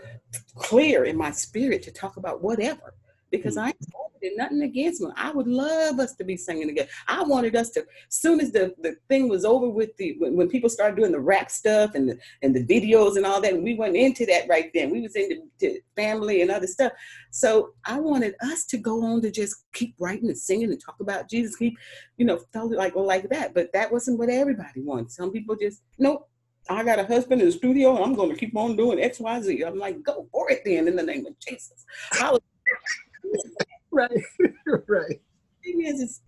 clear 0.55 1.05
in 1.05 1.17
my 1.17 1.31
spirit 1.31 1.83
to 1.83 1.91
talk 1.91 2.17
about 2.17 2.41
whatever. 2.41 2.93
Because 3.29 3.55
mm. 3.55 3.63
I 3.63 3.73
did 4.21 4.37
nothing 4.37 4.61
against 4.61 5.01
them. 5.01 5.13
I 5.15 5.31
would 5.31 5.47
love 5.47 5.99
us 5.99 6.15
to 6.15 6.23
be 6.23 6.37
singing 6.37 6.67
together. 6.67 6.89
I 7.07 7.23
wanted 7.23 7.55
us 7.55 7.71
to, 7.71 7.85
soon 8.09 8.39
as 8.39 8.51
the, 8.51 8.73
the 8.81 8.95
thing 9.09 9.29
was 9.29 9.45
over 9.45 9.69
with 9.69 9.95
the 9.97 10.15
when, 10.19 10.35
when 10.35 10.49
people 10.49 10.69
started 10.69 10.95
doing 10.95 11.11
the 11.11 11.19
rap 11.19 11.51
stuff 11.51 11.95
and 11.95 12.09
the 12.09 12.17
and 12.41 12.55
the 12.55 12.65
videos 12.65 13.17
and 13.17 13.25
all 13.25 13.41
that, 13.41 13.53
and 13.53 13.63
we 13.63 13.75
went 13.75 13.95
into 13.95 14.25
that 14.27 14.47
right 14.47 14.71
then. 14.73 14.89
We 14.89 15.01
was 15.01 15.15
into 15.15 15.41
to 15.59 15.79
family 15.95 16.41
and 16.41 16.51
other 16.51 16.67
stuff. 16.67 16.91
So 17.31 17.73
I 17.85 17.99
wanted 17.99 18.35
us 18.41 18.65
to 18.65 18.77
go 18.77 19.03
on 19.03 19.21
to 19.21 19.31
just 19.31 19.65
keep 19.73 19.95
writing 19.99 20.29
and 20.29 20.37
singing 20.37 20.71
and 20.71 20.81
talk 20.83 20.99
about 20.99 21.29
Jesus, 21.29 21.55
keep, 21.55 21.77
you 22.17 22.25
know, 22.25 22.39
felt 22.53 22.71
like 22.71 22.95
like 22.95 23.29
that. 23.29 23.53
But 23.53 23.71
that 23.73 23.91
wasn't 23.91 24.19
what 24.19 24.29
everybody 24.29 24.81
wants. 24.81 25.15
Some 25.15 25.31
people 25.31 25.55
just, 25.55 25.81
nope, 25.97 26.29
I 26.69 26.83
got 26.83 26.99
a 26.99 27.05
husband 27.05 27.41
in 27.41 27.47
the 27.47 27.53
studio 27.53 27.95
and 27.95 28.03
I'm 28.03 28.13
going 28.13 28.29
to 28.29 28.37
keep 28.37 28.55
on 28.55 28.75
doing 28.75 28.99
X, 28.99 29.19
Y, 29.19 29.41
Z. 29.41 29.63
I'm 29.63 29.77
like, 29.77 30.03
go 30.03 30.27
for 30.31 30.51
it 30.51 30.61
then 30.65 30.87
in 30.87 30.95
the 30.95 31.03
name 31.03 31.25
of 31.25 31.37
Jesus. 31.39 31.85
Right, 33.91 34.11
right. 34.87 35.21
thing 35.63 35.85
is, 35.85 35.99
is 35.99 36.21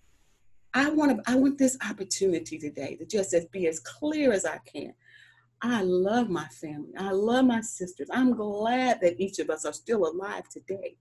I 0.74 0.90
want 0.90 1.24
to, 1.24 1.32
I 1.32 1.36
want 1.36 1.58
this 1.58 1.78
opportunity 1.88 2.58
today 2.58 2.96
to 2.96 3.06
just 3.06 3.34
as 3.34 3.46
be 3.46 3.68
as 3.68 3.80
clear 3.80 4.32
as 4.34 4.46
I 4.46 4.60
can. 4.60 4.94
I 5.62 5.82
love 5.82 6.30
my 6.30 6.46
family. 6.48 6.92
I 6.98 7.12
love 7.12 7.46
my 7.46 7.62
sisters. 7.62 8.10
I'm 8.12 8.34
glad 8.36 9.00
that 9.02 9.20
each 9.20 9.40
of 9.40 9.50
us 9.50 9.64
are 9.66 9.72
still 9.72 10.06
alive 10.08 10.50
today, 10.50 10.98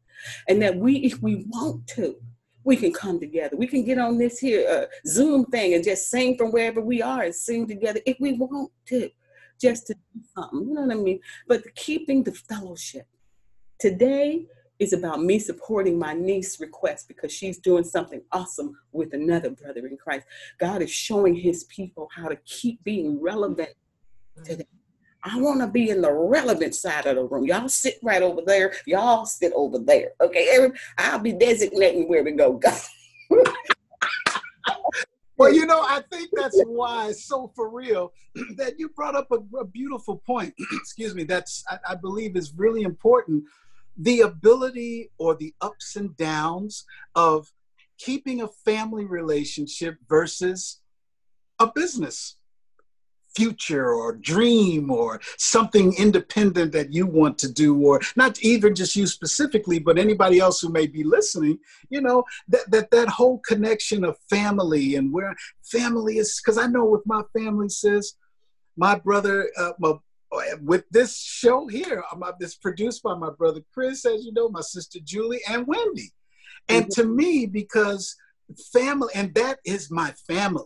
and 0.48 0.62
that 0.62 0.76
we, 0.76 0.98
if 0.98 1.20
we 1.20 1.44
want 1.48 1.86
to, 1.88 2.14
we 2.62 2.76
can 2.76 2.92
come 2.92 3.18
together. 3.18 3.56
We 3.56 3.66
can 3.66 3.84
get 3.84 3.98
on 3.98 4.18
this 4.18 4.38
here 4.38 4.68
uh, 4.68 4.86
Zoom 5.04 5.46
thing 5.46 5.74
and 5.74 5.82
just 5.82 6.10
sing 6.10 6.38
from 6.38 6.52
wherever 6.52 6.80
we 6.80 7.02
are 7.02 7.22
and 7.22 7.34
sing 7.34 7.66
together 7.66 7.98
if 8.06 8.18
we 8.20 8.34
want 8.34 8.70
to, 8.86 9.10
just 9.60 9.88
to 9.88 9.94
do 9.94 10.20
something. 10.32 10.68
You 10.68 10.74
know 10.74 10.82
what 10.82 10.92
I 10.92 11.00
mean? 11.00 11.18
But 11.48 11.74
keeping 11.74 12.22
the 12.22 12.32
fellowship. 12.32 13.06
Today 13.80 14.46
is 14.82 14.92
about 14.92 15.22
me 15.22 15.38
supporting 15.38 15.98
my 15.98 16.12
niece's 16.12 16.58
request 16.58 17.06
because 17.06 17.32
she's 17.32 17.58
doing 17.58 17.84
something 17.84 18.20
awesome 18.32 18.76
with 18.90 19.14
another 19.14 19.50
brother 19.50 19.86
in 19.86 19.96
Christ. 19.96 20.26
God 20.58 20.82
is 20.82 20.90
showing 20.90 21.34
his 21.34 21.64
people 21.64 22.08
how 22.14 22.28
to 22.28 22.36
keep 22.44 22.82
being 22.82 23.20
relevant 23.20 23.70
today. 24.44 24.66
I 25.24 25.40
want 25.40 25.60
to 25.60 25.68
be 25.68 25.90
in 25.90 26.02
the 26.02 26.12
relevant 26.12 26.74
side 26.74 27.06
of 27.06 27.14
the 27.14 27.22
room. 27.22 27.46
Y'all 27.46 27.68
sit 27.68 27.98
right 28.02 28.22
over 28.22 28.42
there. 28.44 28.74
Y'all 28.86 29.24
sit 29.24 29.52
over 29.54 29.78
there. 29.78 30.10
Okay, 30.20 30.68
I'll 30.98 31.20
be 31.20 31.32
designating 31.32 32.08
where 32.08 32.24
to 32.24 32.32
go. 32.32 32.60
Well, 35.42 35.52
you 35.52 35.66
know, 35.66 35.80
I 35.80 36.02
think 36.08 36.28
that's 36.32 36.62
why 36.66 37.08
it's 37.08 37.24
so 37.24 37.50
for 37.56 37.68
real 37.68 38.12
that 38.56 38.78
you 38.78 38.90
brought 38.90 39.16
up 39.16 39.26
a, 39.32 39.38
a 39.58 39.64
beautiful 39.64 40.18
point. 40.18 40.54
Excuse 40.72 41.16
me. 41.16 41.24
That's 41.24 41.64
I, 41.68 41.78
I 41.90 41.94
believe 41.96 42.36
is 42.36 42.52
really 42.56 42.82
important. 42.82 43.42
The 43.96 44.20
ability 44.20 45.10
or 45.18 45.34
the 45.34 45.54
ups 45.60 45.96
and 45.96 46.16
downs 46.16 46.84
of 47.14 47.52
keeping 47.98 48.42
a 48.42 48.48
family 48.48 49.04
relationship 49.04 49.96
versus 50.08 50.80
a 51.58 51.70
business 51.72 52.36
future 53.34 53.92
or 53.92 54.14
dream 54.14 54.90
or 54.90 55.20
something 55.38 55.94
independent 55.94 56.72
that 56.72 56.92
you 56.92 57.06
want 57.06 57.38
to 57.38 57.50
do 57.50 57.80
or 57.82 58.00
not 58.16 58.38
even 58.40 58.74
just 58.74 58.94
you 58.94 59.06
specifically 59.06 59.78
but 59.78 59.98
anybody 59.98 60.38
else 60.38 60.60
who 60.60 60.68
may 60.68 60.86
be 60.86 61.02
listening 61.02 61.58
you 61.88 62.00
know 62.00 62.22
that 62.48 62.70
that, 62.70 62.90
that 62.90 63.08
whole 63.08 63.38
connection 63.38 64.04
of 64.04 64.18
family 64.28 64.96
and 64.96 65.12
where 65.12 65.34
family 65.62 66.18
is 66.18 66.40
because 66.40 66.58
i 66.58 66.66
know 66.66 66.84
with 66.84 67.02
my 67.06 67.22
family 67.32 67.68
says 67.68 68.14
my 68.76 68.94
brother 68.98 69.50
uh, 69.58 69.72
my, 69.78 69.94
with 70.60 70.84
this 70.90 71.18
show 71.18 71.66
here 71.66 72.02
I'm, 72.10 72.22
it's 72.40 72.56
produced 72.56 73.02
by 73.02 73.14
my 73.14 73.30
brother 73.30 73.60
chris 73.72 74.04
as 74.06 74.24
you 74.24 74.32
know 74.32 74.48
my 74.48 74.60
sister 74.60 74.98
julie 75.02 75.40
and 75.48 75.66
wendy 75.66 76.10
and 76.68 76.90
to 76.92 77.04
me 77.04 77.46
because 77.46 78.16
family 78.72 79.12
and 79.14 79.34
that 79.34 79.58
is 79.64 79.90
my 79.90 80.12
family 80.26 80.64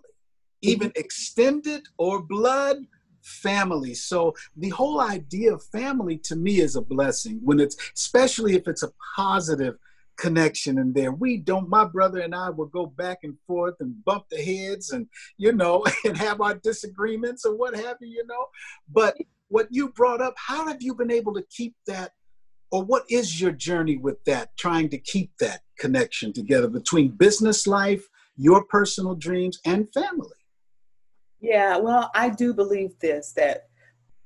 even 0.63 0.89
mm-hmm. 0.89 1.01
extended 1.01 1.83
or 1.99 2.23
blood 2.23 2.79
family. 3.27 3.95
So 3.95 4.35
the 4.57 4.69
whole 4.71 5.01
idea 5.01 5.53
of 5.53 5.65
family 5.65 6.19
to 6.19 6.37
me 6.37 6.61
is 6.61 6.77
a 6.77 6.81
blessing 6.81 7.41
when 7.43 7.61
it's 7.61 7.77
especially 7.95 8.55
if 8.55 8.69
it's 8.69 8.85
a 8.85 8.93
positive 9.17 9.77
connection 10.17 10.79
in 10.79 10.93
there. 10.93 11.13
We 11.13 11.39
don't 11.39 11.69
my 11.69 11.85
brother 11.85 12.21
and 12.21 12.35
I 12.35 12.51
will 12.51 12.67
go 12.67 12.87
back 12.87 13.19
and 13.25 13.37
forth 13.47 13.75
and 13.81 14.03
bump 14.05 14.27
the 14.31 14.43
heads 14.43 14.93
and 14.93 15.09
you 15.37 15.53
know 15.53 15.85
and 16.05 16.17
have 16.17 16.41
our 16.41 16.55
disagreements 16.55 17.45
or 17.45 17.57
what 17.57 17.75
have 17.75 17.97
you, 18.01 18.09
you 18.09 18.27
know. 18.27 18.47
But 18.91 19.17
what 19.49 19.69
you 19.71 19.91
brought 19.91 20.21
up, 20.21 20.35
how 20.37 20.67
have 20.67 20.79
you 20.81 20.95
been 20.95 21.11
able 21.11 21.35
to 21.35 21.45
keep 21.51 21.75
that 21.87 22.13
or 22.71 22.83
what 22.85 23.05
is 23.09 23.41
your 23.41 23.53
journey 23.53 23.97
with 23.97 24.23
that 24.25 24.57
trying 24.57 24.89
to 24.91 24.99
keep 24.99 25.31
that 25.39 25.61
connection 25.79 26.33
together 26.33 26.69
between 26.69 27.11
business 27.11 27.67
life, 27.67 28.05
your 28.37 28.65
personal 28.65 29.15
dreams 29.15 29.61
and 29.65 29.93
family? 29.93 30.29
Yeah, 31.41 31.77
well, 31.77 32.11
I 32.15 32.31
do 32.31 32.53
believe 32.53 32.99
this 32.99 33.33
that 33.37 33.69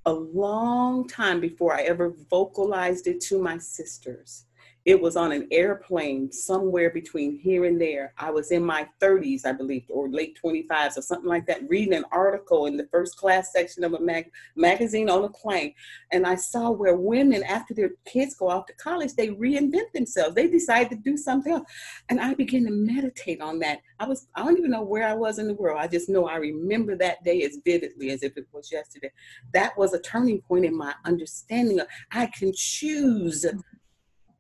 a 0.07 0.13
long 0.13 1.07
time 1.07 1.41
before 1.41 1.75
I 1.75 1.83
ever 1.83 2.15
vocalized 2.31 3.07
it 3.07 3.21
to 3.23 3.39
my 3.43 3.59
sisters, 3.59 4.47
it 4.87 5.01
was 5.01 5.15
on 5.17 5.31
an 5.31 5.47
airplane 5.51 6.33
somewhere 6.33 6.91
between 6.91 7.39
here 7.39 7.67
and 7.67 7.79
there. 7.79 8.15
I 8.17 8.31
was 8.31 8.51
in 8.51 8.65
my 8.65 8.89
30s, 9.01 9.45
I 9.45 9.53
believe, 9.53 9.85
or 9.91 10.09
late 10.09 10.39
25s 10.43 10.97
or 10.97 11.03
something 11.03 11.29
like 11.29 11.47
that, 11.47 11.69
reading 11.69 11.95
an 11.95 12.05
article 12.11 12.65
in 12.65 12.79
the 12.79 12.89
first 12.91 13.19
class 13.19 13.53
section 13.53 13.85
of 13.85 13.93
a 13.93 14.01
mag- 14.01 14.31
magazine 14.57 15.11
on 15.11 15.25
a 15.25 15.29
plane. 15.29 15.75
And 16.13 16.27
I 16.27 16.35
saw 16.35 16.71
where 16.71 16.97
women, 16.97 17.43
after 17.43 17.75
their 17.75 17.91
kids 18.07 18.35
go 18.35 18.49
off 18.49 18.67
to 18.67 18.73
college, 18.75 19.15
they 19.15 19.29
reinvent 19.29 19.93
themselves. 19.93 20.35
They 20.35 20.49
decide 20.49 20.89
to 20.91 20.97
do 20.97 21.17
something 21.17 21.53
else. 21.53 21.69
And 22.09 22.19
I 22.19 22.33
began 22.33 22.65
to 22.65 22.71
meditate 22.71 23.43
on 23.43 23.59
that. 23.59 23.81
I 23.99 24.07
was, 24.07 24.29
I 24.35 24.45
don't 24.45 24.57
even 24.57 24.71
know 24.71 24.83
where 24.83 25.07
I 25.07 25.13
was 25.13 25.39
in 25.39 25.47
the 25.47 25.55
world. 25.55 25.79
I 25.79 25.89
just 25.89 26.09
know 26.09 26.27
I 26.27 26.37
remember 26.37 26.97
that 26.97 27.23
day 27.23 27.43
as 27.43 27.59
vividly 27.65 28.11
as 28.11 28.23
if 28.23 28.35
it 28.39 28.47
was 28.51 28.73
yesterday. 28.73 29.11
That 29.53 29.77
was 29.77 29.93
a 29.93 30.01
turning 30.01 30.41
point 30.41 30.65
in 30.65 30.75
my 30.75 30.95
understanding 31.05 31.81
of 31.81 31.87
I 32.13 32.27
can 32.27 32.53
choose 32.55 33.45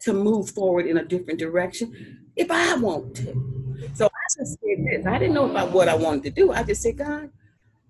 to 0.00 0.12
move 0.12 0.50
forward 0.50 0.86
in 0.86 0.96
a 0.96 1.04
different 1.04 1.38
direction 1.38 2.20
if 2.36 2.50
I 2.50 2.76
want 2.76 3.16
to. 3.16 3.50
So 3.94 4.06
I 4.06 4.38
just 4.38 4.58
said 4.60 4.84
this. 4.84 5.06
I 5.06 5.18
didn't 5.18 5.34
know 5.34 5.50
about 5.50 5.72
what 5.72 5.88
I 5.88 5.94
wanted 5.94 6.24
to 6.24 6.30
do. 6.30 6.52
I 6.52 6.62
just 6.62 6.82
said, 6.82 6.98
God, 6.98 7.30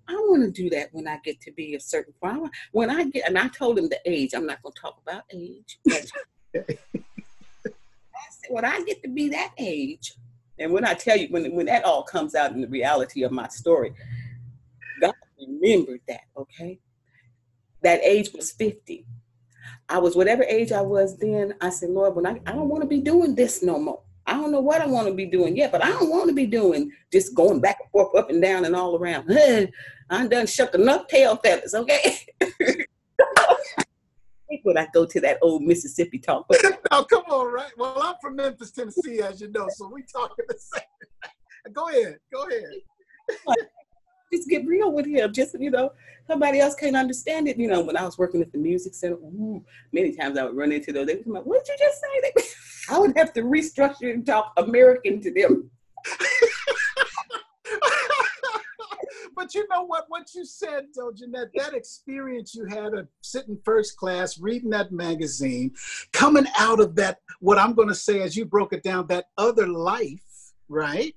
I 0.09 0.15
want 0.15 0.43
to 0.43 0.51
do 0.51 0.69
that 0.71 0.89
when 0.93 1.07
I 1.07 1.19
get 1.25 1.41
to 1.43 1.53
be 1.53 1.75
a 1.75 1.81
certain 1.81 2.15
point. 2.23 2.51
When 2.73 2.91
I 2.91 3.05
get, 3.05 3.29
and 3.29 3.39
I 3.39 3.49
told 3.49 3.79
him 3.79 3.89
the 3.89 4.01
age. 4.05 4.35
I'm 4.35 4.47
not 4.47 4.63
going 4.63 4.73
to 4.75 4.81
talk 4.81 5.01
about 5.07 5.23
age. 5.33 5.79
I 5.89 5.99
said, 6.55 8.51
when 8.51 8.65
I 8.65 8.83
get 8.83 9.03
to 9.03 9.09
be 9.09 9.29
that 9.31 9.53
age, 9.59 10.15
and 10.59 10.73
when 10.73 10.85
I 10.85 10.95
tell 10.95 11.17
you, 11.17 11.29
when 11.29 11.55
when 11.55 11.67
that 11.67 11.85
all 11.85 12.03
comes 12.03 12.35
out 12.35 12.53
in 12.53 12.61
the 12.61 12.69
reality 12.69 13.23
of 13.23 13.33
my 13.33 13.49
story, 13.49 13.93
God 15.01 15.15
remembered 15.39 16.01
that. 16.09 16.23
Okay, 16.37 16.81
that 17.83 18.01
age 18.03 18.31
was 18.35 18.53
50. 18.53 19.07
I 19.91 19.99
was 19.99 20.17
whatever 20.17 20.45
age 20.45 20.73
I 20.73 20.81
was 20.81 21.19
then. 21.19 21.55
I 21.61 21.71
said, 21.71 21.91
Lord, 21.91 22.15
when 22.15 22.27
I, 22.27 22.41
I 22.47 22.53
don't 22.53 22.69
want 22.69 22.83
to 22.83 22.89
be 22.89 23.01
doing 23.01 23.35
this 23.35 23.63
no 23.63 23.79
more. 23.79 24.01
I 24.27 24.35
don't 24.35 24.53
know 24.53 24.61
what 24.61 24.81
I 24.81 24.87
want 24.87 25.09
to 25.09 25.15
be 25.15 25.27
doing 25.27 25.57
yet, 25.57 25.73
but 25.73 25.85
I 25.85 25.91
don't 25.91 26.09
want 26.11 26.29
to 26.29 26.35
be 26.35 26.47
doing 26.47 26.93
just 27.13 27.35
going 27.35 27.61
back 27.61 27.79
and 27.81 27.91
forth, 27.91 28.17
up 28.17 28.31
and 28.31 28.41
down, 28.41 28.65
and 28.65 28.77
all 28.77 28.97
around. 28.97 29.29
I'm 30.11 30.29
done 30.29 30.47
shook 30.47 30.75
enough 30.75 31.09
tail 31.09 31.37
feathers, 31.37 31.75
okay? 31.75 32.19
when 34.63 34.79
I 34.79 34.87
go 34.93 35.07
to 35.07 35.21
that 35.21 35.39
old 35.43 35.63
Mississippi 35.63 36.19
talk. 36.19 36.47
Oh, 36.93 37.05
come 37.05 37.23
on, 37.29 37.53
right? 37.53 37.71
Well, 37.79 38.01
I'm 38.03 38.17
from 38.21 38.35
Memphis, 38.37 38.73
Tennessee, 38.73 39.21
as 39.21 39.41
you 39.41 39.49
know, 39.53 39.69
so 39.71 39.89
we 39.93 40.03
talking 40.03 40.45
the 40.49 40.59
same. 40.59 41.73
Go 41.73 41.89
ahead. 41.89 42.19
Go 42.33 42.49
ahead. 42.49 43.69
Just 44.33 44.49
get 44.49 44.67
real 44.67 44.93
with 44.93 45.07
him. 45.07 45.33
Just 45.33 45.57
you 45.59 45.71
know, 45.71 45.91
somebody 46.27 46.61
else 46.61 46.75
can't 46.75 46.97
understand 46.97 47.49
it. 47.49 47.59
You 47.59 47.69
know, 47.69 47.81
when 47.81 47.97
I 47.97 48.05
was 48.05 48.19
working 48.19 48.43
at 48.43 48.53
the 48.53 48.59
music 48.59 48.95
center, 48.95 49.15
ooh, 49.17 49.65
many 49.93 50.13
times 50.13 50.39
I 50.39 50.45
would 50.45 50.57
run 50.57 50.73
into 50.73 50.93
those. 50.93 51.07
They 51.07 51.17
would 51.17 51.25
come 51.25 51.35
like, 51.35 51.47
"What 51.47 51.65
did 51.65 51.79
you 51.79 51.87
just 51.87 52.01
say?" 52.01 52.33
I 52.95 52.99
would 52.99 53.17
have 53.17 53.33
to 53.35 53.43
restructure 53.43 54.13
and 54.13 54.27
talk 54.27 54.53
American 54.57 55.21
to 55.21 55.33
them. 55.33 55.71
but 59.37 59.55
you 59.55 59.67
know 59.71 59.83
what? 59.85 60.07
What 60.09 60.35
you 60.35 60.45
said, 60.45 60.87
though, 60.95 61.13
Jeanette, 61.13 61.51
that 61.55 61.75
experience 61.75 62.55
you 62.55 62.67
had 62.67 62.95
of 62.95 63.07
sitting 63.21 63.59
first 63.65 63.97
class, 63.97 64.41
reading 64.41 64.71
that 64.71 64.93
magazine, 64.93 65.73
coming 66.13 66.47
out 66.59 66.81
of 66.81 66.97
that, 66.97 67.19
what 67.41 67.59
I'm 67.59 67.75
going 67.75 67.89
to 67.89 67.95
say 67.95 68.23
as 68.23 68.37
you 68.37 68.45
broke 68.45 68.73
it 68.73 68.83
down, 68.83 69.07
that 69.07 69.27
other 69.39 69.69
life, 69.69 70.53
right? 70.69 71.15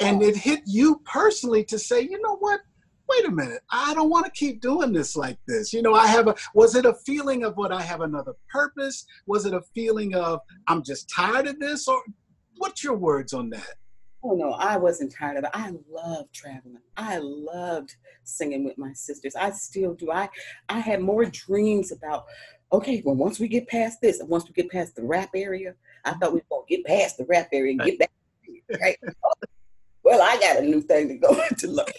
And 0.00 0.22
it 0.22 0.36
hit 0.36 0.60
you 0.66 1.00
personally 1.04 1.64
to 1.64 1.78
say, 1.78 2.00
you 2.00 2.20
know 2.20 2.36
what? 2.36 2.60
Wait 3.08 3.26
a 3.26 3.30
minute. 3.30 3.60
I 3.70 3.92
don't 3.94 4.08
want 4.08 4.24
to 4.24 4.32
keep 4.32 4.60
doing 4.60 4.92
this 4.92 5.14
like 5.14 5.38
this. 5.46 5.72
You 5.72 5.82
know, 5.82 5.94
I 5.94 6.06
have 6.06 6.26
a, 6.26 6.34
was 6.54 6.74
it 6.74 6.86
a 6.86 6.94
feeling 7.06 7.44
of 7.44 7.56
what 7.56 7.70
I 7.70 7.82
have 7.82 8.00
another 8.00 8.32
purpose? 8.50 9.04
Was 9.26 9.44
it 9.44 9.52
a 9.52 9.60
feeling 9.74 10.14
of 10.14 10.40
I'm 10.68 10.82
just 10.82 11.10
tired 11.10 11.46
of 11.46 11.60
this? 11.60 11.86
Or 11.86 12.02
what's 12.56 12.82
your 12.82 12.96
words 12.96 13.32
on 13.32 13.50
that? 13.50 13.74
Oh 14.26 14.34
no, 14.34 14.52
I 14.52 14.78
wasn't 14.78 15.12
tired 15.12 15.36
of 15.36 15.44
it. 15.44 15.50
I 15.52 15.74
loved 15.90 16.32
traveling. 16.32 16.78
I 16.96 17.18
loved 17.18 17.94
singing 18.24 18.64
with 18.64 18.78
my 18.78 18.90
sisters. 18.94 19.36
I 19.36 19.50
still 19.50 19.92
do. 19.92 20.10
I 20.10 20.30
I 20.70 20.78
had 20.78 21.02
more 21.02 21.26
dreams 21.26 21.92
about 21.92 22.24
okay, 22.72 23.02
well 23.04 23.16
once 23.16 23.38
we 23.38 23.48
get 23.48 23.68
past 23.68 24.00
this, 24.00 24.20
and 24.20 24.28
once 24.30 24.46
we 24.46 24.54
get 24.54 24.70
past 24.70 24.96
the 24.96 25.02
rap 25.04 25.28
area, 25.34 25.74
I 26.06 26.14
thought 26.14 26.32
we 26.32 26.38
were 26.38 26.46
gonna 26.50 26.62
get 26.66 26.86
past 26.86 27.18
the 27.18 27.26
rap 27.26 27.48
area 27.52 27.72
and 27.72 27.80
get 27.82 27.98
back. 27.98 28.10
Right? 28.80 28.96
well, 30.04 30.20
I 30.22 30.38
got 30.38 30.58
a 30.58 30.62
new 30.62 30.80
thing 30.80 31.08
to 31.08 31.14
go 31.14 31.34
to 31.58 31.66
look. 31.66 31.90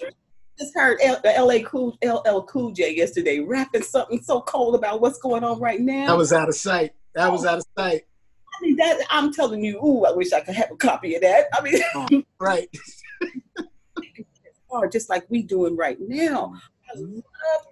Just 0.57 0.73
heard 0.73 0.99
L- 1.03 1.19
the 1.21 1.33
LA 1.37 1.67
Cool 1.67 1.97
LL 2.03 2.43
Cool 2.43 2.71
J 2.71 2.95
yesterday 2.95 3.39
rapping 3.39 3.83
something 3.83 4.21
so 4.21 4.41
cold 4.41 4.75
about 4.75 5.01
what's 5.01 5.19
going 5.19 5.43
on 5.43 5.59
right 5.59 5.81
now. 5.81 6.07
That 6.07 6.17
was 6.17 6.31
out 6.31 6.47
of 6.47 6.55
sight. 6.55 6.91
That 7.13 7.31
was 7.31 7.45
out 7.45 7.57
of 7.57 7.65
sight. 7.77 8.03
I 8.57 8.61
mean, 8.61 8.77
that 8.77 9.01
I'm 9.09 9.33
telling 9.33 9.63
you, 9.63 9.77
ooh, 9.83 10.05
I 10.05 10.11
wish 10.11 10.31
I 10.31 10.39
could 10.39 10.55
have 10.55 10.71
a 10.71 10.77
copy 10.77 11.15
of 11.15 11.21
that. 11.23 11.47
I 11.53 11.61
mean, 11.61 11.81
oh, 11.95 12.23
right. 12.39 12.69
hard, 14.71 14.91
just 14.91 15.09
like 15.09 15.25
we 15.29 15.41
doing 15.41 15.75
right 15.75 15.97
now. 15.99 16.53
I 16.87 16.99
love 16.99 17.23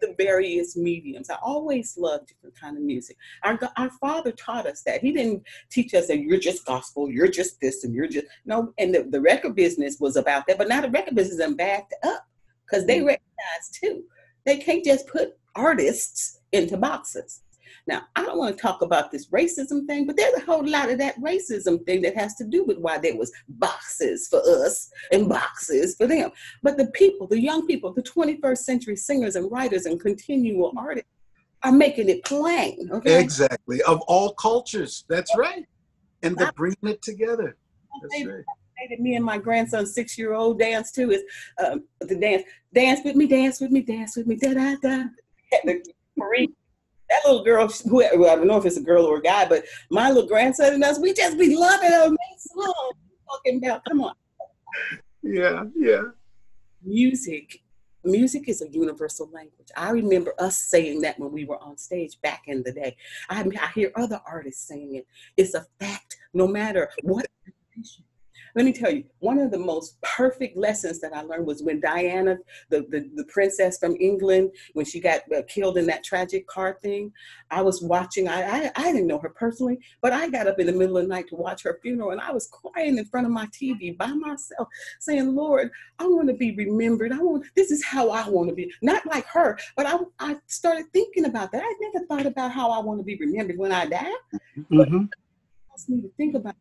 the 0.01 0.15
various 0.17 0.76
mediums. 0.76 1.30
I 1.30 1.38
always 1.43 1.97
love 1.97 2.26
different 2.28 2.59
kind 2.59 2.78
of 2.78 2.84
music. 2.84 3.17
Our 3.43 3.59
our 3.78 3.89
father 3.89 4.32
taught 4.32 4.67
us 4.67 4.84
that. 4.84 5.01
He 5.01 5.11
didn't 5.11 5.43
teach 5.69 5.93
us 5.93 6.07
that 6.07 6.19
you're 6.19 6.39
just 6.39 6.65
gospel, 6.65 7.09
you're 7.09 7.28
just 7.28 7.59
this, 7.61 7.84
and 7.84 7.93
you're 7.93 8.07
just 8.07 8.28
no. 8.45 8.74
And 8.78 8.93
the, 8.93 9.03
the 9.03 9.21
record 9.21 9.55
business 9.55 9.99
was 9.99 10.15
about 10.15 10.47
that, 10.47 10.57
but 10.57 10.67
now 10.67 10.82
the 10.82 10.89
record 10.89 11.15
business 11.15 11.39
is 11.39 11.55
backed 11.55 11.93
up 12.03 12.26
because 12.65 12.86
they 12.86 12.97
mm-hmm. 12.97 13.07
recognize 13.07 13.69
too. 13.74 14.03
They 14.45 14.57
can't 14.57 14.84
just 14.84 15.07
put 15.07 15.38
artists 15.55 16.39
into 16.51 16.78
boxes. 16.78 17.42
Now, 17.86 18.03
I 18.15 18.23
don't 18.23 18.38
want 18.38 18.55
to 18.55 18.61
talk 18.61 18.81
about 18.81 19.11
this 19.11 19.27
racism 19.27 19.86
thing, 19.86 20.05
but 20.05 20.15
there's 20.15 20.41
a 20.41 20.45
whole 20.45 20.65
lot 20.65 20.89
of 20.89 20.97
that 20.99 21.19
racism 21.19 21.86
thing 21.86 22.01
that 22.03 22.15
has 22.15 22.34
to 22.36 22.45
do 22.45 22.63
with 22.63 22.77
why 22.77 22.97
there 22.97 23.17
was 23.17 23.31
boxes 23.49 24.27
for 24.29 24.39
us 24.39 24.89
and 25.11 25.27
boxes 25.27 25.95
for 25.95 26.07
them. 26.07 26.31
But 26.61 26.77
the 26.77 26.88
people, 26.88 27.27
the 27.27 27.41
young 27.41 27.67
people, 27.67 27.93
the 27.93 28.03
21st 28.03 28.57
century 28.59 28.95
singers 28.95 29.36
and 29.36 29.51
writers 29.51 29.86
and 29.86 29.99
continual 29.99 30.73
artists 30.77 31.09
are 31.63 31.73
making 31.73 32.07
it 32.07 32.23
plain. 32.23 32.89
Okay? 32.91 33.21
Exactly. 33.21 33.81
Of 33.84 33.99
all 34.07 34.34
cultures. 34.34 35.03
That's 35.09 35.36
right. 35.38 35.65
And 36.21 36.38
they're 36.38 36.53
bringing 36.53 36.77
it 36.84 37.01
together. 37.01 37.57
That's 38.01 38.25
right 38.25 38.45
me 38.99 39.15
and 39.15 39.25
my 39.25 39.38
grandson's 39.38 39.93
six 39.93 40.17
year 40.17 40.34
old 40.34 40.59
dance 40.59 40.91
too 40.91 41.11
is 41.11 41.23
um, 41.63 41.84
the 42.01 42.15
dance 42.15 42.43
dance 42.73 42.99
with 43.03 43.15
me 43.15 43.27
dance 43.27 43.61
with 43.61 43.71
me 43.71 43.81
dance 43.81 44.17
with 44.17 44.27
me 44.27 44.36
da 44.36 44.53
da 44.53 44.75
da 44.81 45.03
Marie 46.17 46.49
that 47.10 47.22
little 47.26 47.43
girl, 47.43 47.68
who 47.68 48.04
I 48.04 48.36
don't 48.36 48.47
know 48.47 48.58
if 48.58 48.66
it's 48.66 48.78
a 48.78 48.82
girl 48.82 49.06
or 49.06 49.18
a 49.18 49.22
guy, 49.22 49.45
but 49.45 49.64
my 49.91 50.10
little 50.10 50.28
grandson 50.28 50.74
and 50.74 50.84
us, 50.84 50.99
we 50.99 51.14
just 51.14 51.38
be 51.38 51.56
loving 51.56 51.89
them 51.89 52.18
song 52.38 52.91
talking 53.30 53.64
about. 53.64 53.84
Come 53.86 54.01
on. 54.01 54.14
Yeah, 55.22 55.66
yeah. 55.76 56.01
Music, 56.84 57.62
music 58.04 58.49
is 58.49 58.62
a 58.62 58.70
universal 58.70 59.30
language. 59.32 59.70
I 59.76 59.91
remember 59.91 60.34
us 60.39 60.58
saying 60.60 61.01
that 61.01 61.20
when 61.20 61.32
we 61.32 61.45
were 61.45 61.62
on 61.62 61.78
stage 61.78 62.20
back 62.22 62.43
in 62.47 62.64
the 62.64 62.72
day. 62.72 62.97
I, 63.30 63.41
I 63.62 63.68
hear 63.74 63.91
other 63.95 64.22
artists 64.28 64.68
saying 64.68 64.95
it. 64.95 65.08
It's 65.38 65.54
a 65.54 65.66
fact, 65.80 66.18
no 66.34 66.47
matter 66.47 66.89
what 67.04 67.28
let 68.56 68.66
me 68.66 68.74
tell 68.74 68.91
you, 68.91 69.04
one 69.20 69.39
of 69.39 69.51
the 69.51 69.58
most 69.58 69.99
perfect 70.01 70.56
lessons 70.56 70.99
that 70.99 71.14
I 71.14 71.22
learned 71.22 71.47
was 71.47 71.64
when 71.64 71.80
Diana, 71.80 72.38
the, 72.70 72.82
the, 72.89 73.10
the 73.16 73.26
princess 73.26 73.80
from 73.80 73.95
England, 73.99 74.51
when 74.74 74.86
she 74.86 74.99
got 74.99 75.22
uh, 75.36 75.41
killed 75.47 75.78
in 75.78 75.88
that 75.88 76.04
tragic 76.04 76.45
car 76.47 76.78
thing, 76.82 77.12
I 77.49 77.62
was 77.62 77.82
watching, 77.82 78.28
I, 78.28 78.66
I, 78.66 78.72
I 78.76 78.91
didn't 78.91 79.08
know 79.08 79.20
her 79.20 79.30
personally, 79.30 79.80
but 80.01 80.14
I 80.14 80.30
got 80.30 80.47
up 80.47 80.60
in 80.60 80.68
the 80.68 80.74
middle 80.74 80.97
of 80.97 81.04
the 81.04 81.10
night 81.10 81.28
to 81.30 81.36
watch 81.36 81.64
her 81.64 81.80
funeral 81.82 82.12
and 82.12 82.22
I 82.22 82.32
was 82.32 82.47
crying 82.47 82.97
in 82.97 83.06
front 83.06 83.26
of 83.26 83.34
my 83.34 83.47
TV 83.47 83.97
by 83.97 84.08
myself 84.08 84.68
saying, 84.99 85.34
Lord, 85.36 85.72
I 85.99 86.06
want 86.06 86.28
to 86.28 86.36
be 86.36 86.56
remembered. 86.56 87.12
I 87.12 87.18
want, 87.18 87.45
this 87.56 87.72
is 87.72 87.84
how 87.84 88.10
I 88.12 88.30
want 88.30 88.49
to 88.49 88.56
be. 88.56 88.72
Not 88.82 89.06
like 89.08 89.26
her, 89.28 89.58
but 89.76 89.88
I, 89.88 89.97
I 90.20 90.38
started 90.47 90.86
thinking 90.93 91.26
about 91.26 91.51
that. 91.51 91.64
I 91.64 91.74
never 91.82 92.06
thought 92.06 92.26
about 92.26 92.51
how 92.51 92.70
I 92.72 92.80
want 92.80 92.99
to 92.99 93.04
be 93.04 93.18
remembered 93.18 93.58
when 93.58 93.72
I 93.72 93.86
die. 93.86 94.12
Mm-hmm. 94.58 94.78
But 94.78 95.89
me 95.89 96.01
to 96.01 96.10
think 96.18 96.36
about 96.36 96.56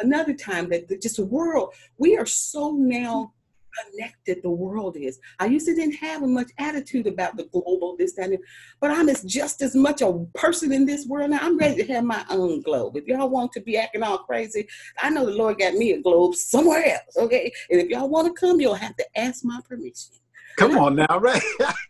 another 0.00 0.34
time 0.34 0.68
that 0.70 1.00
just 1.02 1.16
the 1.16 1.24
world, 1.24 1.74
we 1.98 2.16
are 2.16 2.26
so 2.26 2.72
now 2.72 3.32
connected 3.90 4.42
the 4.42 4.50
world 4.50 4.96
is. 4.96 5.18
I 5.38 5.46
used 5.46 5.66
to 5.66 5.74
didn't 5.74 5.96
have 5.96 6.22
a 6.22 6.26
much 6.26 6.50
attitude 6.58 7.06
about 7.06 7.36
the 7.36 7.44
global, 7.44 7.96
this, 7.98 8.14
that, 8.14 8.30
and 8.30 8.38
but 8.80 8.90
I'm 8.90 9.08
as 9.08 9.22
just 9.22 9.62
as 9.62 9.74
much 9.74 10.02
a 10.02 10.26
person 10.34 10.72
in 10.72 10.86
this 10.86 11.06
world 11.06 11.30
now. 11.30 11.38
I'm 11.42 11.58
ready 11.58 11.82
to 11.82 11.92
have 11.92 12.04
my 12.04 12.24
own 12.30 12.62
globe. 12.62 12.96
If 12.96 13.06
y'all 13.06 13.28
want 13.28 13.52
to 13.52 13.60
be 13.60 13.76
acting 13.76 14.02
all 14.02 14.18
crazy, 14.18 14.66
I 15.02 15.10
know 15.10 15.26
the 15.26 15.32
Lord 15.32 15.58
got 15.58 15.74
me 15.74 15.92
a 15.92 16.00
globe 16.00 16.34
somewhere 16.34 16.84
else, 16.86 17.16
okay? 17.16 17.52
And 17.70 17.80
if 17.80 17.88
y'all 17.88 18.08
want 18.08 18.28
to 18.28 18.40
come, 18.40 18.60
you'll 18.60 18.74
have 18.74 18.96
to 18.96 19.06
ask 19.16 19.44
my 19.44 19.60
permission. 19.68 20.12
Come 20.56 20.78
on 20.78 20.96
now, 20.96 21.18
right? 21.18 21.42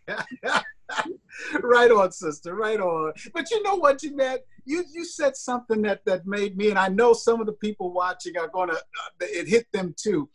right 1.61 1.91
on, 1.91 2.11
sister. 2.11 2.55
Right 2.55 2.79
on. 2.79 3.13
But 3.33 3.49
you 3.51 3.61
know 3.63 3.75
what, 3.75 3.99
Jeanette? 3.99 4.45
You 4.65 4.83
you 4.91 5.05
said 5.05 5.35
something 5.35 5.81
that 5.83 6.01
that 6.05 6.25
made 6.25 6.57
me, 6.57 6.69
and 6.69 6.79
I 6.79 6.87
know 6.89 7.13
some 7.13 7.39
of 7.39 7.47
the 7.47 7.53
people 7.53 7.93
watching 7.93 8.37
are 8.37 8.47
gonna. 8.47 8.73
Uh, 8.73 9.09
it 9.21 9.47
hit 9.47 9.67
them 9.71 9.93
too. 9.97 10.29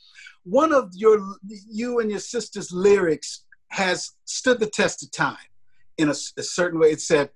One 0.45 0.73
of 0.73 0.91
your 0.95 1.21
you 1.71 2.01
and 2.01 2.11
your 2.11 2.21
sister's 2.21 2.73
lyrics 2.73 3.45
has 3.69 4.11
stood 4.25 4.61
the 4.61 4.67
test 4.67 5.03
of 5.03 5.11
time 5.13 5.37
in 5.99 6.09
a, 6.09 6.15
a 6.39 6.43
certain 6.43 6.81
way. 6.81 6.89
It 6.89 7.01
said, 7.01 7.31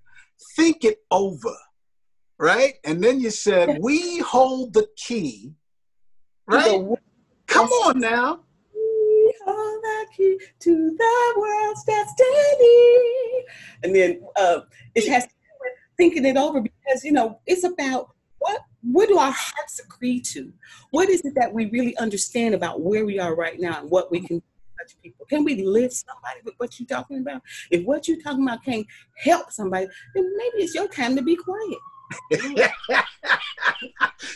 "Think 0.56 0.84
it 0.84 0.98
over." 1.10 1.56
Right, 2.38 2.74
and 2.84 3.02
then 3.02 3.20
you 3.20 3.30
said, 3.30 3.78
"We 3.80 4.18
hold 4.18 4.74
the 4.74 4.86
key." 4.96 5.54
Right, 6.48 6.80
come 7.48 7.68
on 7.68 7.98
now 7.98 8.45
hold 9.46 9.82
the 9.82 10.06
key 10.16 10.38
to 10.60 10.96
the 10.96 11.34
world's 11.36 11.84
destiny. 11.84 13.44
And 13.82 13.94
then 13.94 14.20
uh, 14.36 14.60
it 14.94 15.08
has 15.08 15.24
to 15.24 15.28
do 15.28 15.50
with 15.60 15.72
thinking 15.96 16.24
it 16.24 16.36
over 16.36 16.60
because, 16.60 17.04
you 17.04 17.12
know, 17.12 17.40
it's 17.46 17.64
about 17.64 18.10
what 18.38 18.60
what 18.92 19.08
do 19.08 19.18
our 19.18 19.32
hearts 19.32 19.80
agree 19.80 20.20
to? 20.20 20.52
What 20.90 21.08
is 21.08 21.24
it 21.24 21.34
that 21.34 21.52
we 21.52 21.66
really 21.66 21.96
understand 21.96 22.54
about 22.54 22.82
where 22.82 23.04
we 23.04 23.18
are 23.18 23.34
right 23.34 23.58
now 23.58 23.80
and 23.80 23.90
what 23.90 24.10
we 24.12 24.20
can 24.20 24.40
touch 24.78 24.96
people? 25.02 25.26
Can 25.26 25.42
we 25.44 25.64
lift 25.64 25.94
somebody 25.94 26.40
with 26.44 26.54
what 26.58 26.78
you're 26.78 26.86
talking 26.86 27.18
about? 27.18 27.42
If 27.70 27.84
what 27.84 28.06
you're 28.06 28.20
talking 28.20 28.44
about 28.44 28.64
can't 28.64 28.86
help 29.16 29.50
somebody, 29.50 29.88
then 30.14 30.32
maybe 30.36 30.64
it's 30.64 30.74
your 30.74 30.86
time 30.86 31.16
to 31.16 31.22
be 31.22 31.36
quiet. 31.36 31.78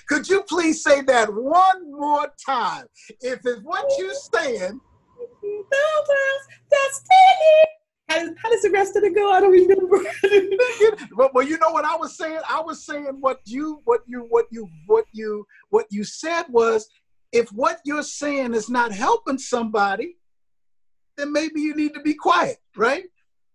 Could 0.09 0.29
you 0.29 0.43
please 0.43 0.83
say 0.83 1.03
that 1.03 1.33
one 1.33 1.93
more 1.93 2.33
time? 2.45 2.87
If 3.21 3.41
it's 3.45 3.63
what 3.63 3.87
you're 3.99 4.13
saying 4.15 4.81
the 5.21 5.65
world's 6.09 6.47
destiny. 6.71 7.81
How 8.09 8.19
does, 8.19 8.31
how 8.43 8.51
does 8.51 8.63
the 8.63 8.71
rest 8.71 8.97
of 8.97 9.05
it 9.05 9.15
go? 9.15 9.31
I 9.31 9.41
don't 9.41 9.53
remember. 9.53 9.99
but 11.17 11.33
well, 11.33 11.47
you 11.47 11.59
know 11.59 11.71
what 11.71 11.85
I 11.85 11.97
was 11.97 12.17
saying? 12.17 12.41
I 12.49 12.61
was 12.61 12.85
saying 12.85 13.17
what 13.21 13.39
you 13.45 13.81
what 13.85 14.01
you 14.07 14.27
what 14.29 14.47
you 14.51 14.69
what 14.87 15.05
you 15.13 15.47
what 15.69 15.87
you 15.91 16.03
said 16.03 16.45
was 16.49 16.89
if 17.33 17.49
what 17.51 17.79
you're 17.85 18.03
saying 18.03 18.55
is 18.55 18.69
not 18.69 18.91
helping 18.91 19.39
somebody, 19.39 20.17
then 21.17 21.33
maybe 21.33 21.61
you 21.61 21.75
need 21.77 21.95
to 21.95 22.01
be 22.01 22.15
quiet, 22.15 22.59
right? 22.77 23.05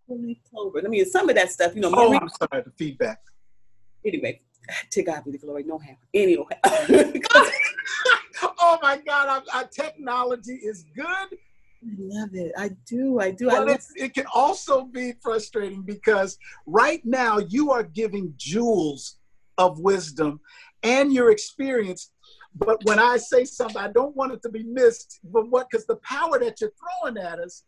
October. 0.08 0.80
I 0.84 0.88
mean, 0.88 1.04
some 1.04 1.28
of 1.28 1.34
that 1.34 1.50
stuff, 1.50 1.74
you 1.74 1.82
know. 1.82 1.92
Oh, 1.94 2.14
I'm 2.14 2.28
sorry, 2.28 2.62
the 2.62 2.72
feedback. 2.78 3.20
Anyway, 4.06 4.40
to 4.90 5.02
God 5.02 5.24
be 5.24 5.32
the 5.32 5.38
glory. 5.38 5.64
No 5.64 5.78
how. 5.78 5.96
Anyway. 6.14 6.46
oh 8.58 8.78
my 8.80 8.98
God, 9.04 9.28
our, 9.28 9.42
our 9.60 9.66
technology 9.66 10.54
is 10.54 10.84
good 10.94 11.38
I 11.82 11.94
love 11.98 12.30
it. 12.34 12.52
I 12.56 12.70
do. 12.86 13.20
I 13.20 13.30
do. 13.30 13.46
But 13.46 13.68
I 13.68 13.78
it 13.96 14.14
can 14.14 14.26
also 14.34 14.84
be 14.84 15.14
frustrating 15.22 15.82
because 15.82 16.38
right 16.66 17.04
now 17.04 17.38
you 17.38 17.70
are 17.70 17.82
giving 17.82 18.34
jewels 18.36 19.18
of 19.58 19.78
wisdom 19.78 20.40
and 20.82 21.12
your 21.12 21.30
experience. 21.30 22.10
but 22.54 22.82
when 22.84 22.98
I 22.98 23.18
say 23.18 23.44
something, 23.44 23.76
I 23.76 23.88
don't 23.88 24.16
want 24.16 24.32
it 24.32 24.42
to 24.42 24.48
be 24.48 24.62
missed. 24.62 25.20
But 25.24 25.50
what? 25.50 25.68
Because 25.70 25.86
the 25.86 25.96
power 25.96 26.38
that 26.38 26.60
you're 26.60 26.72
throwing 27.02 27.18
at 27.18 27.38
us, 27.38 27.64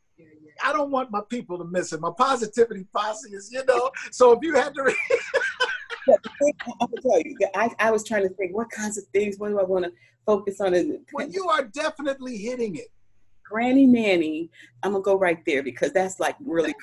I 0.65 0.73
don't 0.73 0.91
want 0.91 1.11
my 1.11 1.21
people 1.29 1.59
to 1.59 1.65
miss 1.65 1.93
it. 1.93 2.01
My 2.01 2.11
positivity 2.17 2.87
posse 2.95 3.31
is, 3.31 3.51
you 3.53 3.63
know. 3.67 3.91
So 4.11 4.33
if 4.33 4.39
you 4.43 4.55
had 4.55 4.75
to. 4.75 4.95
I 6.11 6.87
tell 7.03 7.21
you, 7.21 7.37
I, 7.55 7.71
I 7.79 7.91
was 7.91 8.03
trying 8.03 8.23
to 8.23 8.31
think 8.31 8.57
what 8.57 8.71
kinds 8.71 8.97
of 8.97 9.05
things, 9.13 9.39
what 9.39 9.49
do 9.49 9.61
I 9.61 9.65
want 9.65 9.85
to 9.85 9.93
focus 10.25 10.61
on? 10.61 10.73
Well, 11.13 11.29
you 11.29 11.49
are 11.49 11.65
definitely 11.65 12.39
hitting 12.39 12.77
it. 12.77 12.89
Granny 13.49 13.87
Nanny, 13.87 14.51
I'm 14.83 14.93
gonna 14.93 15.03
go 15.03 15.17
right 15.17 15.45
there 15.47 15.63
because 15.63 15.93
that's 15.93 16.21
like 16.21 16.37
really 16.45 16.75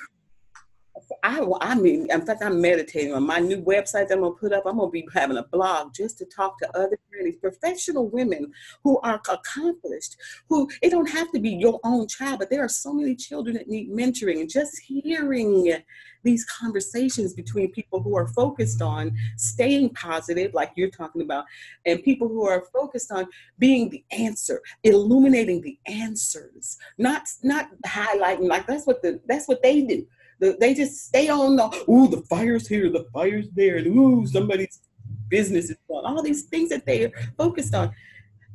I, 1.22 1.46
I 1.60 1.74
mean, 1.74 2.10
in 2.10 2.26
fact, 2.26 2.42
I'm 2.42 2.60
meditating 2.60 3.14
on 3.14 3.26
my 3.26 3.38
new 3.38 3.62
website 3.62 4.08
that 4.08 4.12
I'm 4.12 4.20
gonna 4.20 4.34
put 4.34 4.52
up. 4.52 4.64
I'm 4.66 4.78
gonna 4.78 4.90
be 4.90 5.06
having 5.14 5.36
a 5.36 5.44
blog 5.44 5.94
just 5.94 6.18
to 6.18 6.24
talk 6.24 6.58
to 6.58 6.76
other 6.76 6.98
grannies, 7.10 7.36
professional 7.36 8.08
women 8.08 8.52
who 8.82 8.98
are 9.00 9.20
accomplished, 9.28 10.16
who 10.48 10.68
it 10.82 10.90
don't 10.90 11.10
have 11.10 11.30
to 11.32 11.40
be 11.40 11.50
your 11.50 11.80
own 11.84 12.08
child, 12.08 12.40
but 12.40 12.50
there 12.50 12.64
are 12.64 12.68
so 12.68 12.92
many 12.92 13.14
children 13.14 13.56
that 13.56 13.68
need 13.68 13.90
mentoring. 13.90 14.40
And 14.40 14.50
just 14.50 14.80
hearing 14.80 15.76
these 16.22 16.44
conversations 16.44 17.32
between 17.32 17.70
people 17.70 18.02
who 18.02 18.16
are 18.16 18.26
focused 18.28 18.82
on 18.82 19.16
staying 19.36 19.90
positive, 19.90 20.54
like 20.54 20.72
you're 20.74 20.90
talking 20.90 21.22
about, 21.22 21.44
and 21.84 22.02
people 22.02 22.26
who 22.26 22.44
are 22.46 22.64
focused 22.72 23.12
on 23.12 23.26
being 23.58 23.88
the 23.90 24.04
answer, 24.10 24.60
illuminating 24.82 25.60
the 25.60 25.78
answers, 25.86 26.76
not 26.98 27.22
not 27.42 27.68
highlighting 27.86 28.48
like 28.48 28.66
that's 28.66 28.86
what 28.86 29.02
the 29.02 29.20
that's 29.26 29.46
what 29.46 29.62
they 29.62 29.82
do 29.82 30.06
the, 30.38 30.56
they 30.60 30.74
just 30.74 31.06
stay 31.06 31.28
on 31.28 31.56
the, 31.56 31.66
ooh, 31.88 32.08
the 32.08 32.22
fire's 32.28 32.68
here, 32.68 32.90
the 32.90 33.06
fire's 33.12 33.48
there, 33.50 33.76
and 33.76 33.86
ooh, 33.86 34.26
somebody's 34.26 34.80
business 35.28 35.70
is 35.70 35.76
going. 35.88 36.04
All 36.04 36.22
these 36.22 36.44
things 36.44 36.70
that 36.70 36.86
they 36.86 37.04
are 37.04 37.12
focused 37.36 37.74
on. 37.74 37.92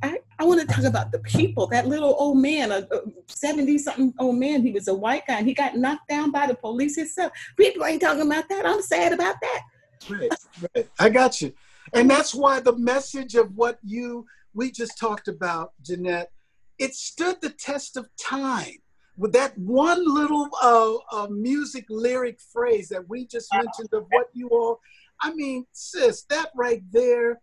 I, 0.03 0.19
I 0.39 0.45
want 0.45 0.61
to 0.61 0.67
talk 0.67 0.85
about 0.85 1.11
the 1.11 1.19
people. 1.19 1.67
That 1.67 1.87
little 1.87 2.15
old 2.17 2.37
man, 2.37 2.71
a 2.71 2.87
70 3.27 3.77
something 3.77 4.13
old 4.19 4.37
man, 4.37 4.63
he 4.63 4.71
was 4.71 4.87
a 4.87 4.93
white 4.93 5.27
guy, 5.27 5.37
and 5.37 5.47
he 5.47 5.53
got 5.53 5.75
knocked 5.75 6.07
down 6.07 6.31
by 6.31 6.47
the 6.47 6.55
police 6.55 6.95
himself. 6.95 7.31
People 7.57 7.85
ain't 7.85 8.01
talking 8.01 8.25
about 8.25 8.49
that. 8.49 8.65
I'm 8.65 8.81
sad 8.81 9.13
about 9.13 9.35
that. 9.41 9.61
Right, 10.09 10.31
right. 10.75 10.89
I 10.99 11.09
got 11.09 11.41
you. 11.41 11.53
And 11.93 12.09
that's 12.09 12.33
why 12.33 12.59
the 12.59 12.75
message 12.75 13.35
of 13.35 13.55
what 13.55 13.77
you 13.83 14.25
we 14.53 14.71
just 14.71 14.97
talked 14.97 15.27
about, 15.27 15.73
Jeanette, 15.81 16.31
it 16.77 16.95
stood 16.95 17.39
the 17.41 17.49
test 17.49 17.95
of 17.95 18.09
time 18.19 18.77
with 19.17 19.33
that 19.33 19.57
one 19.57 20.03
little 20.05 20.49
uh, 20.61 20.95
uh, 21.11 21.27
music 21.27 21.85
lyric 21.89 22.39
phrase 22.39 22.89
that 22.89 23.07
we 23.09 23.25
just 23.27 23.53
mentioned 23.53 23.89
of 23.93 24.05
what 24.11 24.27
you 24.33 24.49
all, 24.49 24.79
I 25.21 25.33
mean, 25.33 25.65
sis, 25.73 26.23
that 26.29 26.49
right 26.55 26.83
there, 26.91 27.41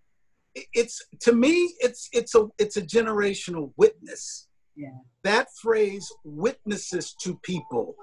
it's 0.73 1.05
to 1.21 1.33
me, 1.33 1.75
it's 1.81 2.09
it's 2.13 2.35
a 2.35 2.49
it's 2.59 2.77
a 2.77 2.83
generational 2.83 3.73
witness. 3.77 4.49
Yeah. 4.75 4.99
That 5.25 5.49
phrase 5.61 6.11
witnesses 6.25 7.15
to 7.23 7.39
people 7.43 7.97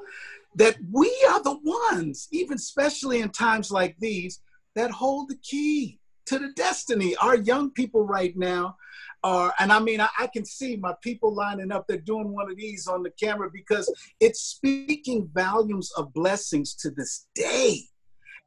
that 0.56 0.78
we 0.92 1.10
are 1.30 1.44
the 1.44 1.60
ones, 1.64 2.28
even 2.32 2.56
especially 2.56 3.22
in 3.22 3.30
times 3.30 3.72
like 3.72 3.96
these, 4.00 4.42
that 4.76 4.92
hold 4.92 5.30
the 5.30 5.38
key 5.38 6.00
to 6.26 6.40
the 6.40 6.52
destiny. 6.56 7.16
Our 7.18 7.36
young 7.36 7.72
people 7.72 8.06
right 8.06 8.36
now 8.38 8.78
are, 9.26 9.52
and 9.60 9.72
I 9.72 9.80
mean, 9.80 10.00
I, 10.00 10.08
I, 10.20 10.28
can 10.28 10.46
see 10.46 10.76
my 10.76 10.94
people 11.02 11.34
lining 11.34 11.72
up. 11.72 11.88
They're 11.88 11.98
doing 11.98 12.32
one 12.32 12.50
of 12.50 12.58
these 12.58 12.86
on 12.86 13.02
the 13.02 13.10
camera 13.10 13.50
because 13.52 13.92
it's 14.20 14.40
speaking 14.40 15.28
volumes 15.34 15.92
of 15.98 16.14
blessings 16.14 16.76
to 16.76 16.92
this 16.92 17.26
day. 17.34 17.80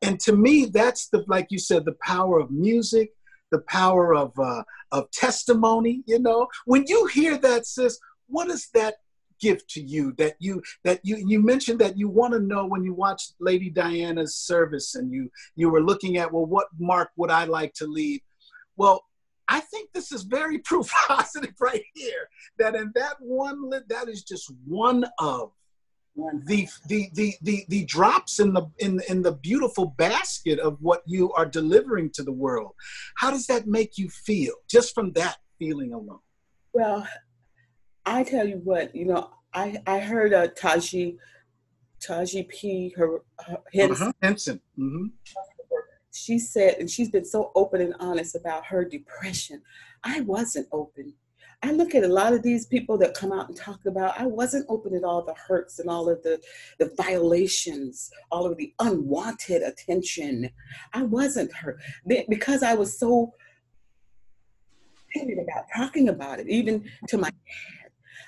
And 0.03 0.21
to 0.21 0.37
me, 0.37 0.67
that's 0.67 1.09
the, 1.09 1.25
like 1.27 1.49
you 1.51 1.59
said, 1.59 1.85
the 1.85 1.97
power 2.01 2.39
of 2.39 2.53
music, 2.53 3.11
the 3.51 3.59
power 3.63 4.15
of 4.15 4.33
uh, 4.39 4.63
of 4.93 5.11
testimony. 5.11 6.05
You 6.07 6.21
know, 6.21 6.47
when 6.65 6.85
you 6.87 7.07
hear 7.07 7.37
that, 7.39 7.67
sis, 7.67 7.99
what 8.29 8.47
does 8.47 8.69
that 8.75 8.99
give 9.41 9.67
to 9.69 9.83
you? 9.83 10.13
That 10.19 10.37
you 10.39 10.63
that 10.85 11.01
you 11.03 11.17
you 11.27 11.43
mentioned 11.43 11.81
that 11.81 11.99
you 11.99 12.09
want 12.09 12.35
to 12.35 12.41
know 12.41 12.65
when 12.67 12.85
you 12.85 12.95
watch 12.95 13.31
Lady 13.41 13.69
Diana's 13.69 14.37
service, 14.37 14.95
and 14.95 15.11
you 15.11 15.29
you 15.57 15.71
were 15.71 15.83
looking 15.83 16.19
at, 16.19 16.33
well, 16.33 16.47
what 16.47 16.69
mark 16.79 17.11
would 17.17 17.33
I 17.33 17.47
like 17.47 17.75
to 17.75 17.87
leave? 17.89 18.21
Well, 18.77 19.03
I 19.49 19.61
think 19.61 19.91
this 19.93 20.13
is 20.13 20.23
very 20.23 20.59
proof 20.65 20.91
positive 21.09 21.55
right 21.61 21.85
here 21.95 22.29
that 22.59 22.75
in 22.75 22.93
that 22.95 23.17
one 23.21 23.71
that 23.71 24.09
is 24.09 24.23
just 24.23 24.53
one 24.67 25.05
of 25.19 25.53
the, 26.47 26.69
the 26.89 27.09
the 27.15 27.35
the 27.43 27.65
the 27.69 27.85
drops 27.85 28.41
in 28.41 28.53
the 28.53 28.67
in 28.79 29.01
in 29.09 29.23
the 29.23 29.33
beautiful 29.33 29.95
basket 29.99 30.59
of 30.59 30.77
what 30.81 31.03
you 31.07 31.33
are 31.35 31.47
delivering 31.47 32.11
to 32.15 32.25
the 32.25 32.33
world. 32.33 32.73
How 33.19 33.31
does 33.31 33.47
that 33.47 33.69
make 33.69 33.99
you 33.99 34.09
feel 34.09 34.55
just 34.69 34.95
from 34.95 35.13
that 35.13 35.37
feeling 35.61 35.93
alone? 35.93 36.19
Well, 36.73 37.07
I 38.05 38.25
tell 38.25 38.49
you 38.49 38.61
what, 38.65 38.97
you 38.97 39.07
know, 39.07 39.31
I 39.55 39.81
I 39.87 40.01
heard 40.01 40.33
uh, 40.33 40.49
Taji 40.49 41.19
Taji 42.05 42.49
P. 42.51 42.95
Her, 42.97 43.23
her 43.47 43.59
Henson. 43.73 44.03
Uh-huh. 44.03 44.13
Henson. 44.21 44.61
Mm-hmm 44.77 45.07
she 46.13 46.39
said, 46.39 46.77
and 46.79 46.91
she's 46.91 47.11
been 47.11 47.25
so 47.25 47.53
open 47.55 47.81
and 47.81 47.95
honest 48.01 48.35
about 48.35 48.67
her 48.67 48.85
depression. 48.85 49.63
I 50.05 50.21
wasn't 50.23 50.69
open. 50.73 51.15
I 51.63 51.73
look 51.73 51.95
at 51.95 52.05
a 52.05 52.09
lot 52.09 52.35
of 52.35 52.43
these 52.43 52.67
people 52.67 52.97
that 52.99 53.15
come 53.15 53.33
out 53.33 53.49
and 53.49 53.57
talk 53.57 53.81
about, 53.87 54.19
I 54.19 54.27
wasn't 54.27 54.67
open 54.69 54.95
at 54.95 55.03
all 55.03 55.23
the 55.25 55.35
hurts 55.35 55.81
and 55.81 55.91
all 55.91 56.09
of 56.09 56.23
the, 56.23 56.41
the 56.79 56.93
violations, 56.97 58.11
all 58.31 58.47
of 58.47 58.57
the 58.57 58.73
unwanted 58.79 59.63
attention. 59.63 60.51
I 60.93 61.03
wasn't 61.03 61.53
hurt 61.53 61.81
because 62.29 62.63
I 62.63 62.75
was 62.75 62.97
so 62.97 63.35
timid 65.17 65.39
about 65.39 65.65
talking 65.75 66.09
about 66.09 66.39
it, 66.39 66.49
even 66.49 66.89
to 67.09 67.19
my 67.19 67.31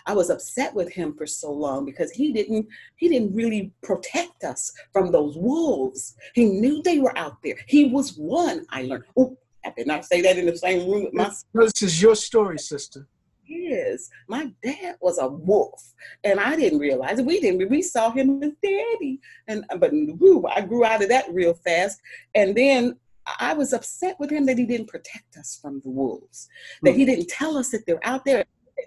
I 0.06 0.14
was 0.14 0.30
upset 0.30 0.74
with 0.74 0.92
him 0.92 1.14
for 1.14 1.26
so 1.26 1.50
long 1.50 1.84
because 1.84 2.10
he 2.10 2.32
didn't 2.32 2.66
he 2.96 3.08
didn't 3.08 3.34
really 3.34 3.72
protect 3.82 4.44
us 4.44 4.72
from 4.92 5.12
those 5.12 5.36
wolves. 5.36 6.16
He 6.34 6.44
knew 6.44 6.82
they 6.82 6.98
were 6.98 7.16
out 7.16 7.36
there. 7.42 7.56
He 7.66 7.86
was 7.86 8.16
one. 8.16 8.66
I 8.70 8.82
learned. 8.82 9.04
Oh, 9.16 9.36
I 9.64 9.72
did 9.76 9.86
not 9.86 10.04
say 10.04 10.20
that 10.22 10.38
in 10.38 10.46
the 10.46 10.56
same 10.56 10.90
room 10.90 11.04
with 11.04 11.14
my. 11.14 11.30
This 11.54 11.82
is 11.82 12.00
your 12.00 12.14
story, 12.14 12.58
sister. 12.58 13.06
Yes, 13.44 14.08
my 14.28 14.52
dad 14.62 14.94
was 15.00 15.18
a 15.18 15.26
wolf, 15.26 15.92
and 16.22 16.38
I 16.38 16.54
didn't 16.54 16.78
realize 16.78 17.18
it. 17.18 17.26
We 17.26 17.40
didn't. 17.40 17.68
We 17.68 17.82
saw 17.82 18.10
him 18.10 18.40
as 18.42 18.52
daddy, 18.62 19.20
and 19.48 19.64
but 19.78 19.90
woo, 19.92 20.44
I 20.46 20.60
grew 20.60 20.84
out 20.84 21.02
of 21.02 21.08
that 21.08 21.32
real 21.32 21.54
fast. 21.54 22.00
And 22.34 22.56
then 22.56 22.96
I 23.38 23.54
was 23.54 23.72
upset 23.72 24.18
with 24.18 24.30
him 24.30 24.46
that 24.46 24.58
he 24.58 24.66
didn't 24.66 24.88
protect 24.88 25.36
us 25.36 25.58
from 25.60 25.80
the 25.80 25.90
wolves, 25.90 26.48
that 26.82 26.94
he 26.94 27.04
hmm. 27.04 27.10
didn't 27.10 27.28
tell 27.28 27.56
us 27.56 27.70
that 27.70 27.84
they're 27.86 28.06
out 28.06 28.24
there 28.24 28.44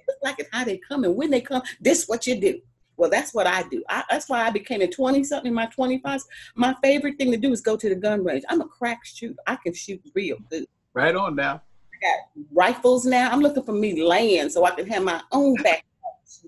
look 0.08 0.18
like 0.24 0.36
it's 0.39 0.50
how 0.52 0.64
they 0.64 0.78
come 0.78 1.04
and 1.04 1.16
when 1.16 1.30
they 1.30 1.41
come. 1.41 1.62
This 1.80 2.06
what 2.08 2.28
you 2.28 2.39
do. 2.39 2.60
Well, 2.96 3.10
that's 3.10 3.34
what 3.34 3.48
I 3.48 3.64
do. 3.64 3.84
I, 3.89 4.04
that's 4.10 4.30
why 4.30 4.46
I 4.46 4.52
became 4.52 4.82
a 4.82 4.88
20 4.88 5.24
something 5.24 5.50
in 5.50 5.54
my 5.54 5.68
25s. 5.68 6.24
My 6.56 6.76
favorite 6.84 7.18
thing 7.18 7.32
to 7.32 7.38
do 7.38 7.52
is 7.52 7.62
go 7.62 7.76
to 7.76 7.89
the 7.89 7.96
gun 7.96 8.24
range. 8.24 8.44
I'm 8.50 8.62
a 8.62 8.68
crack 8.68 9.04
shooter. 9.04 9.36
I 9.48 9.56
can 9.56 9.74
shoot 9.74 10.02
real 10.14 10.38
good. 10.50 10.68
Right 10.94 11.16
on 11.16 11.36
now. 11.36 11.62
I 11.94 11.98
got 12.02 12.46
rifles 12.52 13.06
now. 13.06 13.32
I'm 13.32 13.41
looking 13.41 13.64
for 13.64 13.74
me 13.74 14.02
land 14.04 14.52
so 14.52 14.64
I 14.64 14.72
can 14.72 14.88
have 14.88 15.04
my 15.04 15.22
own 15.32 15.56
back. 15.56 15.86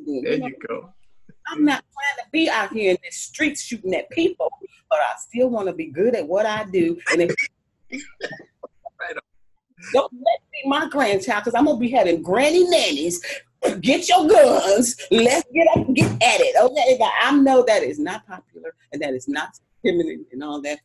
There 0.05 0.33
you, 0.33 0.39
know? 0.39 0.47
you 0.47 0.55
go. 0.67 0.93
I'm 1.47 1.63
not 1.63 1.83
trying 1.93 2.25
to 2.25 2.31
be 2.31 2.49
out 2.49 2.73
here 2.73 2.91
in 2.91 2.97
the 3.03 3.11
streets 3.11 3.63
shooting 3.63 3.93
at 3.93 4.09
people, 4.11 4.51
but 4.89 4.99
I 4.99 5.13
still 5.17 5.49
want 5.49 5.67
to 5.67 5.73
be 5.73 5.87
good 5.87 6.15
at 6.15 6.27
what 6.27 6.45
I 6.45 6.65
do. 6.65 6.97
And 7.11 7.21
if 7.21 7.35
right 7.91 9.17
don't 9.93 10.11
let 10.13 10.39
me 10.51 10.63
be 10.63 10.69
my 10.69 10.87
grandchild 10.89 11.43
because 11.43 11.57
I'm 11.57 11.65
gonna 11.65 11.77
be 11.77 11.91
having 11.91 12.21
granny 12.21 12.67
nannies. 12.69 13.21
Get 13.81 14.07
your 14.07 14.27
guns. 14.27 14.95
Let's 15.09 15.47
get 15.51 15.67
up 15.69 15.87
and 15.87 15.95
get 15.95 16.11
at 16.11 16.39
it. 16.39 16.55
Okay, 16.61 16.99
I 17.21 17.35
know 17.35 17.63
that 17.67 17.81
is 17.81 17.97
not 17.97 18.25
popular 18.27 18.75
and 18.93 19.01
that 19.01 19.13
is 19.13 19.27
not 19.27 19.57
feminine 19.81 20.23
and 20.31 20.43
all 20.43 20.61
that. 20.61 20.79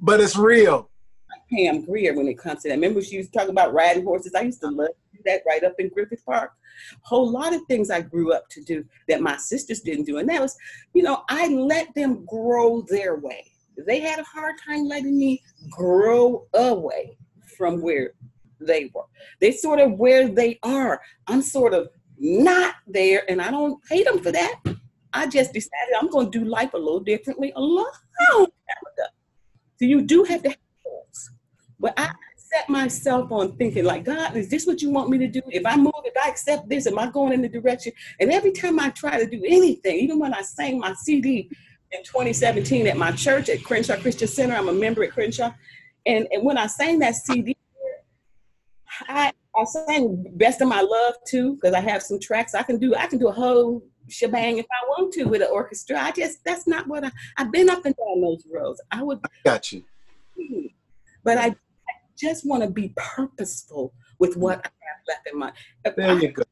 But 0.00 0.20
it's 0.20 0.36
real. 0.36 0.90
Pam 1.52 1.84
Grier 1.84 2.14
when 2.14 2.26
it 2.26 2.38
comes 2.38 2.62
to 2.62 2.68
that. 2.68 2.74
Remember 2.74 3.00
she 3.00 3.18
was 3.18 3.28
talking 3.28 3.50
about 3.50 3.72
riding 3.72 4.04
horses? 4.04 4.34
I 4.34 4.40
used 4.40 4.60
to 4.62 4.68
love 4.68 4.88
to 4.88 5.16
do 5.16 5.22
that 5.26 5.42
right 5.46 5.62
up 5.62 5.74
in 5.78 5.88
Griffith 5.90 6.24
Park. 6.24 6.52
Whole 7.02 7.30
lot 7.30 7.54
of 7.54 7.60
things 7.68 7.90
I 7.90 8.00
grew 8.00 8.32
up 8.32 8.48
to 8.50 8.62
do 8.64 8.84
that 9.08 9.20
my 9.20 9.36
sisters 9.36 9.80
didn't 9.80 10.04
do. 10.04 10.18
And 10.18 10.28
that 10.30 10.40
was, 10.40 10.56
you 10.94 11.02
know, 11.02 11.22
I 11.28 11.48
let 11.48 11.94
them 11.94 12.24
grow 12.24 12.82
their 12.88 13.16
way. 13.16 13.52
They 13.86 14.00
had 14.00 14.18
a 14.18 14.24
hard 14.24 14.56
time 14.66 14.88
letting 14.88 15.16
me 15.16 15.42
grow 15.70 16.46
away 16.54 17.16
from 17.56 17.80
where 17.80 18.12
they 18.60 18.90
were. 18.94 19.04
They 19.40 19.52
sort 19.52 19.80
of 19.80 19.92
where 19.92 20.28
they 20.28 20.58
are. 20.62 21.00
I'm 21.26 21.42
sort 21.42 21.74
of 21.74 21.88
not 22.18 22.76
there, 22.86 23.28
and 23.28 23.42
I 23.42 23.50
don't 23.50 23.80
hate 23.88 24.06
them 24.06 24.20
for 24.20 24.32
that. 24.32 24.60
I 25.12 25.26
just 25.26 25.52
decided 25.52 25.94
I'm 26.00 26.08
going 26.08 26.30
to 26.30 26.38
do 26.38 26.44
life 26.44 26.74
a 26.74 26.78
little 26.78 27.00
differently 27.00 27.52
alone. 27.54 27.86
So 28.30 29.86
you 29.86 30.02
do 30.02 30.24
have 30.24 30.42
to 30.44 30.50
have 30.50 30.58
goals. 30.84 31.30
But 31.78 31.94
I 31.96 32.12
set 32.36 32.68
myself 32.68 33.32
on 33.32 33.56
thinking 33.56 33.84
like, 33.84 34.04
God, 34.04 34.36
is 34.36 34.48
this 34.48 34.66
what 34.66 34.80
you 34.80 34.90
want 34.90 35.10
me 35.10 35.18
to 35.18 35.26
do? 35.26 35.42
If 35.48 35.66
I 35.66 35.76
move, 35.76 35.92
if 36.04 36.14
I 36.22 36.28
accept 36.28 36.68
this, 36.68 36.86
am 36.86 36.98
I 36.98 37.10
going 37.10 37.32
in 37.32 37.42
the 37.42 37.48
direction? 37.48 37.92
And 38.20 38.30
every 38.30 38.52
time 38.52 38.78
I 38.78 38.90
try 38.90 39.18
to 39.18 39.26
do 39.26 39.42
anything, 39.44 39.96
even 39.96 40.18
when 40.18 40.32
I 40.34 40.42
sang 40.42 40.78
my 40.78 40.94
CD 40.94 41.50
in 41.90 42.04
2017 42.04 42.86
at 42.86 42.96
my 42.96 43.12
church 43.12 43.48
at 43.48 43.64
Crenshaw 43.64 43.96
Christian 43.96 44.28
Center, 44.28 44.54
I'm 44.54 44.68
a 44.68 44.72
member 44.72 45.02
at 45.02 45.12
Crenshaw, 45.12 45.52
and, 46.06 46.26
and 46.30 46.44
when 46.44 46.58
I 46.58 46.66
sang 46.66 46.98
that 47.00 47.14
CD, 47.14 47.56
I 49.08 49.32
I 49.54 49.64
sang 49.64 50.26
"Best 50.36 50.60
of 50.60 50.68
My 50.68 50.80
Love" 50.80 51.14
too 51.26 51.54
because 51.54 51.74
I 51.74 51.80
have 51.80 52.02
some 52.02 52.18
tracks 52.18 52.54
I 52.54 52.62
can 52.62 52.78
do. 52.78 52.94
I 52.94 53.06
can 53.06 53.18
do 53.18 53.28
a 53.28 53.32
whole 53.32 53.82
shebang 54.08 54.58
if 54.58 54.66
I 54.70 54.86
want 54.88 55.12
to 55.14 55.24
with 55.24 55.42
an 55.42 55.48
orchestra. 55.50 56.00
I 56.00 56.12
just 56.12 56.44
that's 56.44 56.66
not 56.66 56.86
what 56.86 57.04
I. 57.04 57.10
I've 57.36 57.52
been 57.52 57.70
up 57.70 57.84
and 57.84 57.94
down 57.94 58.20
those 58.20 58.46
roads. 58.52 58.80
I 58.90 59.02
would. 59.02 59.20
Got 59.44 59.72
you. 59.72 59.84
But 61.24 61.38
I, 61.38 61.46
I 61.46 61.92
just 62.18 62.44
want 62.44 62.64
to 62.64 62.68
be 62.68 62.92
purposeful 62.96 63.94
with 64.18 64.36
what 64.36 64.58
I 64.58 64.68
have 64.68 65.02
left 65.06 65.28
in 65.32 65.38
my. 65.38 65.52
There 65.96 66.18
you 66.18 66.32
go. 66.32 66.42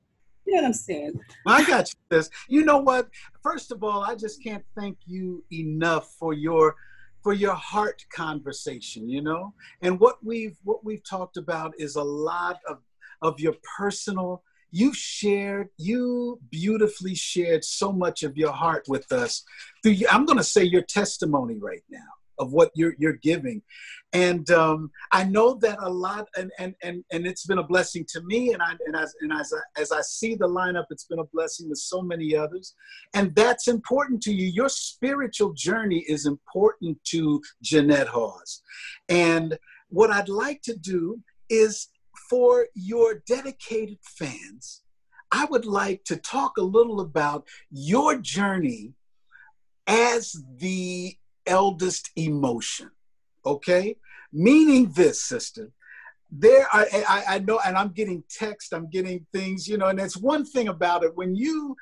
You 0.46 0.54
know 0.54 0.62
what 0.62 0.66
I'm 0.68 0.74
saying? 0.74 1.20
I 1.44 1.64
got 1.64 1.88
you. 1.88 1.98
This. 2.08 2.30
You 2.48 2.64
know 2.64 2.78
what? 2.78 3.08
First 3.42 3.72
of 3.72 3.82
all, 3.82 4.04
I 4.04 4.14
just 4.14 4.42
can't 4.44 4.64
thank 4.76 4.96
you 5.06 5.44
enough 5.52 6.14
for 6.20 6.34
your 6.34 6.76
for 7.22 7.32
your 7.32 7.54
heart 7.54 8.04
conversation. 8.12 9.08
You 9.08 9.22
know, 9.22 9.54
and 9.82 9.98
what 10.00 10.18
we've 10.24 10.56
what 10.64 10.84
we've 10.84 11.04
talked 11.04 11.36
about 11.36 11.74
is 11.78 11.96
a 11.96 12.02
lot 12.02 12.58
of 12.68 12.78
of 13.22 13.38
your 13.38 13.54
personal 13.76 14.42
you 14.72 14.92
shared 14.92 15.68
you 15.76 16.38
beautifully 16.50 17.14
shared 17.14 17.64
so 17.64 17.92
much 17.92 18.22
of 18.22 18.36
your 18.36 18.52
heart 18.52 18.84
with 18.88 19.10
us 19.12 19.42
through 19.82 19.96
i'm 20.10 20.24
going 20.24 20.38
to 20.38 20.44
say 20.44 20.62
your 20.62 20.82
testimony 20.82 21.58
right 21.58 21.82
now 21.90 21.98
of 22.40 22.52
what 22.52 22.70
you're 22.74 22.94
you're 22.98 23.20
giving. 23.22 23.62
And 24.12 24.50
um, 24.50 24.90
I 25.12 25.22
know 25.24 25.54
that 25.54 25.78
a 25.80 25.88
lot 25.88 26.26
and, 26.36 26.50
and 26.58 26.74
and 26.82 27.04
and 27.12 27.26
it's 27.26 27.46
been 27.46 27.58
a 27.58 27.62
blessing 27.62 28.04
to 28.08 28.20
me 28.22 28.52
and 28.52 28.62
I 28.62 28.72
and 28.86 28.96
as 28.96 29.14
and 29.20 29.32
as 29.32 29.52
I, 29.52 29.80
as 29.80 29.92
I 29.92 30.00
see 30.00 30.34
the 30.34 30.48
lineup 30.48 30.86
it's 30.90 31.04
been 31.04 31.20
a 31.20 31.24
blessing 31.32 31.68
to 31.68 31.76
so 31.76 32.02
many 32.02 32.34
others. 32.34 32.74
And 33.14 33.34
that's 33.34 33.68
important 33.68 34.22
to 34.22 34.32
you. 34.32 34.48
Your 34.48 34.68
spiritual 34.68 35.52
journey 35.52 36.04
is 36.08 36.26
important 36.26 36.98
to 37.04 37.40
Jeanette 37.62 38.08
Hawes. 38.08 38.62
And 39.08 39.58
what 39.88 40.10
I'd 40.10 40.28
like 40.28 40.62
to 40.62 40.76
do 40.76 41.20
is 41.48 41.88
for 42.28 42.66
your 42.74 43.22
dedicated 43.26 43.98
fans 44.02 44.82
I 45.32 45.44
would 45.44 45.64
like 45.64 46.04
to 46.04 46.16
talk 46.16 46.56
a 46.58 46.62
little 46.62 47.00
about 47.00 47.46
your 47.70 48.18
journey 48.18 48.94
as 49.86 50.36
the 50.56 51.16
eldest 51.50 52.10
emotion. 52.16 52.90
Okay? 53.44 53.96
Meaning 54.32 54.92
this, 54.92 55.22
sister. 55.22 55.70
There 56.30 56.66
are, 56.72 56.86
I, 57.08 57.24
I 57.28 57.38
know, 57.40 57.58
and 57.66 57.76
I'm 57.76 57.88
getting 57.88 58.22
text, 58.30 58.72
I'm 58.72 58.88
getting 58.88 59.26
things, 59.32 59.66
you 59.66 59.76
know, 59.76 59.88
and 59.88 59.98
it's 59.98 60.16
one 60.16 60.44
thing 60.44 60.68
about 60.68 61.02
it. 61.02 61.16
When 61.16 61.34
you 61.34 61.76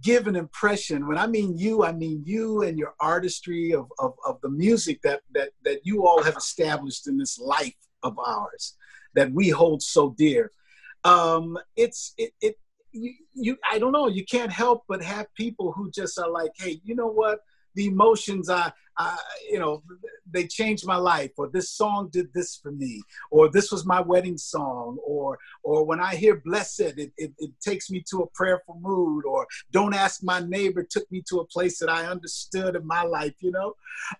give 0.00 0.28
an 0.28 0.36
impression, 0.36 1.08
when 1.08 1.18
I 1.18 1.26
mean 1.26 1.58
you, 1.58 1.84
I 1.84 1.92
mean 1.92 2.22
you 2.24 2.62
and 2.62 2.78
your 2.78 2.94
artistry 3.00 3.72
of, 3.72 3.90
of, 3.98 4.12
of 4.24 4.40
the 4.40 4.50
music 4.50 5.02
that, 5.02 5.22
that, 5.34 5.50
that 5.64 5.80
you 5.84 6.06
all 6.06 6.22
have 6.22 6.36
established 6.36 7.08
in 7.08 7.18
this 7.18 7.40
life 7.40 7.74
of 8.04 8.16
ours 8.24 8.76
that 9.14 9.32
we 9.32 9.48
hold 9.48 9.82
so 9.82 10.14
dear. 10.16 10.52
Um, 11.02 11.58
it's, 11.74 12.14
it, 12.16 12.30
it, 12.40 12.56
you, 12.92 13.14
you, 13.34 13.56
I 13.70 13.80
don't 13.80 13.92
know, 13.92 14.06
you 14.06 14.24
can't 14.24 14.52
help 14.52 14.84
but 14.88 15.02
have 15.02 15.26
people 15.34 15.72
who 15.72 15.90
just 15.90 16.20
are 16.20 16.30
like, 16.30 16.52
hey, 16.56 16.80
you 16.84 16.94
know 16.94 17.08
what? 17.08 17.40
the 17.78 17.86
emotions 17.86 18.50
I, 18.50 18.72
You 19.50 19.58
know, 19.58 19.82
they 20.30 20.46
changed 20.46 20.86
my 20.86 20.96
life, 20.96 21.30
or 21.36 21.48
this 21.48 21.70
song 21.70 22.08
did 22.10 22.32
this 22.32 22.56
for 22.56 22.72
me, 22.72 23.02
or 23.30 23.48
this 23.48 23.70
was 23.70 23.86
my 23.86 24.00
wedding 24.00 24.36
song, 24.36 24.98
or 25.04 25.38
or 25.62 25.84
when 25.84 26.00
I 26.00 26.16
hear 26.16 26.42
blessed, 26.44 26.80
it, 26.80 27.12
it, 27.16 27.32
it 27.38 27.50
takes 27.60 27.90
me 27.90 28.02
to 28.10 28.22
a 28.22 28.26
prayerful 28.34 28.78
mood, 28.80 29.24
or 29.24 29.46
don't 29.70 29.94
ask 29.94 30.22
my 30.22 30.40
neighbor 30.40 30.82
took 30.82 31.10
me 31.10 31.22
to 31.28 31.38
a 31.40 31.46
place 31.46 31.78
that 31.78 31.88
I 31.88 32.06
understood 32.06 32.76
in 32.76 32.86
my 32.86 33.02
life, 33.02 33.34
you 33.40 33.52
know. 33.52 33.74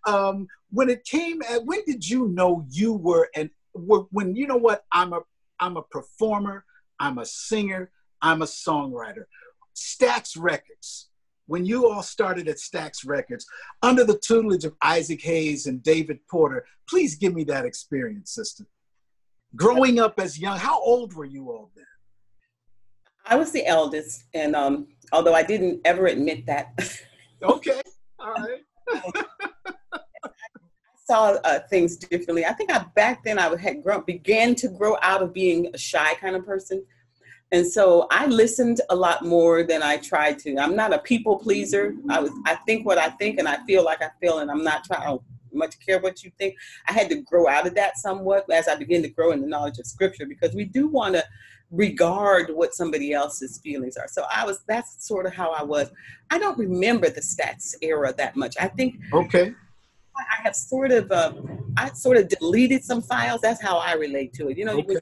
Um, 0.07 0.47
when 0.71 0.91
it 0.91 1.05
came 1.05 1.43
at 1.43 1.65
when 1.65 1.81
did 1.87 2.09
you 2.09 2.29
know 2.29 2.65
you 2.69 2.93
were 2.93 3.29
and 3.35 3.51
when 3.73 4.35
you 4.35 4.47
know 4.47 4.57
what 4.57 4.85
I'm 4.93 5.13
a 5.13 5.21
I'm 5.61 5.77
a 5.77 5.83
performer, 5.83 6.65
I'm 7.01 7.19
a 7.19 7.27
singer, 7.27 7.91
I'm 8.23 8.43
a 8.43 8.47
songwriter. 8.47 9.25
Stax 9.75 10.37
Records 10.39 11.08
when 11.49 11.65
you 11.65 11.91
all 11.91 12.03
started 12.03 12.47
at 12.47 12.59
Stax 12.59 13.05
Records 13.05 13.45
under 13.83 14.05
the 14.05 14.19
tutelage 14.19 14.65
of 14.65 14.77
Isaac 14.83 15.21
Hayes 15.23 15.67
and 15.67 15.83
David 15.83 16.21
Porter. 16.31 16.65
Please 16.89 17.17
give 17.17 17.35
me 17.35 17.43
that 17.45 17.65
experience, 17.65 18.33
sister. 18.33 18.65
Growing 19.57 19.99
up 19.99 20.21
as 20.21 20.39
young, 20.39 20.59
how 20.59 20.81
old 20.81 21.15
were 21.15 21.25
you 21.25 21.51
all 21.51 21.71
then? 21.75 21.85
I 23.27 23.37
was 23.37 23.51
the 23.51 23.67
eldest, 23.67 24.25
and 24.35 24.55
um, 24.55 24.89
although 25.13 25.35
I 25.35 25.43
didn't 25.43 25.81
ever 25.85 26.07
admit 26.07 26.47
that. 26.47 26.69
okay, 27.43 27.81
all 28.19 28.35
right. 28.35 28.63
I 28.91 30.31
saw 31.07 31.37
uh, 31.45 31.61
things 31.71 31.97
differently. 31.97 32.45
I 32.45 32.53
think 32.53 32.71
I 32.71 32.85
back 32.95 33.25
then 33.25 33.39
I 33.39 33.55
had 33.57 33.83
grown, 33.83 34.05
began 34.07 34.55
to 34.57 34.69
grow 34.69 34.97
out 35.03 35.23
of 35.23 35.33
being 35.33 35.71
a 35.75 35.79
shy 35.79 36.15
kind 36.15 36.37
of 36.37 36.45
person. 36.45 36.85
And 37.51 37.67
so 37.67 38.07
I 38.11 38.27
listened 38.27 38.81
a 38.91 38.97
lot 38.97 39.25
more 39.25 39.63
than 39.63 39.83
I 39.83 39.97
tried 39.97 40.39
to. 40.41 40.59
I'm 40.59 40.77
not 40.77 40.93
a 40.93 40.99
people 40.99 41.39
pleaser. 41.39 41.95
I 42.11 42.21
was 42.21 42.31
I 42.45 42.57
think 42.67 42.87
what 42.87 42.99
I 42.99 43.09
think 43.11 43.39
and 43.39 43.49
I 43.49 43.65
feel 43.65 43.85
like 43.85 44.03
I 44.03 44.11
feel 44.21 44.41
and 44.41 44.51
I'm 44.51 44.65
not 44.65 44.85
trying 44.85 45.19
to 45.19 45.25
much 45.53 45.77
care 45.85 45.99
what 45.99 46.23
you 46.23 46.31
think. 46.39 46.57
I 46.89 46.93
had 46.93 47.09
to 47.09 47.23
grow 47.23 47.49
out 47.49 47.67
of 47.67 47.75
that 47.75 47.97
somewhat 47.97 48.45
as 48.51 48.69
I 48.69 48.77
began 48.77 49.03
to 49.03 49.09
grow 49.09 49.33
in 49.33 49.41
the 49.41 49.47
knowledge 49.47 49.79
of 49.79 49.87
scripture 49.87 50.27
because 50.27 50.55
we 50.55 50.65
do 50.65 50.89
want 50.89 51.15
to 51.15 51.25
regard 51.71 52.51
what 52.51 52.75
somebody 52.75 53.13
else's 53.13 53.59
feelings 53.59 53.97
are. 53.97 54.09
So 54.09 54.25
I 54.35 54.45
was 54.45 54.61
that's 54.67 55.07
sort 55.07 55.27
of 55.27 55.33
how 55.33 55.53
I 55.53 55.63
was. 55.63 55.91
I 56.31 56.39
don't 56.39 56.59
remember 56.59 57.09
the 57.09 57.21
Stax 57.21 57.75
era 57.83 58.15
that 58.19 58.37
much. 58.37 58.57
I 58.61 58.69
think 58.69 59.01
Okay. 59.13 59.55
I 60.17 60.43
have 60.43 60.57
sort 60.57 60.91
of 60.91 61.11
uh, 61.13 61.33
I 61.77 61.91
sort 61.91 62.17
of 62.17 62.29
deleted 62.29 62.85
some 62.85 63.01
files. 63.01 63.41
That's 63.41 63.63
how 63.63 63.79
I 63.79 63.95
relate 63.95 64.33
to 64.35 64.49
it. 64.49 64.59
You 64.59 64.65
know, 64.65 64.79
Okay. 64.79 64.97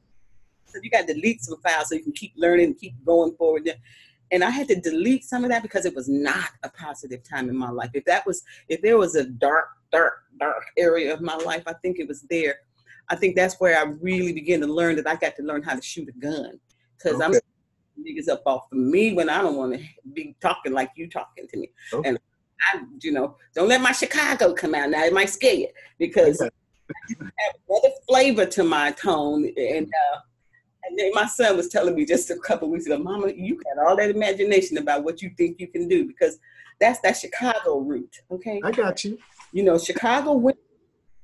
You 0.77 0.83
you 0.85 0.91
got 0.91 1.07
to 1.07 1.15
delete 1.15 1.43
some 1.43 1.61
files 1.61 1.89
so 1.89 1.95
you 1.95 2.03
can 2.03 2.13
keep 2.13 2.33
learning, 2.37 2.67
and 2.67 2.79
keep 2.79 2.95
going 3.05 3.35
forward. 3.37 3.69
And 4.33 4.43
I 4.43 4.51
had 4.51 4.69
to 4.69 4.81
delete 4.81 5.25
some 5.25 5.45
of 5.45 5.51
that 5.51 5.63
because 5.63 5.85
it 5.85 5.95
was 5.95 6.09
not 6.09 6.51
a 6.65 6.69
positive 6.71 7.23
time 7.23 7.49
in 7.49 7.57
my 7.57 7.71
life. 7.71 7.91
If 7.95 8.05
that 8.07 8.27
was, 8.27 8.43
if 8.69 8.83
there 8.83 8.99
was 8.99 9.15
a 9.15 9.25
dark, 9.25 9.67
dark, 9.93 10.15
dark 10.41 10.65
area 10.77 11.15
of 11.15 11.21
my 11.21 11.37
life, 11.37 11.63
I 11.67 11.75
think 11.75 11.99
it 12.01 12.09
was 12.09 12.23
there. 12.23 12.57
I 13.09 13.15
think 13.15 13.37
that's 13.37 13.61
where 13.61 13.79
I 13.79 13.83
really 14.01 14.33
began 14.33 14.61
to 14.63 14.67
learn 14.67 14.97
that 14.97 15.07
I 15.07 15.15
got 15.15 15.37
to 15.37 15.43
learn 15.43 15.63
how 15.63 15.77
to 15.77 15.83
shoot 15.83 16.09
a 16.09 16.19
gun 16.19 16.59
because 16.97 17.21
I'm 17.21 17.33
niggas 18.03 18.29
up 18.29 18.43
off 18.47 18.67
of 18.73 18.79
me 18.79 19.15
when 19.15 19.29
I 19.29 19.41
don't 19.41 19.57
want 19.57 19.75
to 19.75 19.85
be 20.13 20.35
talking 20.41 20.73
like 20.73 20.91
you 20.97 21.09
talking 21.09 21.47
to 21.49 21.57
me. 21.57 21.71
Okay. 21.93 22.09
And 22.09 22.19
I, 22.73 22.83
you 23.01 23.13
know, 23.13 23.37
don't 23.55 23.69
let 23.69 23.81
my 23.81 23.93
Chicago 23.93 24.53
come 24.55 24.75
out 24.75 24.91
now. 24.91 25.05
It 25.05 25.13
might 25.13 25.31
scare 25.31 25.55
you 25.55 25.69
because 25.99 26.41
Okay. 26.41 26.51
I 27.21 27.25
have 27.25 27.55
another 27.69 27.95
flavor 28.09 28.47
to 28.47 28.65
my 28.65 28.93
tone. 28.93 29.51
And 29.57 29.87
uh, 29.87 30.19
and 30.89 31.15
my 31.15 31.27
son 31.27 31.57
was 31.57 31.69
telling 31.69 31.95
me 31.95 32.05
just 32.05 32.31
a 32.31 32.37
couple 32.37 32.71
weeks 32.71 32.87
ago, 32.87 32.99
Mama, 32.99 33.33
you 33.35 33.61
got 33.63 33.87
all 33.87 33.97
that 33.97 34.11
imagination 34.11 34.79
about 34.79 35.05
what 35.05 35.23
you 35.23 35.31
think 35.37 35.61
you 35.61 35.69
can 35.69 35.89
do 35.89 36.07
because 36.07 36.39
that's 36.81 37.01
that 37.01 37.17
Chicago 37.17 37.81
route. 37.81 38.17
Okay, 38.31 38.61
I 38.65 38.71
got 38.71 39.05
you. 39.05 39.19
you 39.53 39.63
know, 39.63 39.79
Chicago 39.79 40.33
women, 40.33 40.59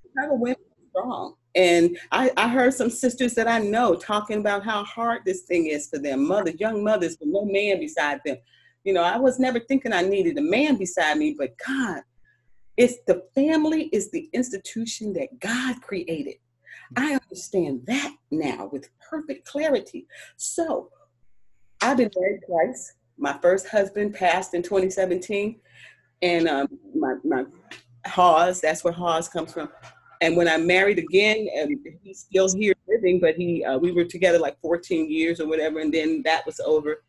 Chicago 0.07 0.35
women 0.35 0.57
strong. 0.91 1.35
And 1.55 1.99
I, 2.11 2.31
I 2.37 2.49
heard 2.49 2.73
some 2.73 2.89
sisters 2.91 3.35
that 3.35 3.47
I 3.47 3.59
know 3.59 3.95
talking 3.95 4.39
about 4.39 4.65
how 4.65 4.85
hard 4.85 5.23
this 5.25 5.43
thing 5.43 5.67
is 5.67 5.89
for 5.89 5.99
them, 5.99 6.27
mothers, 6.27 6.59
young 6.59 6.83
mothers 6.83 7.17
with 7.21 7.29
no 7.29 7.45
man 7.45 7.79
beside 7.79 8.21
them. 8.25 8.39
You 8.85 8.95
know, 8.95 9.03
I 9.03 9.19
was 9.19 9.39
never 9.39 9.61
thinking 9.61 9.93
I 9.93 10.03
needed 10.03 10.39
a 10.39 10.43
man 10.43 10.77
beside 10.77 11.19
me, 11.19 11.35
but 11.39 11.55
God, 11.67 12.03
it's 12.77 12.97
the 13.07 13.25
family 13.35 13.85
is 13.93 14.11
the 14.11 14.31
institution 14.33 15.13
that 15.13 15.39
God 15.41 15.83
created. 15.83 16.37
I 16.97 17.18
understand 17.22 17.82
that 17.86 18.14
now 18.30 18.68
with 18.72 18.88
perfect 19.11 19.47
clarity. 19.47 20.07
So 20.36 20.90
I've 21.80 21.97
been 21.97 22.11
married 22.18 22.40
twice. 22.47 22.95
My 23.18 23.38
first 23.40 23.68
husband 23.68 24.14
passed 24.14 24.55
in 24.55 24.62
2017, 24.62 25.61
and 26.22 26.49
um, 26.49 26.68
my, 26.95 27.14
my 27.24 27.45
Hawes, 28.07 28.61
that's 28.61 28.84
where 28.84 28.93
Hawes 28.93 29.28
comes 29.28 29.53
from. 29.53 29.68
And 30.20 30.36
when 30.36 30.49
I 30.49 30.57
married 30.57 30.99
again, 30.99 31.49
and 31.55 31.76
he's 32.03 32.20
still 32.20 32.49
here 32.55 32.74
living, 32.88 33.20
but 33.20 33.34
he 33.34 33.64
uh, 33.64 33.78
we 33.78 33.90
were 33.93 34.05
together 34.05 34.38
like 34.38 34.61
14 34.61 35.11
years 35.11 35.40
or 35.40 35.49
whatever, 35.49 35.80
and 35.80 35.93
then 35.93 36.22
that 36.24 36.47
was 36.47 36.61
over. 36.61 37.03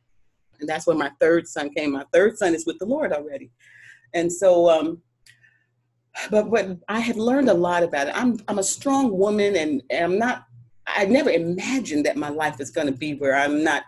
And 0.60 0.68
that's 0.68 0.88
when 0.88 0.98
my 0.98 1.12
third 1.20 1.48
son 1.48 1.70
came. 1.74 1.92
My 1.92 2.06
third 2.12 2.38
son 2.38 2.56
is 2.56 2.66
with 2.66 2.80
the 2.80 2.86
Lord 2.86 3.12
already. 3.12 3.52
And 4.14 4.32
so 4.32 4.70
um, 4.70 5.02
but 6.30 6.50
but 6.50 6.78
I 6.88 7.00
have 7.00 7.18
learned 7.18 7.50
a 7.50 7.54
lot 7.54 7.84
about 7.84 8.08
it. 8.08 8.14
I'm 8.16 8.40
I'm 8.48 8.60
a 8.60 8.64
strong 8.64 9.18
woman, 9.18 9.56
and, 9.56 9.82
and 9.90 10.04
I'm 10.06 10.20
not. 10.20 10.46
I 10.88 11.06
never 11.06 11.30
imagined 11.30 12.06
that 12.06 12.18
my 12.18 12.30
life 12.30 12.60
is 12.60 12.70
going 12.70 12.88
to 12.88 12.94
be 12.94 13.16
where 13.16 13.36
I'm 13.36 13.64
not 13.64 13.84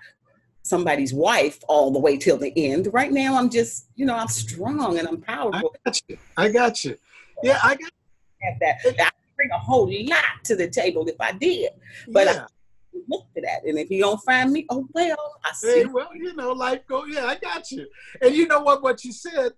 somebody's 0.64 1.14
wife 1.14 1.60
all 1.68 1.92
the 1.92 2.00
way 2.00 2.18
till 2.18 2.38
the 2.38 2.52
end. 2.56 2.90
Right 2.94 3.12
now, 3.12 3.36
I'm 3.38 3.50
just 3.50 3.88
you 3.96 4.06
know 4.06 4.16
I'm 4.16 4.28
strong 4.28 4.98
and 4.98 5.08
I'm 5.08 5.22
powerful. 5.22 5.76
I 5.86 5.90
got 5.90 6.02
you. 6.08 6.18
I 6.38 6.50
got 6.50 6.86
you. 6.86 6.98
Yeah, 7.44 7.60
I 7.64 7.76
got 7.76 7.92
I 8.42 8.46
have 8.50 8.60
that. 8.62 8.76
I 9.00 9.10
bring 9.36 9.52
a 9.52 9.60
whole 9.60 9.92
lot 10.08 10.24
to 10.46 10.56
the 10.56 10.70
table 10.70 11.08
if 11.08 11.16
I 11.20 11.32
did. 11.34 11.72
But 12.08 12.28
I- 12.28 12.34
yeah. 12.34 12.46
Look 13.10 13.26
for 13.34 13.42
that, 13.42 13.66
and 13.66 13.78
if 13.78 13.92
you 13.92 14.02
don't 14.02 14.20
find 14.24 14.54
me, 14.54 14.66
oh 14.70 14.88
well, 14.94 15.36
I 15.44 15.52
see. 15.52 15.80
Hey, 15.80 15.86
well, 15.86 16.08
you 16.16 16.34
know, 16.34 16.54
life 16.54 16.80
go. 16.88 17.04
Yeah, 17.06 17.26
I 17.26 17.36
got 17.36 17.70
you. 17.70 17.88
And 18.22 18.34
you 18.34 18.48
know 18.48 18.62
what? 18.62 18.82
What 18.82 19.04
you 19.04 19.12
said, 19.12 19.52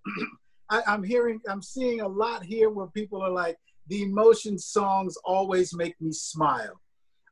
I, 0.70 0.82
I'm 0.88 1.04
hearing, 1.04 1.40
I'm 1.50 1.62
seeing 1.62 2.02
a 2.02 2.08
lot 2.08 2.44
here 2.44 2.70
where 2.70 2.88
people 2.88 3.22
are 3.22 3.30
like, 3.30 3.58
the 3.88 4.04
emotion 4.04 4.60
songs 4.60 5.18
always 5.24 5.74
make 5.74 6.00
me 6.02 6.12
smile. 6.12 6.82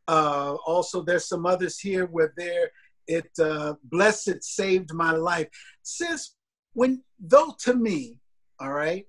Uh, 0.08 0.56
also, 0.66 1.02
there's 1.02 1.28
some 1.28 1.46
others 1.46 1.80
here 1.80 2.06
where 2.06 2.34
there 2.38 2.72
it 3.08 3.30
uh, 3.40 3.74
blessed 3.84 4.44
saved 4.44 4.94
my 4.94 5.12
life. 5.12 5.48
Sis, 5.84 6.36
when 6.74 7.04
though 7.20 7.56
to 7.60 7.74
me, 7.76 8.20
all 8.60 8.72
right, 8.72 9.06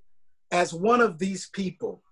as 0.50 0.74
one 0.74 1.00
of 1.00 1.18
these 1.18 1.48
people 1.52 2.02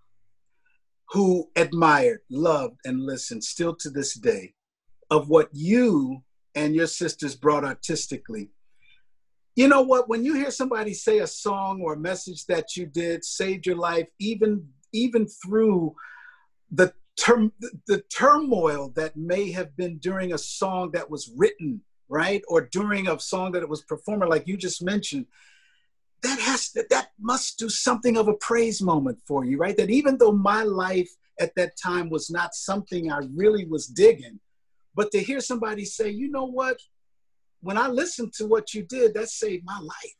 who 1.10 1.48
admired, 1.56 2.20
loved, 2.30 2.78
and 2.84 3.04
listened 3.04 3.44
still 3.44 3.74
to 3.76 3.90
this 3.90 4.14
day 4.14 4.54
of 5.10 5.28
what 5.28 5.48
you 5.52 6.22
and 6.54 6.74
your 6.74 6.86
sisters 6.86 7.34
brought 7.36 7.64
artistically. 7.64 8.50
You 9.56 9.68
know 9.68 9.82
what? 9.82 10.08
When 10.08 10.24
you 10.24 10.34
hear 10.34 10.50
somebody 10.50 10.94
say 10.94 11.20
a 11.20 11.26
song 11.26 11.80
or 11.80 11.94
a 11.94 11.98
message 11.98 12.46
that 12.46 12.76
you 12.76 12.86
did 12.86 13.24
saved 13.24 13.66
your 13.66 13.76
life, 13.76 14.08
even 14.18 14.68
even 14.92 15.26
through 15.26 15.94
the 16.70 16.92
term 17.16 17.52
the 17.86 18.02
turmoil 18.12 18.92
that 18.96 19.16
may 19.16 19.52
have 19.52 19.76
been 19.76 19.98
during 19.98 20.32
a 20.32 20.38
song 20.38 20.90
that 20.92 21.08
was 21.08 21.30
written, 21.36 21.82
right, 22.08 22.42
or 22.48 22.62
during 22.62 23.08
a 23.08 23.18
song 23.20 23.52
that 23.52 23.62
it 23.62 23.68
was 23.68 23.82
performed, 23.82 24.24
like 24.28 24.48
you 24.48 24.56
just 24.56 24.82
mentioned, 24.82 25.26
that 26.22 26.40
has 26.40 26.70
to, 26.70 26.84
that 26.90 27.10
must 27.20 27.58
do 27.58 27.68
something 27.68 28.16
of 28.16 28.28
a 28.28 28.34
praise 28.34 28.82
moment 28.82 29.18
for 29.26 29.44
you, 29.44 29.56
right? 29.58 29.76
That 29.76 29.90
even 29.90 30.18
though 30.18 30.32
my 30.32 30.62
life 30.64 31.10
at 31.38 31.54
that 31.56 31.76
time 31.76 32.10
was 32.10 32.30
not 32.30 32.54
something 32.54 33.12
I 33.12 33.20
really 33.34 33.66
was 33.66 33.86
digging, 33.86 34.40
but 34.94 35.10
to 35.12 35.20
hear 35.20 35.40
somebody 35.40 35.84
say, 35.84 36.10
you 36.10 36.30
know 36.30 36.46
what, 36.46 36.78
when 37.64 37.78
I 37.78 37.88
listened 37.88 38.34
to 38.34 38.46
what 38.46 38.74
you 38.74 38.82
did, 38.82 39.14
that 39.14 39.28
saved 39.30 39.64
my 39.64 39.78
life. 39.80 40.16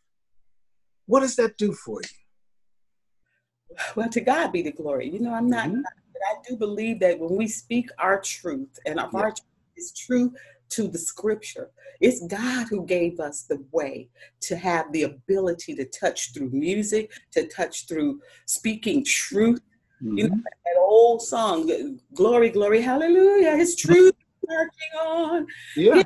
What 1.06 1.20
does 1.20 1.36
that 1.36 1.58
do 1.58 1.72
for 1.72 2.00
you? 2.00 3.76
Well, 3.94 4.08
to 4.08 4.20
God 4.20 4.50
be 4.50 4.62
the 4.62 4.72
glory. 4.72 5.10
You 5.10 5.20
know, 5.20 5.34
I'm 5.34 5.50
not, 5.50 5.68
mm-hmm. 5.68 5.82
but 5.82 6.22
I 6.30 6.36
do 6.48 6.56
believe 6.56 7.00
that 7.00 7.18
when 7.18 7.36
we 7.36 7.46
speak 7.46 7.90
our 7.98 8.18
truth 8.20 8.78
and 8.86 8.96
yeah. 8.96 9.08
our 9.12 9.30
truth 9.30 9.42
is 9.76 9.92
true 9.92 10.32
to 10.70 10.88
the 10.88 10.98
scripture. 10.98 11.70
It's 12.00 12.26
God 12.26 12.66
who 12.68 12.86
gave 12.86 13.20
us 13.20 13.42
the 13.42 13.62
way 13.72 14.08
to 14.42 14.56
have 14.56 14.90
the 14.92 15.02
ability 15.02 15.74
to 15.76 15.84
touch 15.84 16.32
through 16.32 16.50
music, 16.50 17.12
to 17.32 17.46
touch 17.46 17.86
through 17.86 18.20
speaking 18.46 19.04
truth. 19.04 19.60
Mm-hmm. 20.02 20.18
You 20.18 20.28
know, 20.30 20.36
that 20.36 20.80
old 20.80 21.20
song, 21.20 21.98
Glory, 22.14 22.48
Glory, 22.48 22.80
Hallelujah, 22.80 23.54
His 23.56 23.76
truth 23.76 24.14
marching 24.46 24.98
on. 24.98 25.46
Yeah. 25.76 26.02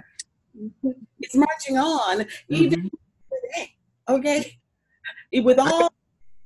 It's 1.21 1.35
marching 1.35 1.79
on, 1.79 2.21
mm-hmm. 2.21 2.55
even 2.55 2.83
today. 2.83 3.75
Okay. 4.09 4.59
With 5.33 5.59
all 5.59 5.93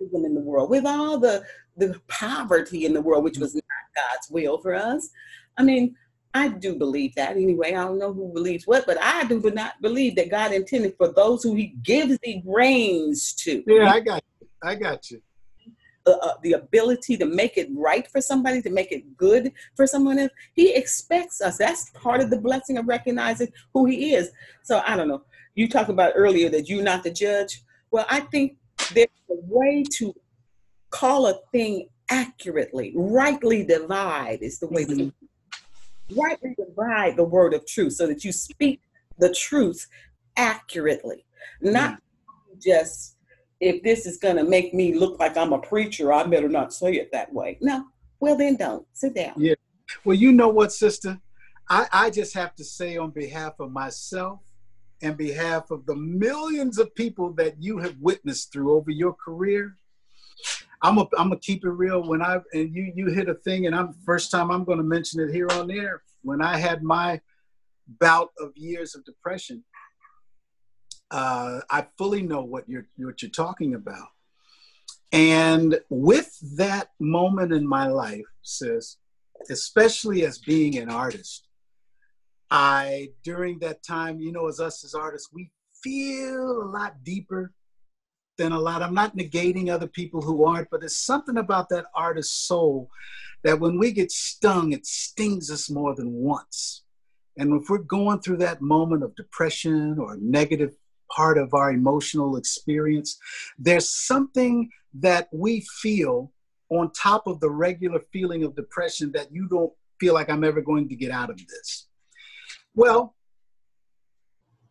in 0.01 0.35
the 0.35 0.41
world, 0.41 0.71
with 0.71 0.87
all 0.87 1.19
the 1.19 1.45
the 1.77 1.99
poverty 2.09 2.85
in 2.85 2.93
the 2.93 3.01
world, 3.01 3.25
which 3.25 3.39
was 3.39 3.55
not 3.55 3.63
God's 3.95 4.29
will 4.31 4.59
for 4.59 4.75
us. 4.75 5.09
I 5.57 5.63
mean, 5.63 5.95
I 6.35 6.49
do 6.49 6.77
believe 6.77 7.15
that 7.15 7.37
anyway. 7.37 7.69
I 7.75 7.85
don't 7.85 7.99
know 7.99 8.13
who 8.13 8.33
believes 8.33 8.67
what, 8.67 8.87
but 8.87 8.99
I 9.01 9.25
do 9.25 9.41
not 9.55 9.81
believe 9.81 10.17
that 10.17 10.31
God 10.31 10.53
intended 10.53 10.95
for 10.97 11.13
those 11.13 11.43
who 11.43 11.55
He 11.55 11.75
gives 11.83 12.19
the 12.23 12.43
brains 12.45 13.35
to. 13.35 13.63
Yeah, 13.67 13.91
I 13.91 14.01
got 14.01 14.23
you. 14.41 14.49
I 14.63 14.75
got 14.75 15.11
you. 15.11 15.23
Uh, 16.05 16.35
the 16.43 16.55
ability 16.55 17.17
to 17.17 17.25
make 17.25 17.57
it 17.57 17.69
right 17.77 18.09
for 18.11 18.21
somebody, 18.21 18.61
to 18.61 18.71
make 18.71 18.91
it 18.91 19.17
good 19.17 19.53
for 19.77 19.87
someone 19.87 20.19
else. 20.19 20.33
He 20.53 20.75
expects 20.75 21.41
us. 21.41 21.59
That's 21.59 21.91
part 21.91 22.21
of 22.21 22.29
the 22.29 22.41
blessing 22.41 22.77
of 22.77 22.89
recognizing 22.89 23.53
who 23.73 23.87
He 23.87 24.15
is. 24.15 24.33
So 24.65 24.83
I 24.85 24.97
don't 24.97 25.07
know. 25.07 25.23
You 25.55 25.69
talked 25.69 25.91
about 25.91 26.15
earlier 26.17 26.49
that 26.49 26.69
you're 26.69 26.83
not 26.83 27.05
the 27.05 27.13
judge. 27.13 27.63
Well, 27.93 28.07
I 28.11 28.19
think 28.19 28.57
there's 28.95 29.07
a 29.31 29.37
way 29.47 29.85
to 29.99 30.13
call 30.91 31.27
a 31.27 31.35
thing 31.53 31.89
accurately, 32.09 32.93
rightly 32.95 33.65
divide 33.65 34.39
is 34.43 34.59
the 34.59 34.69
way 34.69 34.85
mm-hmm. 34.85 35.09
to 35.09 35.13
rightly 36.15 36.55
divide 36.59 37.17
the 37.17 37.25
word 37.25 37.55
of 37.55 37.67
truth 37.67 37.95
so 37.95 38.07
that 38.07 38.25
you 38.25 38.33
speak 38.33 38.81
the 39.19 39.33
truth 39.33 39.87
accurately, 40.37 41.25
not 41.61 42.01
just 42.63 43.12
if 43.63 43.81
this 43.85 44.07
is 44.07 44.17
going 44.17 44.37
to 44.37 44.45
make 44.45 44.75
me 44.75 44.93
look 44.93 45.21
like 45.21 45.37
I'm 45.37 45.53
a 45.53 45.59
preacher, 45.59 46.13
I 46.13 46.25
better 46.25 46.49
not 46.49 46.75
say 46.75 46.95
it 46.95 47.13
that 47.13 47.33
way. 47.33 47.59
No, 47.61 47.85
well, 48.19 48.37
then 48.37 48.57
don't. 48.57 48.85
Sit 48.93 49.15
down. 49.15 49.35
Yeah. 49.37 49.55
Well, 50.05 50.17
you 50.17 50.33
know 50.33 50.49
what, 50.49 50.73
sister? 50.73 51.21
I, 51.71 51.87
I 51.93 52.11
just 52.11 52.35
have 52.35 52.57
to 52.57 52.65
say, 52.65 52.97
on 52.97 53.11
behalf 53.11 53.61
of 53.61 53.71
myself 53.71 54.41
and 55.01 55.17
behalf 55.17 55.71
of 55.71 55.87
the 55.87 55.95
millions 55.95 56.79
of 56.79 56.93
people 56.97 57.33
that 57.35 57.63
you 57.63 57.79
have 57.79 57.97
witnessed 58.01 58.53
through 58.53 58.73
over 58.73 58.91
your 58.91 59.15
career, 59.15 59.77
I'm 60.83 60.99
a, 60.99 61.03
I'm 61.17 61.29
gonna 61.29 61.39
keep 61.39 61.65
it 61.65 61.71
real. 61.71 62.03
When 62.03 62.21
I 62.21 62.39
and 62.53 62.75
you 62.75 62.93
you 62.97 63.07
hit 63.11 63.29
a 63.29 63.35
thing, 63.35 63.67
and 63.67 63.77
I'm 63.77 63.93
first 64.05 64.33
time 64.33 64.51
I'm 64.51 64.65
gonna 64.65 64.83
mention 64.83 65.21
it 65.21 65.33
here 65.33 65.47
on 65.53 65.71
air. 65.71 66.03
When 66.23 66.43
I 66.43 66.57
had 66.57 66.83
my 66.83 67.21
bout 68.01 68.31
of 68.41 68.51
years 68.57 68.97
of 68.97 69.05
depression, 69.05 69.63
uh, 71.13 71.61
I 71.71 71.87
fully 71.99 72.23
know 72.23 72.43
what 72.43 72.69
you're 72.69 72.87
what 72.97 73.23
you're 73.23 73.31
talking 73.31 73.75
about. 73.75 74.09
And 75.13 75.79
with 75.91 76.39
that 76.57 76.89
moment 76.99 77.53
in 77.53 77.69
my 77.69 77.87
life, 77.87 78.25
sis, 78.41 78.97
especially 79.51 80.25
as 80.25 80.39
being 80.39 80.79
an 80.79 80.89
artist, 80.89 81.47
I 82.51 83.11
during 83.23 83.59
that 83.59 83.83
time, 83.83 84.21
you 84.21 84.33
know, 84.33 84.49
as 84.49 84.59
us 84.59 84.85
as 84.85 84.95
artists, 84.95 85.29
we 85.33 85.51
feel 85.85 86.63
a 86.63 86.71
lot 86.71 87.05
deeper 87.05 87.53
than 88.39 88.53
a 88.53 88.59
lot. 88.59 88.83
I'm 88.83 88.95
not 88.95 89.15
negating 89.15 89.69
other 89.69 89.87
people 89.87 90.23
who 90.23 90.45
aren't, 90.45 90.71
but 90.71 90.81
there's 90.81 90.97
something 90.97 91.37
about 91.37 91.69
that 91.69 91.87
artist's 91.95 92.47
soul 92.47 92.89
that 93.45 93.61
when 93.61 93.79
we 93.79 93.93
get 93.93 94.11
stung, 94.11 94.73
it 94.73 94.87
stings 94.87 95.51
us 95.51 95.69
more 95.69 95.95
than 95.95 96.11
once. 96.11 96.85
And 97.37 97.61
if 97.61 97.69
we're 97.69 97.79
going 97.79 98.21
through 98.21 98.39
that 98.39 98.63
moment 98.63 99.03
of 99.03 99.15
depression 99.15 99.99
or 99.99 100.17
negative 100.17 100.75
part 101.15 101.39
of 101.39 101.55
our 101.55 101.71
emotional 101.71 102.37
experience, 102.37 103.19
there's 103.59 103.91
something 103.91 104.71
that 104.95 105.29
we 105.33 105.61
feel 105.81 106.33
on 106.69 106.91
top 106.93 107.27
of 107.27 107.41
the 107.41 107.51
regular 107.51 108.01
feeling 108.13 108.45
of 108.45 108.57
depression 108.57 109.13
that 109.13 109.33
you 109.33 109.49
don't 109.49 109.73
feel 110.01 110.15
like 110.15 110.31
I'm 110.31 110.45
ever 110.45 110.61
going 110.61 110.89
to 110.89 110.97
get 110.97 111.11
out 111.11 111.31
of 111.31 111.39
this. 111.47 111.89
Well, 112.75 113.15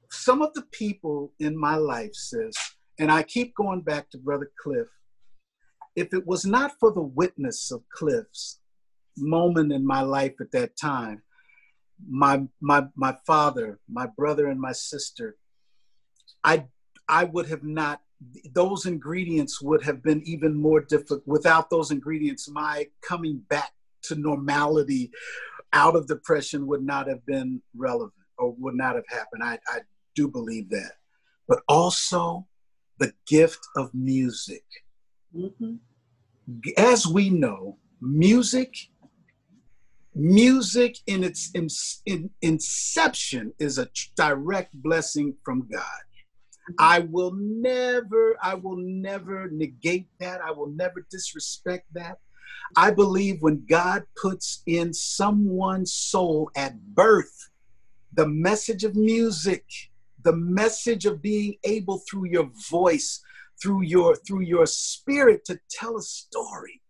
some 0.09 0.41
of 0.41 0.53
the 0.53 0.63
people 0.71 1.31
in 1.39 1.55
my 1.57 1.75
life 1.75 2.13
says, 2.13 2.55
and 2.99 3.11
I 3.11 3.23
keep 3.23 3.55
going 3.55 3.81
back 3.81 4.09
to 4.11 4.17
Brother 4.17 4.51
Cliff. 4.61 4.87
If 5.95 6.13
it 6.13 6.25
was 6.25 6.45
not 6.45 6.73
for 6.79 6.91
the 6.91 7.01
witness 7.01 7.71
of 7.71 7.87
Cliff's 7.89 8.59
moment 9.17 9.71
in 9.71 9.85
my 9.85 10.01
life 10.01 10.33
at 10.39 10.51
that 10.51 10.77
time, 10.77 11.21
my 12.09 12.43
my 12.59 12.85
my 12.95 13.15
father, 13.25 13.79
my 13.89 14.07
brother, 14.07 14.47
and 14.47 14.59
my 14.59 14.71
sister, 14.71 15.37
I 16.43 16.65
I 17.07 17.25
would 17.25 17.47
have 17.47 17.63
not 17.63 18.01
those 18.53 18.85
ingredients 18.85 19.61
would 19.61 19.83
have 19.83 20.03
been 20.03 20.21
even 20.25 20.55
more 20.55 20.81
difficult. 20.81 21.23
Without 21.25 21.69
those 21.69 21.91
ingredients, 21.91 22.49
my 22.49 22.87
coming 23.01 23.37
back 23.49 23.71
to 24.03 24.15
normality 24.15 25.11
out 25.73 25.95
of 25.95 26.07
depression 26.07 26.67
would 26.67 26.83
not 26.83 27.07
have 27.07 27.25
been 27.25 27.61
relevant 27.75 28.13
or 28.37 28.53
would 28.59 28.75
not 28.75 28.95
have 28.95 29.07
happened. 29.09 29.43
I, 29.43 29.57
I 29.67 29.79
do 30.15 30.27
believe 30.27 30.69
that. 30.69 30.93
But 31.47 31.61
also 31.67 32.47
the 32.97 33.13
gift 33.27 33.59
of 33.75 33.93
music. 33.93 34.63
Mm-hmm. 35.35 35.75
As 36.77 37.07
we 37.07 37.29
know, 37.29 37.77
music, 38.01 38.75
music 40.13 40.97
in 41.07 41.23
its 41.23 41.51
in, 41.53 41.67
in, 42.05 42.29
inception 42.41 43.53
is 43.59 43.77
a 43.77 43.89
direct 44.15 44.73
blessing 44.73 45.35
from 45.43 45.67
God. 45.71 46.01
I 46.80 46.99
will 46.99 47.34
never, 47.34 48.38
I 48.41 48.55
will 48.55 48.78
never 48.78 49.49
negate 49.49 50.07
that. 50.19 50.41
I 50.41 50.51
will 50.51 50.69
never 50.69 51.05
disrespect 51.09 51.88
that. 51.93 52.19
I 52.76 52.91
believe 52.91 53.41
when 53.41 53.65
God 53.67 54.03
puts 54.22 54.63
in 54.65 54.93
someone's 54.93 55.93
soul 55.93 56.49
at 56.55 56.80
birth 56.80 57.49
the 58.13 58.28
message 58.28 58.84
of 58.84 58.95
music, 58.95 59.65
the 60.24 60.36
message 60.36 61.05
of 61.05 61.22
being 61.22 61.55
able 61.63 61.99
through 61.99 62.26
your 62.26 62.49
voice 62.69 63.22
through 63.61 63.84
your 63.84 64.15
through 64.15 64.41
your 64.41 64.65
spirit 64.65 65.45
to 65.45 65.59
tell 65.69 65.97
a 65.97 66.01
story 66.01 66.80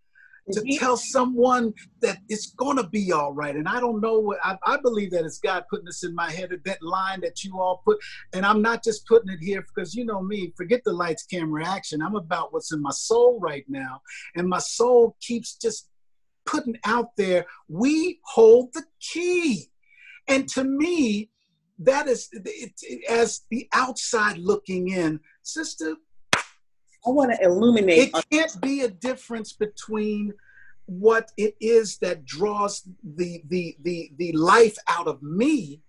to 0.51 0.77
tell 0.77 0.97
someone 0.97 1.73
that 2.01 2.19
it's 2.29 2.51
gonna 2.51 2.87
be 2.87 3.11
all 3.11 3.33
right. 3.33 3.55
And 3.55 3.67
i 3.67 3.79
don't 3.79 4.01
know 4.01 4.19
what 4.19 4.39
I, 4.43 4.57
I, 4.65 4.77
believe 4.77 5.11
that 5.11 5.25
it's 5.25 5.39
god 5.39 5.65
putting 5.69 5.85
this 5.85 6.03
in 6.03 6.13
my 6.15 6.31
head 6.31 6.51
that 6.65 6.81
line 6.81 7.21
that 7.21 7.43
you 7.43 7.59
all 7.59 7.81
put. 7.85 7.97
And 8.33 8.45
i'm 8.45 8.61
not 8.61 8.83
just 8.83 9.05
putting 9.07 9.31
it 9.31 9.39
here 9.39 9.61
because 9.61 9.95
you 9.95 10.05
know 10.05 10.21
me 10.21 10.53
forget 10.55 10.83
the 10.83 10.93
lights 10.93 11.23
camera 11.23 11.67
action. 11.67 12.01
I'm 12.01 12.15
about 12.15 12.53
what's 12.53 12.71
in 12.71 12.81
my 12.81 12.91
soul 12.91 13.39
right 13.39 13.65
now. 13.67 14.01
And 14.35 14.47
my 14.47 14.59
soul 14.59 15.15
keeps 15.21 15.55
just 15.55 15.89
putting 16.45 16.77
out 16.85 17.15
there 17.17 17.45
we 17.67 18.19
hold 18.25 18.73
the 18.73 18.83
key. 18.99 19.69
And 20.27 20.47
to 20.49 20.63
me 20.63 21.29
that 21.79 22.07
is 22.07 22.29
it, 22.31 22.73
it, 22.81 23.09
as 23.09 23.41
the 23.49 23.67
outside 23.73 24.37
looking 24.37 24.89
in, 24.89 25.19
sister. 25.41 25.95
I 27.05 27.09
want 27.09 27.31
to 27.31 27.43
illuminate. 27.43 28.11
It 28.13 28.25
can't 28.31 28.61
be 28.61 28.81
a 28.81 28.89
difference 28.89 29.53
between 29.53 30.33
what 30.85 31.31
it 31.37 31.55
is 31.61 31.97
that 31.97 32.25
draws 32.25 32.87
the 33.03 33.41
the 33.47 33.77
the 33.81 34.11
the 34.17 34.31
life 34.33 34.77
out 34.87 35.07
of 35.07 35.21
me 35.23 35.81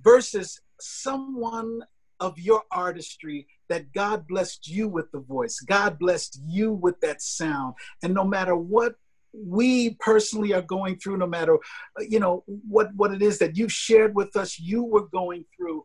versus 0.00 0.60
someone 0.80 1.82
of 2.20 2.38
your 2.38 2.62
artistry 2.70 3.46
that 3.68 3.92
God 3.92 4.26
blessed 4.26 4.68
you 4.68 4.88
with 4.88 5.10
the 5.12 5.20
voice. 5.20 5.60
God 5.60 5.98
blessed 5.98 6.40
you 6.44 6.72
with 6.72 7.00
that 7.00 7.22
sound. 7.22 7.74
And 8.02 8.12
no 8.12 8.24
matter 8.24 8.56
what 8.56 8.96
we 9.32 9.90
personally 10.00 10.52
are 10.52 10.62
going 10.62 10.98
through, 10.98 11.18
no 11.18 11.26
matter 11.26 11.58
you 12.00 12.20
know 12.20 12.44
what 12.46 12.94
what 12.94 13.12
it 13.12 13.22
is 13.22 13.38
that 13.38 13.56
you 13.56 13.68
shared 13.68 14.14
with 14.14 14.36
us, 14.36 14.58
you 14.58 14.84
were 14.84 15.06
going 15.08 15.44
through 15.56 15.84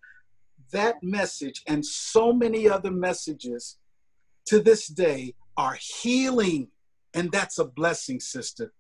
that 0.72 0.96
message 1.04 1.62
and 1.68 1.86
so 1.86 2.34
many 2.34 2.68
other 2.68 2.92
messages 2.92 3.78
to 4.48 4.60
this 4.60 4.88
day 4.88 5.36
are 5.58 5.78
healing. 5.80 6.70
And 7.14 7.32
that's 7.32 7.60
a 7.60 7.66
blessing, 7.66 8.20
sister. 8.20 8.74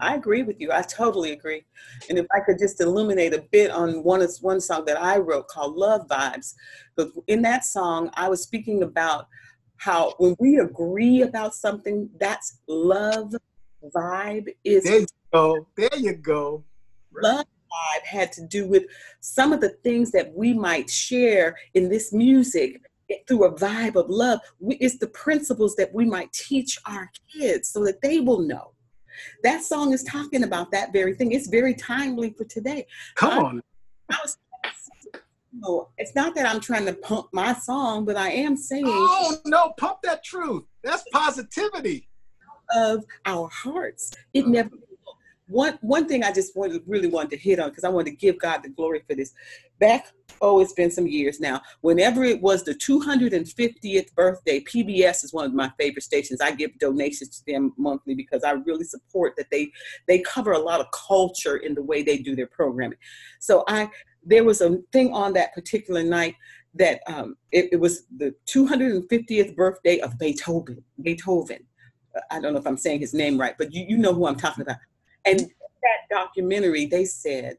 I 0.00 0.14
agree 0.14 0.42
with 0.42 0.60
you. 0.60 0.70
I 0.72 0.82
totally 0.82 1.32
agree. 1.32 1.64
And 2.08 2.18
if 2.18 2.26
I 2.34 2.40
could 2.40 2.58
just 2.58 2.80
illuminate 2.80 3.34
a 3.34 3.44
bit 3.50 3.70
on 3.70 4.04
one 4.04 4.26
one 4.40 4.60
song 4.60 4.84
that 4.86 5.00
I 5.00 5.18
wrote 5.18 5.48
called 5.48 5.76
Love 5.76 6.06
Vibes, 6.06 6.54
but 6.96 7.10
in 7.26 7.42
that 7.42 7.64
song 7.64 8.10
I 8.14 8.28
was 8.28 8.42
speaking 8.42 8.82
about 8.82 9.26
how 9.76 10.14
when 10.18 10.36
we 10.38 10.58
agree 10.58 11.22
about 11.22 11.54
something, 11.54 12.10
that's 12.20 12.60
love 12.68 13.34
vibe 13.94 14.54
is 14.64 14.84
There 14.84 15.00
you 15.00 15.06
go. 15.32 15.66
There 15.76 15.96
you 15.96 16.14
go. 16.14 16.64
Love 17.22 17.46
vibe 17.46 18.04
had 18.04 18.32
to 18.32 18.46
do 18.46 18.66
with 18.66 18.84
some 19.20 19.52
of 19.52 19.60
the 19.60 19.70
things 19.82 20.10
that 20.12 20.32
we 20.34 20.52
might 20.52 20.88
share 20.90 21.56
in 21.74 21.88
this 21.88 22.12
music 22.12 22.82
through 23.26 23.44
a 23.44 23.54
vibe 23.54 23.96
of 23.96 24.08
love. 24.08 24.40
It's 24.60 24.98
the 24.98 25.08
principles 25.08 25.76
that 25.76 25.92
we 25.92 26.04
might 26.04 26.32
teach 26.32 26.78
our 26.86 27.10
kids 27.32 27.70
so 27.70 27.84
that 27.84 28.00
they 28.02 28.20
will 28.20 28.40
know 28.40 28.72
that 29.42 29.62
song 29.62 29.92
is 29.92 30.02
talking 30.04 30.44
about 30.44 30.70
that 30.70 30.92
very 30.92 31.14
thing. 31.14 31.32
It's 31.32 31.48
very 31.48 31.74
timely 31.74 32.34
for 32.36 32.44
today. 32.44 32.86
Come 33.14 33.32
I, 33.32 33.42
on. 33.42 33.62
I 34.10 34.18
was, 34.22 34.38
no, 35.52 35.88
it's 35.98 36.14
not 36.14 36.34
that 36.34 36.46
I'm 36.46 36.60
trying 36.60 36.86
to 36.86 36.92
pump 36.94 37.28
my 37.32 37.52
song, 37.54 38.04
but 38.04 38.16
I 38.16 38.30
am 38.30 38.56
saying. 38.56 38.84
Oh 38.86 39.36
no, 39.44 39.72
pump 39.78 39.98
that 40.04 40.22
truth. 40.22 40.64
That's 40.84 41.02
positivity. 41.12 42.08
Of 42.74 43.04
our 43.24 43.48
hearts. 43.48 44.12
It 44.34 44.46
never 44.46 44.70
one 45.48 45.78
one 45.80 46.06
thing 46.06 46.22
I 46.22 46.32
just 46.32 46.54
wanted 46.56 46.82
really 46.86 47.08
wanted 47.08 47.30
to 47.30 47.36
hit 47.38 47.58
on 47.58 47.70
because 47.70 47.84
I 47.84 47.88
wanted 47.88 48.10
to 48.10 48.16
give 48.16 48.38
God 48.38 48.62
the 48.62 48.68
glory 48.68 49.02
for 49.06 49.14
this. 49.14 49.32
Back, 49.80 50.08
oh, 50.40 50.60
it's 50.60 50.72
been 50.72 50.90
some 50.90 51.06
years 51.06 51.40
now. 51.40 51.60
Whenever 51.80 52.24
it 52.24 52.40
was 52.42 52.64
the 52.64 52.74
250th 52.74 54.14
birthday, 54.14 54.60
PBS 54.60 55.24
is 55.24 55.32
one 55.32 55.46
of 55.46 55.54
my 55.54 55.70
favorite 55.78 56.02
stations. 56.02 56.40
I 56.40 56.50
give 56.50 56.76
donations 56.78 57.38
to 57.38 57.42
them 57.46 57.72
monthly 57.78 58.14
because 58.14 58.42
I 58.44 58.52
really 58.52 58.84
support 58.84 59.34
that 59.36 59.46
they 59.50 59.70
they 60.06 60.20
cover 60.20 60.52
a 60.52 60.58
lot 60.58 60.80
of 60.80 60.86
culture 60.90 61.56
in 61.56 61.74
the 61.74 61.82
way 61.82 62.02
they 62.02 62.18
do 62.18 62.36
their 62.36 62.48
programming. 62.48 62.98
So 63.40 63.64
I 63.68 63.90
there 64.24 64.44
was 64.44 64.60
a 64.60 64.78
thing 64.92 65.12
on 65.12 65.32
that 65.34 65.54
particular 65.54 66.02
night 66.02 66.34
that 66.74 67.00
um, 67.06 67.36
it, 67.50 67.68
it 67.72 67.80
was 67.80 68.04
the 68.16 68.34
250th 68.46 69.56
birthday 69.56 69.98
of 70.00 70.18
Beethoven. 70.18 70.82
Beethoven. 71.02 71.64
I 72.30 72.40
don't 72.40 72.52
know 72.52 72.58
if 72.58 72.66
I'm 72.66 72.76
saying 72.76 73.00
his 73.00 73.14
name 73.14 73.38
right, 73.38 73.54
but 73.56 73.72
you, 73.72 73.84
you 73.88 73.96
know 73.96 74.12
who 74.12 74.26
I'm 74.26 74.36
talking 74.36 74.62
about. 74.62 74.76
And 75.28 75.40
mm-hmm. 75.40 75.46
that 75.82 76.16
documentary, 76.16 76.86
they 76.86 77.04
said 77.04 77.58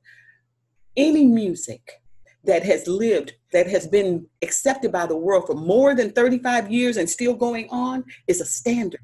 any 0.97 1.25
music 1.25 2.01
that 2.43 2.63
has 2.63 2.87
lived, 2.87 3.33
that 3.51 3.67
has 3.67 3.87
been 3.87 4.25
accepted 4.41 4.91
by 4.91 5.05
the 5.05 5.15
world 5.15 5.45
for 5.45 5.55
more 5.55 5.93
than 5.93 6.11
35 6.11 6.71
years 6.71 6.97
and 6.97 7.09
still 7.09 7.33
going 7.33 7.67
on 7.69 8.03
is 8.27 8.41
a 8.41 8.45
standard. 8.45 9.01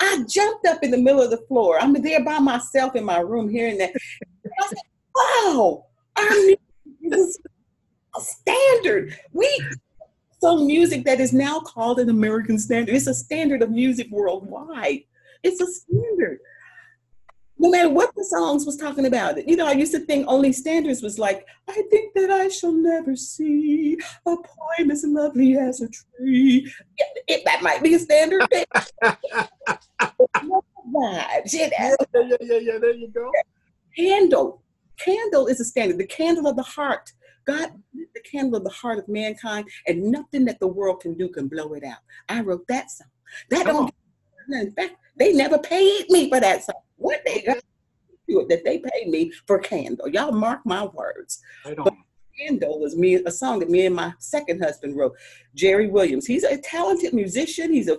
I 0.00 0.24
jumped 0.28 0.66
up 0.66 0.82
in 0.82 0.90
the 0.90 0.98
middle 0.98 1.22
of 1.22 1.30
the 1.30 1.44
floor. 1.48 1.78
I'm 1.80 1.92
there 1.94 2.24
by 2.24 2.38
myself 2.38 2.96
in 2.96 3.04
my 3.04 3.18
room 3.18 3.48
hearing 3.48 3.78
that. 3.78 3.92
I 3.94 4.66
said, 4.66 4.78
wow, 5.14 5.86
our 6.16 6.30
music 6.30 6.60
is 7.02 7.38
a 8.16 8.20
standard. 8.20 9.16
We 9.32 9.48
so 10.40 10.64
music 10.64 11.04
that 11.04 11.20
is 11.20 11.32
now 11.32 11.60
called 11.60 12.00
an 12.00 12.10
American 12.10 12.58
standard. 12.58 12.96
It's 12.96 13.06
a 13.06 13.14
standard 13.14 13.62
of 13.62 13.70
music 13.70 14.08
worldwide. 14.10 15.02
It's 15.44 15.60
a 15.60 15.66
standard 15.66 16.40
no 17.62 17.70
matter 17.70 17.88
what 17.88 18.12
the 18.16 18.24
songs 18.24 18.66
was 18.66 18.76
talking 18.76 19.06
about. 19.06 19.48
You 19.48 19.54
know, 19.54 19.68
I 19.68 19.72
used 19.72 19.92
to 19.92 20.00
think 20.00 20.26
only 20.26 20.52
standards 20.52 21.00
was 21.00 21.16
like, 21.16 21.46
I 21.68 21.80
think 21.90 22.12
that 22.14 22.28
I 22.28 22.48
shall 22.48 22.72
never 22.72 23.14
see 23.14 23.96
a 24.26 24.36
poem 24.36 24.90
as 24.90 25.04
lovely 25.06 25.56
as 25.56 25.80
a 25.80 25.88
tree. 25.88 26.68
It, 26.98 27.24
it, 27.28 27.42
that 27.44 27.62
might 27.62 27.80
be 27.80 27.94
a 27.94 28.00
standard. 28.00 28.42
vibes, 30.92 31.52
you 31.52 31.60
know? 31.60 31.70
yeah, 31.78 31.94
yeah, 32.14 32.36
yeah, 32.40 32.58
yeah, 32.58 32.78
there 32.78 32.94
you 32.94 33.08
go. 33.08 33.30
Candle. 33.96 34.62
Candle 34.98 35.46
is 35.46 35.60
a 35.60 35.64
standard, 35.64 35.98
the 35.98 36.06
candle 36.06 36.48
of 36.48 36.56
the 36.56 36.62
heart. 36.62 37.12
God, 37.44 37.70
the 37.94 38.20
candle 38.20 38.56
of 38.56 38.64
the 38.64 38.70
heart 38.70 38.98
of 38.98 39.08
mankind, 39.08 39.68
and 39.86 40.02
nothing 40.02 40.44
that 40.46 40.58
the 40.58 40.66
world 40.66 41.00
can 41.00 41.14
do 41.14 41.28
can 41.28 41.46
blow 41.46 41.74
it 41.74 41.84
out. 41.84 41.98
I 42.28 42.40
wrote 42.40 42.66
that 42.68 42.90
song. 42.90 43.08
That 43.50 43.66
Come 43.66 43.90
don't. 44.48 44.60
In 44.60 44.72
fact, 44.72 44.96
they 45.16 45.32
never 45.32 45.58
paid 45.58 46.08
me 46.08 46.28
for 46.28 46.40
that 46.40 46.64
song. 46.64 46.76
What 47.02 47.20
they 47.26 47.42
got 47.42 47.58
that 48.48 48.62
they 48.64 48.78
paid 48.78 49.08
me 49.08 49.32
for 49.46 49.58
Candle. 49.58 50.08
Y'all 50.08 50.32
mark 50.32 50.60
my 50.64 50.84
words. 50.86 51.42
But 51.64 51.94
Candle 52.38 52.80
was 52.80 52.96
me 52.96 53.16
a 53.16 53.30
song 53.30 53.58
that 53.58 53.68
me 53.68 53.84
and 53.86 53.94
my 53.94 54.14
second 54.18 54.62
husband 54.62 54.96
wrote. 54.96 55.14
Jerry 55.54 55.88
Williams. 55.88 56.26
He's 56.26 56.44
a 56.44 56.56
talented 56.58 57.12
musician. 57.12 57.72
He's 57.72 57.88
a 57.88 57.98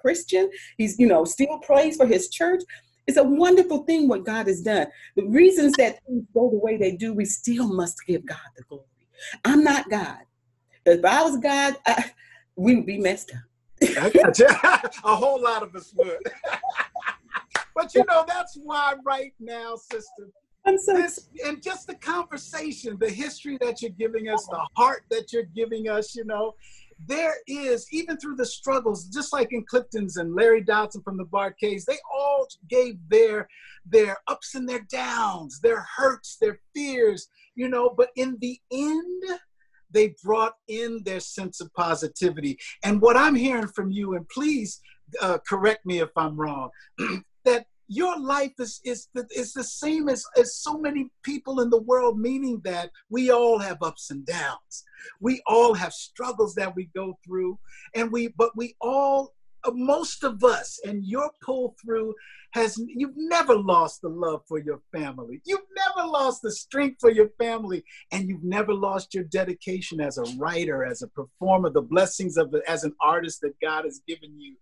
Christian. 0.00 0.50
He's 0.76 0.98
you 0.98 1.06
know 1.06 1.24
still 1.24 1.58
prays 1.58 1.96
for 1.96 2.06
his 2.06 2.28
church. 2.28 2.62
It's 3.06 3.18
a 3.18 3.24
wonderful 3.24 3.84
thing 3.84 4.06
what 4.06 4.24
God 4.24 4.46
has 4.46 4.60
done. 4.60 4.86
The 5.16 5.24
reasons 5.26 5.74
that 5.74 5.98
things 6.06 6.24
go 6.32 6.50
the 6.50 6.58
way 6.58 6.76
they 6.76 6.94
do, 6.94 7.12
we 7.12 7.24
still 7.24 7.66
must 7.72 7.96
give 8.06 8.24
God 8.24 8.38
the 8.56 8.62
glory. 8.64 8.84
I'm 9.44 9.64
not 9.64 9.90
God. 9.90 10.20
If 10.84 11.04
I 11.04 11.22
was 11.22 11.38
God, 11.38 11.76
I, 11.86 12.10
we 12.54 12.76
would 12.76 12.86
be 12.86 12.98
messed 12.98 13.32
up. 13.32 13.40
a 15.04 15.16
whole 15.16 15.42
lot 15.42 15.62
of 15.62 15.74
us 15.74 15.92
would. 15.96 16.18
But 17.78 17.94
you 17.94 18.04
know, 18.08 18.24
that's 18.26 18.58
why 18.60 18.94
right 19.06 19.32
now, 19.38 19.76
sister, 19.76 20.30
this, 20.66 21.28
and 21.46 21.62
just 21.62 21.86
the 21.86 21.94
conversation, 21.94 22.96
the 22.98 23.08
history 23.08 23.56
that 23.60 23.80
you're 23.80 23.92
giving 23.92 24.28
us, 24.28 24.44
the 24.48 24.66
heart 24.76 25.04
that 25.12 25.32
you're 25.32 25.44
giving 25.54 25.88
us, 25.88 26.16
you 26.16 26.24
know, 26.24 26.54
there 27.06 27.34
is, 27.46 27.86
even 27.92 28.16
through 28.16 28.34
the 28.34 28.44
struggles, 28.44 29.04
just 29.04 29.32
like 29.32 29.52
in 29.52 29.64
Clifton's 29.64 30.16
and 30.16 30.34
Larry 30.34 30.60
Dodson 30.60 31.02
from 31.02 31.16
the 31.16 31.24
Bar-Kays, 31.26 31.84
they 31.84 31.98
all 32.12 32.48
gave 32.68 32.98
their 33.06 33.46
their 33.86 34.16
ups 34.26 34.56
and 34.56 34.68
their 34.68 34.84
downs, 34.90 35.60
their 35.60 35.86
hurts, 35.96 36.36
their 36.40 36.58
fears, 36.74 37.28
you 37.54 37.68
know, 37.68 37.94
but 37.96 38.08
in 38.16 38.36
the 38.40 38.58
end, 38.72 39.22
they 39.92 40.16
brought 40.24 40.54
in 40.66 41.00
their 41.04 41.20
sense 41.20 41.60
of 41.60 41.72
positivity. 41.74 42.58
And 42.82 43.00
what 43.00 43.16
I'm 43.16 43.36
hearing 43.36 43.68
from 43.68 43.92
you, 43.92 44.16
and 44.16 44.28
please 44.28 44.80
uh, 45.22 45.38
correct 45.48 45.86
me 45.86 46.00
if 46.00 46.10
I'm 46.16 46.36
wrong, 46.36 46.70
your 47.88 48.18
life 48.20 48.52
is, 48.58 48.80
is, 48.84 49.08
the, 49.14 49.26
is 49.34 49.54
the 49.54 49.64
same 49.64 50.08
as, 50.08 50.24
as 50.36 50.56
so 50.56 50.78
many 50.78 51.10
people 51.22 51.60
in 51.60 51.70
the 51.70 51.80
world, 51.80 52.18
meaning 52.18 52.60
that 52.64 52.90
we 53.08 53.30
all 53.30 53.58
have 53.58 53.82
ups 53.82 54.10
and 54.10 54.26
downs. 54.26 54.84
We 55.20 55.42
all 55.46 55.74
have 55.74 55.92
struggles 55.92 56.54
that 56.56 56.76
we 56.76 56.90
go 56.94 57.18
through, 57.24 57.58
and 57.94 58.12
we, 58.12 58.28
but 58.28 58.54
we 58.56 58.76
all, 58.80 59.34
uh, 59.64 59.70
most 59.74 60.22
of 60.22 60.44
us, 60.44 60.78
and 60.84 61.04
your 61.04 61.30
pull 61.42 61.74
through 61.82 62.14
has, 62.52 62.78
you've 62.78 63.16
never 63.16 63.56
lost 63.56 64.02
the 64.02 64.08
love 64.08 64.42
for 64.46 64.58
your 64.58 64.80
family. 64.92 65.40
You've 65.44 65.60
never 65.76 66.08
lost 66.08 66.42
the 66.42 66.52
strength 66.52 66.98
for 67.00 67.10
your 67.10 67.30
family, 67.38 67.84
and 68.12 68.28
you've 68.28 68.44
never 68.44 68.74
lost 68.74 69.14
your 69.14 69.24
dedication 69.24 70.00
as 70.00 70.18
a 70.18 70.24
writer, 70.36 70.84
as 70.84 71.00
a 71.00 71.08
performer, 71.08 71.70
the 71.70 71.82
blessings 71.82 72.36
of 72.36 72.52
it 72.54 72.62
as 72.68 72.84
an 72.84 72.94
artist 73.00 73.40
that 73.42 73.58
God 73.62 73.84
has 73.84 74.02
given 74.06 74.38
you 74.38 74.56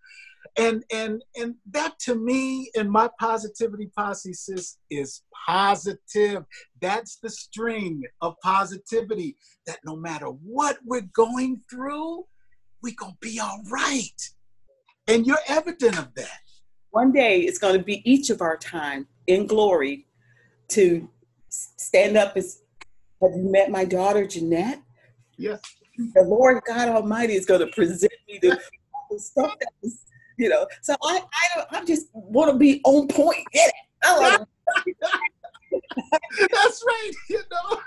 and 0.59 0.85
and 0.93 1.23
and 1.37 1.55
that 1.71 1.99
to 2.01 2.15
me 2.15 2.71
and 2.77 2.91
my 2.91 3.09
positivity 3.21 3.91
posse 3.97 4.33
sis 4.33 4.79
is 4.91 5.23
positive. 5.47 6.45
That's 6.81 7.17
the 7.17 7.31
string 7.31 8.03
of 8.23 8.35
positivity 8.43 9.37
that 9.67 9.79
no 9.85 9.97
matter 9.97 10.27
what 10.27 10.79
we're 10.85 11.09
going 11.13 11.61
through 11.71 12.25
we 12.83 12.95
gonna 12.95 13.17
be 13.21 13.41
all 13.41 13.61
right. 13.71 14.31
And 15.09 15.27
you're 15.27 15.39
evident 15.49 15.99
of 15.99 16.15
that. 16.15 16.41
One 16.91 17.13
day 17.13 17.41
it's 17.41 17.59
going 17.59 17.77
to 17.77 17.85
be 17.85 18.01
each 18.11 18.31
of 18.31 18.41
our 18.41 18.57
time 18.57 19.07
in 19.27 19.47
glory 19.47 20.07
to 20.69 21.09
stand 21.49 22.17
up 22.17 22.37
as 22.37 22.63
have 23.23 23.33
you 23.33 23.51
met 23.51 23.71
my 23.71 23.85
daughter 23.85 24.27
jeanette? 24.27 24.81
Yes. 25.37 25.61
The 26.15 26.23
lord 26.23 26.63
god 26.67 26.89
almighty 26.89 27.35
is 27.35 27.47
going 27.47 27.61
to 27.61 27.67
present 27.69 28.13
me 28.29 28.39
the 28.41 28.61
stuff 29.19 29.55
that 29.59 29.73
was 29.83 30.06
you 30.37 30.49
know. 30.49 30.67
So 30.83 30.95
I, 31.03 31.21
I, 31.57 31.65
I 31.79 31.85
just 31.85 32.07
want 32.13 32.53
to 32.53 32.59
be 32.59 32.81
on 32.85 33.09
point. 33.09 33.45
Get 33.53 33.69
it? 33.69 33.75
That's 36.53 36.85
right. 36.87 37.13
You 37.29 37.43
know. 37.51 37.81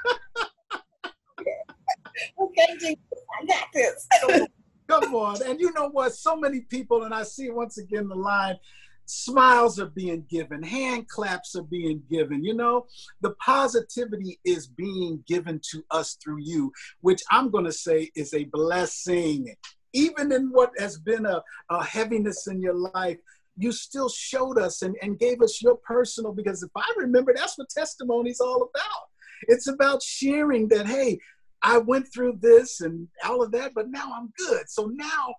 okay, 2.42 2.96
I 3.42 3.46
got 3.46 3.68
this. 3.74 4.08
Come 4.88 5.14
on, 5.14 5.38
and 5.46 5.60
you 5.60 5.72
know 5.74 5.90
what? 5.90 6.16
So 6.16 6.36
many 6.36 6.62
people, 6.62 7.04
and 7.04 7.14
I 7.14 7.22
see 7.24 7.52
once 7.52 7.78
again 7.78 8.08
the 8.08 8.16
line. 8.16 8.58
smiles 9.06 9.80
are 9.80 9.88
being 9.88 10.26
given, 10.30 10.64
hand 10.64 11.08
claps 11.08 11.56
are 11.56 11.64
being 11.64 12.02
given. 12.10 12.44
You 12.44 12.56
know, 12.56 12.88
the 13.22 13.32
positivity 13.36 14.40
is 14.44 14.66
being 14.66 15.24
given 15.28 15.62
to 15.72 15.84
us 15.92 16.18
through 16.24 16.40
you, 16.40 16.72
which 17.02 17.22
I'm 17.30 17.52
going 17.52 17.66
to 17.66 17.72
say 17.72 18.10
is 18.16 18.34
a 18.34 18.46
blessing. 18.46 19.56
Even 19.94 20.32
in 20.32 20.50
what 20.52 20.72
has 20.78 20.98
been 21.00 21.26
a, 21.26 21.42
a 21.70 21.84
heaviness 21.84 22.48
in 22.48 22.62
your 22.62 22.76
life, 22.76 23.18
you 23.58 23.72
still 23.72 24.10
showed 24.10 24.58
us 24.58 24.84
and, 24.84 24.96
and 25.02 25.20
gave 25.20 25.42
us 25.42 25.62
your 25.62 25.76
personal, 25.78 26.32
because 26.32 26.64
if 26.64 26.70
I 26.76 26.94
remember, 26.98 27.34
that's 27.36 27.58
what 27.58 27.70
testimony 27.70 28.30
is 28.30 28.40
all 28.40 28.70
about. 28.70 29.04
It's 29.48 29.68
about 29.68 30.02
sharing 30.02 30.68
that, 30.70 30.88
hey, 30.88 31.20
I 31.62 31.78
went 31.78 32.08
through 32.14 32.40
this 32.42 32.82
and 32.82 33.08
all 33.26 33.42
of 33.42 33.52
that, 33.52 33.74
but 33.74 33.90
now 33.90 34.14
I'm 34.16 34.32
good. 34.38 34.70
So 34.70 34.86
now, 34.94 35.36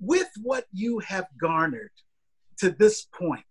with 0.00 0.28
what 0.42 0.66
you 0.72 1.00
have 1.00 1.26
garnered 1.40 1.90
to 2.58 2.70
this 2.70 3.06
point, 3.12 3.44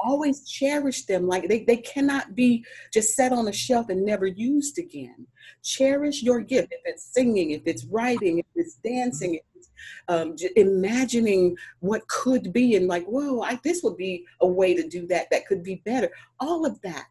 always 0.02 0.48
cherish 0.48 1.04
them. 1.04 1.26
Like 1.26 1.48
they, 1.48 1.64
they 1.64 1.76
cannot 1.78 2.34
be 2.34 2.64
just 2.92 3.14
set 3.14 3.32
on 3.32 3.48
a 3.48 3.52
shelf 3.52 3.88
and 3.88 4.04
never 4.04 4.26
used 4.26 4.78
again. 4.78 5.26
Cherish 5.62 6.22
your 6.22 6.40
gift. 6.40 6.68
If 6.70 6.80
it's 6.84 7.12
singing 7.12 7.50
if 7.52 7.62
it's 7.66 7.84
writing 7.84 8.38
if 8.38 8.46
it's 8.54 8.76
dancing 8.76 9.34
if 9.34 9.42
it's 9.54 9.70
um, 10.08 10.36
imagining 10.56 11.56
what 11.80 12.06
could 12.08 12.52
be 12.52 12.76
and 12.76 12.86
like 12.86 13.04
whoa 13.06 13.42
I, 13.42 13.58
this 13.62 13.82
would 13.82 13.96
be 13.96 14.24
a 14.40 14.46
way 14.46 14.74
to 14.74 14.88
do 14.88 15.06
that 15.08 15.30
that 15.30 15.46
could 15.46 15.62
be 15.62 15.82
better. 15.84 16.10
All 16.38 16.66
of 16.66 16.80
that. 16.82 17.06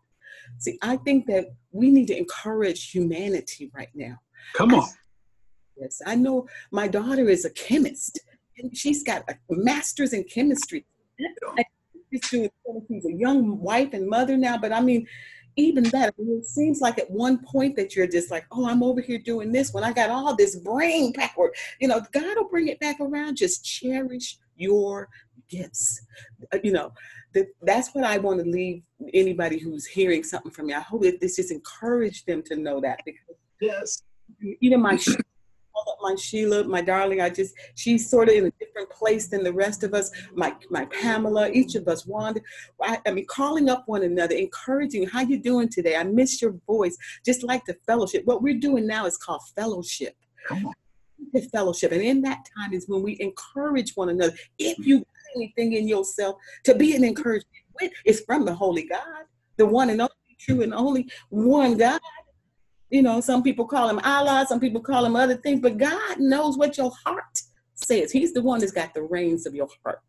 See 0.57 0.77
i 0.81 0.97
think 0.97 1.27
that 1.27 1.47
we 1.71 1.91
need 1.91 2.07
to 2.07 2.17
encourage 2.17 2.91
humanity 2.91 3.71
right 3.73 3.91
now. 3.93 4.17
Come 4.53 4.73
on. 4.73 4.87
Yes 5.77 6.01
i 6.05 6.15
know 6.15 6.47
my 6.71 6.87
daughter 6.87 7.29
is 7.29 7.45
a 7.45 7.51
chemist 7.51 8.19
and 8.57 8.75
she's 8.75 9.03
got 9.03 9.23
a 9.29 9.35
master's 9.49 10.13
in 10.13 10.23
chemistry 10.23 10.85
she's 12.11 13.05
a 13.05 13.13
young 13.13 13.59
wife 13.59 13.93
and 13.93 14.07
mother 14.07 14.37
now, 14.37 14.57
but 14.57 14.71
I 14.71 14.81
mean, 14.81 15.07
even 15.55 15.83
that, 15.85 16.13
I 16.17 16.21
mean, 16.21 16.39
it 16.39 16.45
seems 16.45 16.79
like 16.79 16.97
at 16.99 17.09
one 17.09 17.39
point 17.43 17.75
that 17.75 17.95
you're 17.95 18.07
just 18.07 18.31
like, 18.31 18.45
oh, 18.51 18.67
I'm 18.67 18.83
over 18.83 19.01
here 19.01 19.19
doing 19.19 19.51
this 19.51 19.73
when 19.73 19.83
I 19.83 19.91
got 19.91 20.09
all 20.09 20.35
this 20.35 20.55
brain 20.57 21.13
power. 21.13 21.51
You 21.79 21.89
know, 21.89 22.01
God 22.11 22.37
will 22.37 22.47
bring 22.47 22.67
it 22.67 22.79
back 22.79 22.99
around. 22.99 23.35
Just 23.35 23.65
cherish 23.65 24.37
your 24.55 25.09
gifts. 25.49 26.01
Uh, 26.53 26.59
you 26.63 26.71
know, 26.71 26.93
that, 27.33 27.47
that's 27.61 27.89
what 27.93 28.03
I 28.03 28.17
want 28.17 28.39
to 28.39 28.49
leave 28.49 28.83
anybody 29.13 29.59
who's 29.59 29.85
hearing 29.85 30.23
something 30.23 30.51
from 30.51 30.67
me. 30.67 30.73
I 30.73 30.79
hope 30.79 31.01
that 31.01 31.19
this 31.19 31.35
just 31.35 31.51
encourage 31.51 32.25
them 32.25 32.41
to 32.43 32.55
know 32.55 32.79
that 32.81 33.01
because 33.05 33.37
yes, 33.59 34.03
even 34.61 34.81
my 34.81 34.97
my 36.01 36.15
Sheila, 36.15 36.63
my 36.65 36.81
darling. 36.81 37.21
I 37.21 37.29
just 37.29 37.55
she's 37.75 38.09
sort 38.09 38.29
of 38.29 38.35
in 38.35 38.45
a 38.47 38.51
different 38.59 38.89
place 38.89 39.27
than 39.27 39.43
the 39.43 39.53
rest 39.53 39.83
of 39.83 39.93
us. 39.93 40.11
My 40.33 40.55
my 40.69 40.85
Pamela, 40.85 41.49
each 41.51 41.75
of 41.75 41.87
us 41.87 42.05
wanted. 42.05 42.43
I, 42.81 42.99
I 43.05 43.11
mean, 43.11 43.25
calling 43.27 43.69
up 43.69 43.83
one 43.87 44.03
another, 44.03 44.35
encouraging. 44.35 45.07
How 45.07 45.21
you 45.21 45.39
doing 45.39 45.69
today? 45.69 45.95
I 45.95 46.03
miss 46.03 46.41
your 46.41 46.55
voice. 46.67 46.97
Just 47.25 47.43
like 47.43 47.65
the 47.65 47.75
fellowship. 47.85 48.25
What 48.25 48.41
we're 48.41 48.59
doing 48.59 48.87
now 48.87 49.05
is 49.05 49.17
called 49.17 49.41
fellowship. 49.55 50.15
Come 50.47 50.67
on. 50.67 50.73
The 51.33 51.41
fellowship, 51.41 51.91
and 51.91 52.01
in 52.01 52.21
that 52.21 52.45
time 52.57 52.73
is 52.73 52.87
when 52.87 53.03
we 53.03 53.17
encourage 53.19 53.91
one 53.95 54.09
another. 54.09 54.33
If 54.57 54.77
you 54.79 54.99
got 54.99 55.05
anything 55.35 55.73
in 55.73 55.87
yourself 55.87 56.37
to 56.63 56.73
be 56.73 56.95
an 56.95 57.03
encouragement 57.03 57.65
with, 57.79 57.91
it's 58.05 58.21
from 58.21 58.45
the 58.45 58.53
Holy 58.53 58.83
God, 58.83 59.25
the 59.57 59.65
one 59.65 59.89
and 59.89 59.99
only 59.99 60.13
true 60.39 60.61
and 60.61 60.73
only 60.73 61.09
one 61.29 61.77
God 61.77 61.99
you 62.89 63.01
know, 63.01 63.21
some 63.21 63.43
people 63.43 63.65
call 63.65 63.89
him 63.89 63.99
Allah, 64.03 64.45
some 64.47 64.59
people 64.59 64.81
call 64.81 65.05
him 65.05 65.15
other 65.15 65.35
things, 65.35 65.59
but 65.59 65.77
God 65.77 66.19
knows 66.19 66.57
what 66.57 66.77
your 66.77 66.91
heart 67.05 67.41
says. 67.75 68.11
He's 68.11 68.33
the 68.33 68.41
one 68.41 68.59
that's 68.59 68.71
got 68.71 68.93
the 68.93 69.03
reins 69.03 69.45
of 69.45 69.53
your 69.55 69.67
heart. 69.83 70.01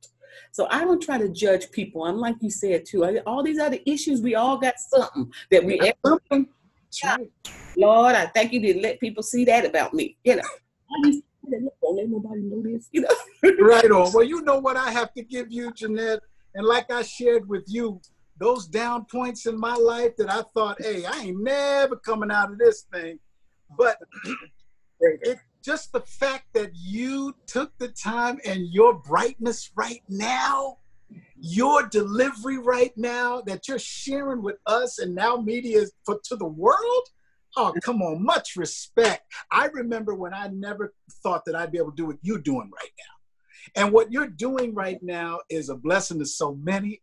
So 0.53 0.67
I 0.71 0.81
don't 0.81 1.01
try 1.01 1.19
to 1.19 1.29
judge 1.29 1.71
people. 1.71 2.05
I'm 2.05 2.19
like 2.19 2.37
you 2.41 2.51
said 2.51 2.85
too. 2.87 3.05
all 3.27 3.43
these 3.43 3.59
other 3.59 3.79
issues, 3.87 4.21
we 4.21 4.35
all 4.35 4.59
got 4.59 4.75
something 4.79 5.33
that 5.51 5.65
we. 5.65 5.81
Something. 6.05 6.49
Right. 7.05 7.31
Lord, 7.77 8.17
I 8.17 8.27
thank 8.27 8.53
you 8.53 8.61
to 8.61 8.81
let 8.81 8.99
people 8.99 9.23
see 9.23 9.45
that 9.45 9.65
about 9.65 9.95
me. 9.95 10.17
You 10.25 10.37
know, 10.37 10.43
don't 11.03 11.97
let 11.97 12.09
nobody 12.09 12.41
know 12.41 12.63
this. 12.63 12.89
You 12.93 13.03
know. 13.03 13.65
right 13.65 13.91
on. 13.91 14.13
Well, 14.13 14.25
you 14.25 14.43
know 14.43 14.59
what 14.59 14.77
I 14.77 14.91
have 14.91 15.15
to 15.15 15.23
give 15.23 15.53
you, 15.53 15.73
Jeanette, 15.73 16.21
and 16.55 16.67
like 16.67 16.91
I 16.91 17.03
shared 17.03 17.49
with 17.49 17.65
you, 17.69 18.01
those 18.41 18.67
down 18.67 19.05
points 19.05 19.47
in 19.47 19.59
my 19.61 19.75
life 19.75 20.17
that 20.17 20.33
I 20.33 20.43
thought, 20.55 20.81
hey, 20.81 21.05
I 21.05 21.21
ain't 21.21 21.43
never 21.43 21.95
coming 21.97 22.31
out 22.31 22.51
of 22.51 22.59
this 22.59 22.87
thing. 22.93 23.19
But 23.79 23.99
it 25.01 25.39
just 25.63 25.93
the 25.93 26.01
fact 26.01 26.47
that 26.55 26.71
you 26.75 27.35
took 27.47 27.77
the 27.79 27.89
time 27.89 28.41
and 28.47 28.67
your 28.69 28.95
brightness 28.95 29.71
right 29.77 30.03
now, 30.09 30.79
your 31.39 31.87
delivery 31.87 32.59
right 32.59 32.93
now 32.97 33.43
that 33.43 33.69
you're 33.69 33.79
sharing 33.79 34.43
with 34.43 34.57
us 34.67 34.99
and 34.99 35.15
now 35.15 35.37
media 35.37 35.85
for 36.05 36.19
to 36.25 36.37
the 36.37 36.47
world. 36.47 37.09
Oh, 37.57 37.75
come 37.85 38.01
on, 38.01 38.25
much 38.25 38.57
respect. 38.57 39.23
I 39.53 39.67
remember 39.67 40.15
when 40.15 40.33
I 40.33 40.49
never 40.49 40.95
thought 41.23 41.45
that 41.45 41.57
I'd 41.57 41.73
be 41.73 41.79
able 41.79 41.91
to 41.91 41.97
do 41.97 42.07
what 42.07 42.19
you're 42.23 42.39
doing 42.39 42.71
right 42.75 42.93
now. 42.99 43.83
And 43.83 43.93
what 43.93 44.11
you're 44.11 44.29
doing 44.29 44.75
right 44.75 45.03
now 45.03 45.41
is 45.51 45.69
a 45.69 45.77
blessing 45.77 46.19
to 46.21 46.27
so 46.27 46.55
many. 46.55 47.03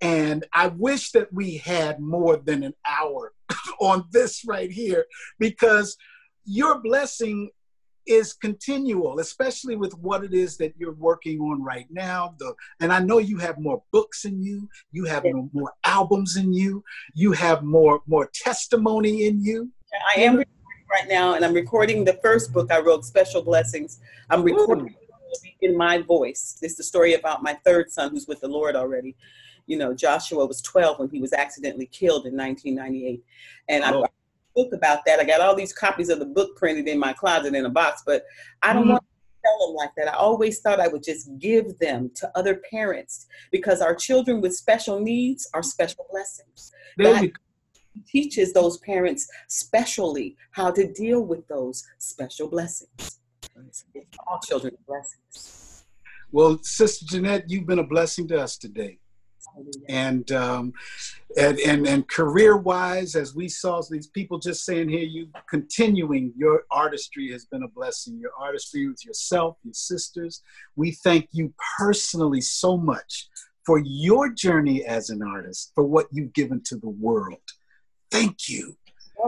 And 0.00 0.44
I 0.52 0.68
wish 0.68 1.12
that 1.12 1.32
we 1.32 1.56
had 1.56 2.00
more 2.00 2.36
than 2.36 2.62
an 2.62 2.74
hour 2.86 3.32
on 3.80 4.04
this 4.12 4.44
right 4.46 4.70
here 4.70 5.06
because 5.38 5.96
your 6.44 6.80
blessing 6.80 7.50
is 8.06 8.32
continual, 8.32 9.18
especially 9.18 9.76
with 9.76 9.92
what 9.98 10.24
it 10.24 10.32
is 10.32 10.56
that 10.58 10.74
you're 10.78 10.94
working 10.94 11.40
on 11.40 11.62
right 11.62 11.86
now. 11.90 12.34
The, 12.38 12.54
and 12.80 12.92
I 12.92 13.00
know 13.00 13.18
you 13.18 13.38
have 13.38 13.58
more 13.58 13.82
books 13.92 14.24
in 14.24 14.42
you, 14.42 14.68
you 14.92 15.04
have 15.06 15.24
yeah. 15.24 15.32
more, 15.52 15.72
albums 15.84 16.36
in 16.36 16.52
you, 16.52 16.84
you 17.14 17.32
have 17.32 17.64
more 17.64 18.02
more 18.06 18.30
testimony 18.32 19.26
in 19.26 19.42
you. 19.42 19.70
I 20.16 20.20
am 20.20 20.32
mm-hmm. 20.32 20.38
recording 20.38 20.84
right 20.90 21.08
now, 21.08 21.34
and 21.34 21.44
I'm 21.44 21.54
recording 21.54 22.04
the 22.04 22.18
first 22.22 22.52
book 22.52 22.70
I 22.70 22.80
wrote, 22.80 23.04
Special 23.04 23.42
Blessings. 23.42 23.98
I'm 24.30 24.42
mm. 24.42 24.56
recording 24.56 24.94
Ooh. 24.94 25.48
in 25.62 25.76
my 25.76 25.98
voice. 25.98 26.58
It's 26.62 26.76
the 26.76 26.84
story 26.84 27.14
about 27.14 27.42
my 27.42 27.54
third 27.64 27.90
son 27.90 28.10
who's 28.10 28.28
with 28.28 28.40
the 28.40 28.48
Lord 28.48 28.76
already 28.76 29.16
you 29.66 29.76
know, 29.76 29.94
Joshua 29.94 30.46
was 30.46 30.62
12 30.62 30.98
when 30.98 31.10
he 31.10 31.20
was 31.20 31.32
accidentally 31.32 31.86
killed 31.86 32.26
in 32.26 32.36
1998. 32.36 33.22
And 33.68 33.84
oh. 33.84 34.04
I 34.04 34.08
book 34.56 34.72
about 34.72 35.04
that. 35.06 35.20
I 35.20 35.24
got 35.24 35.40
all 35.40 35.54
these 35.54 35.72
copies 35.72 36.08
of 36.08 36.18
the 36.18 36.26
book 36.26 36.56
printed 36.56 36.88
in 36.88 36.98
my 36.98 37.12
closet 37.12 37.54
in 37.54 37.66
a 37.66 37.70
box, 37.70 38.02
but 38.06 38.24
I 38.62 38.72
don't 38.72 38.82
mm-hmm. 38.82 38.92
want 38.92 39.04
to 39.04 39.42
tell 39.44 39.66
them 39.66 39.76
like 39.76 39.90
that. 39.96 40.08
I 40.08 40.16
always 40.16 40.60
thought 40.60 40.80
I 40.80 40.88
would 40.88 41.02
just 41.02 41.28
give 41.38 41.78
them 41.78 42.10
to 42.16 42.30
other 42.34 42.62
parents 42.70 43.26
because 43.52 43.80
our 43.80 43.94
children 43.94 44.40
with 44.40 44.54
special 44.54 44.98
needs 44.98 45.48
are 45.54 45.62
special 45.62 46.06
blessings. 46.10 46.72
God 46.98 47.30
teaches 48.06 48.52
those 48.52 48.78
parents 48.78 49.28
specially 49.48 50.36
how 50.50 50.70
to 50.70 50.90
deal 50.92 51.22
with 51.22 51.46
those 51.48 51.84
special 51.98 52.48
blessings. 52.48 53.20
all 54.26 54.40
children 54.40 54.76
blessings. 54.86 55.84
Well, 56.32 56.58
Sister 56.62 57.06
Jeanette, 57.06 57.48
you've 57.48 57.66
been 57.66 57.78
a 57.78 57.86
blessing 57.86 58.28
to 58.28 58.40
us 58.40 58.58
today. 58.58 58.98
And, 59.88 60.30
um, 60.32 60.72
and 61.36 61.58
and 61.60 61.86
and 61.86 62.08
career 62.08 62.56
wise, 62.56 63.14
as 63.14 63.34
we 63.34 63.48
saw 63.48 63.82
these 63.90 64.06
people 64.06 64.38
just 64.38 64.64
saying 64.64 64.88
here, 64.88 65.04
you 65.04 65.28
continuing 65.48 66.32
your 66.36 66.64
artistry 66.70 67.30
has 67.32 67.44
been 67.44 67.62
a 67.62 67.68
blessing. 67.68 68.18
Your 68.18 68.32
artistry 68.38 68.88
with 68.88 69.04
yourself, 69.04 69.56
your 69.62 69.74
sisters. 69.74 70.42
We 70.76 70.92
thank 70.92 71.28
you 71.32 71.52
personally 71.78 72.40
so 72.40 72.76
much 72.76 73.28
for 73.64 73.82
your 73.84 74.32
journey 74.32 74.84
as 74.84 75.10
an 75.10 75.22
artist, 75.22 75.72
for 75.74 75.84
what 75.84 76.06
you've 76.12 76.32
given 76.32 76.62
to 76.66 76.76
the 76.76 76.88
world. 76.88 77.42
Thank 78.10 78.48
you. 78.48 78.76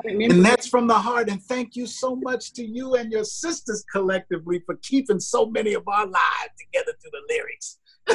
And 0.05 0.45
that's 0.45 0.69
from 0.69 0.87
the 0.87 0.99
heart. 0.99 1.29
And 1.29 1.43
thank 1.43 1.75
you 1.75 1.87
so 1.87 2.15
much 2.15 2.53
to 2.53 2.65
you 2.65 2.95
and 2.95 3.11
your 3.11 3.25
sisters 3.25 3.85
collectively 3.91 4.63
for 4.65 4.77
keeping 4.77 5.19
so 5.19 5.47
many 5.47 5.75
of 5.75 5.89
our 5.89 6.07
lives 6.07 6.55
together 6.59 6.93
through 7.01 7.11
the 7.11 7.35
lyrics. 7.35 7.79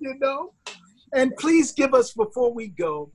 you 0.00 0.14
know? 0.20 0.52
And 1.14 1.34
please 1.36 1.72
give 1.72 1.94
us, 1.94 2.12
before 2.12 2.52
we 2.52 2.68
go, 2.68 3.12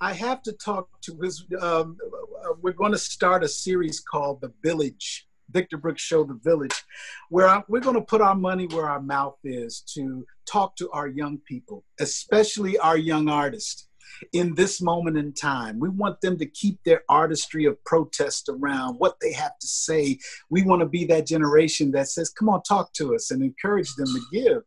I 0.00 0.12
have 0.14 0.42
to 0.42 0.52
talk 0.52 0.88
to, 1.02 1.12
um, 1.60 1.96
uh, 2.44 2.54
we're 2.60 2.72
going 2.72 2.92
to 2.92 2.98
start 2.98 3.44
a 3.44 3.48
series 3.48 4.00
called 4.00 4.40
The 4.40 4.52
Village 4.62 5.28
Victor 5.50 5.76
Brooks 5.76 6.02
Show, 6.02 6.24
The 6.24 6.40
Village, 6.42 6.84
where 7.28 7.62
we're 7.68 7.80
going 7.80 7.96
to 7.96 8.02
put 8.02 8.20
our 8.20 8.34
money 8.34 8.66
where 8.66 8.88
our 8.88 9.00
mouth 9.00 9.36
is 9.44 9.80
to 9.94 10.26
talk 10.46 10.76
to 10.76 10.90
our 10.90 11.06
young 11.06 11.38
people, 11.46 11.84
especially 12.00 12.78
our 12.78 12.96
young 12.96 13.28
artists 13.28 13.88
in 14.32 14.54
this 14.54 14.80
moment 14.80 15.16
in 15.16 15.32
time. 15.32 15.78
We 15.78 15.88
want 15.88 16.20
them 16.20 16.38
to 16.38 16.46
keep 16.46 16.78
their 16.84 17.02
artistry 17.08 17.64
of 17.64 17.82
protest 17.84 18.48
around 18.48 18.96
what 18.96 19.16
they 19.20 19.32
have 19.32 19.58
to 19.58 19.66
say. 19.66 20.18
We 20.50 20.62
want 20.62 20.80
to 20.80 20.88
be 20.88 21.04
that 21.06 21.26
generation 21.26 21.90
that 21.92 22.08
says, 22.08 22.30
come 22.30 22.48
on, 22.48 22.62
talk 22.62 22.92
to 22.94 23.14
us 23.14 23.30
and 23.30 23.42
encourage 23.42 23.94
them 23.94 24.06
to 24.06 24.20
give. 24.32 24.62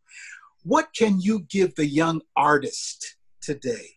What 0.64 0.90
can 0.98 1.20
you 1.22 1.42
give 1.50 1.76
the 1.76 1.86
young 1.86 2.22
artist 2.36 3.18
today 3.42 3.90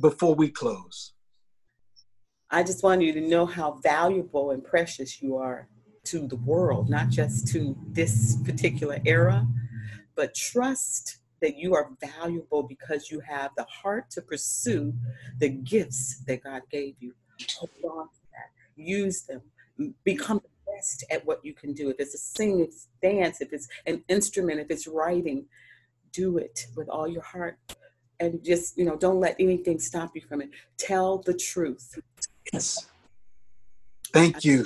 before 0.00 0.34
we 0.34 0.48
close? 0.48 1.12
I 2.50 2.62
just 2.62 2.82
want 2.82 3.00
you 3.02 3.12
to 3.14 3.20
know 3.20 3.46
how 3.46 3.78
valuable 3.82 4.50
and 4.50 4.62
precious 4.62 5.22
you 5.22 5.36
are 5.36 5.68
to 6.04 6.26
the 6.26 6.36
world, 6.36 6.90
not 6.90 7.08
just 7.08 7.48
to 7.48 7.76
this 7.88 8.36
particular 8.44 8.98
era, 9.06 9.46
but 10.16 10.34
trust 10.34 11.18
that 11.42 11.58
you 11.58 11.74
are 11.74 11.90
valuable 12.00 12.62
because 12.62 13.10
you 13.10 13.20
have 13.20 13.50
the 13.56 13.64
heart 13.64 14.10
to 14.12 14.22
pursue 14.22 14.94
the 15.38 15.50
gifts 15.50 16.22
that 16.26 16.42
God 16.42 16.62
gave 16.70 16.94
you. 17.00 17.12
Hold 17.58 17.70
on 17.84 18.08
to 18.08 18.20
that. 18.32 18.50
Use 18.76 19.22
them. 19.22 19.42
Become 20.04 20.40
the 20.42 20.72
best 20.72 21.04
at 21.10 21.26
what 21.26 21.44
you 21.44 21.52
can 21.52 21.74
do. 21.74 21.90
If 21.90 21.96
it's 21.98 22.14
a 22.14 22.18
sing, 22.18 22.60
it's 22.60 22.88
dance, 23.02 23.40
if 23.40 23.52
it's 23.52 23.68
an 23.86 24.02
instrument, 24.08 24.60
if 24.60 24.70
it's 24.70 24.86
writing, 24.86 25.44
do 26.12 26.38
it 26.38 26.66
with 26.76 26.88
all 26.88 27.08
your 27.08 27.22
heart. 27.22 27.58
And 28.20 28.42
just, 28.44 28.78
you 28.78 28.84
know, 28.84 28.96
don't 28.96 29.18
let 29.18 29.34
anything 29.40 29.80
stop 29.80 30.12
you 30.14 30.20
from 30.20 30.42
it. 30.42 30.50
Tell 30.78 31.18
the 31.18 31.34
truth. 31.34 31.98
Yes. 32.52 32.86
Thank 34.12 34.44
you. 34.44 34.64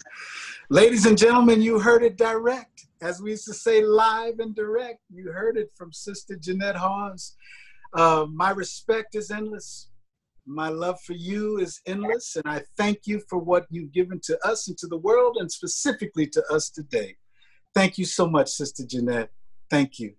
Ladies 0.68 1.06
and 1.06 1.16
gentlemen, 1.16 1.62
you 1.62 1.78
heard 1.78 2.02
it 2.02 2.18
direct. 2.18 2.85
As 3.02 3.20
we 3.20 3.30
used 3.30 3.46
to 3.46 3.54
say, 3.54 3.84
live 3.84 4.38
and 4.38 4.54
direct. 4.54 5.00
You 5.12 5.30
heard 5.30 5.56
it 5.56 5.70
from 5.76 5.92
Sister 5.92 6.36
Jeanette 6.36 6.76
Hawes. 6.76 7.36
Uh, 7.92 8.26
my 8.30 8.50
respect 8.50 9.14
is 9.14 9.30
endless. 9.30 9.88
My 10.46 10.68
love 10.68 11.00
for 11.02 11.12
you 11.12 11.58
is 11.58 11.80
endless. 11.86 12.36
And 12.36 12.44
I 12.46 12.62
thank 12.76 13.06
you 13.06 13.22
for 13.28 13.38
what 13.38 13.66
you've 13.70 13.92
given 13.92 14.20
to 14.24 14.38
us 14.46 14.68
and 14.68 14.78
to 14.78 14.86
the 14.86 14.96
world, 14.96 15.36
and 15.38 15.50
specifically 15.50 16.26
to 16.28 16.42
us 16.52 16.70
today. 16.70 17.16
Thank 17.74 17.98
you 17.98 18.04
so 18.04 18.28
much, 18.28 18.48
Sister 18.48 18.84
Jeanette. 18.86 19.30
Thank 19.70 19.98
you. 19.98 20.14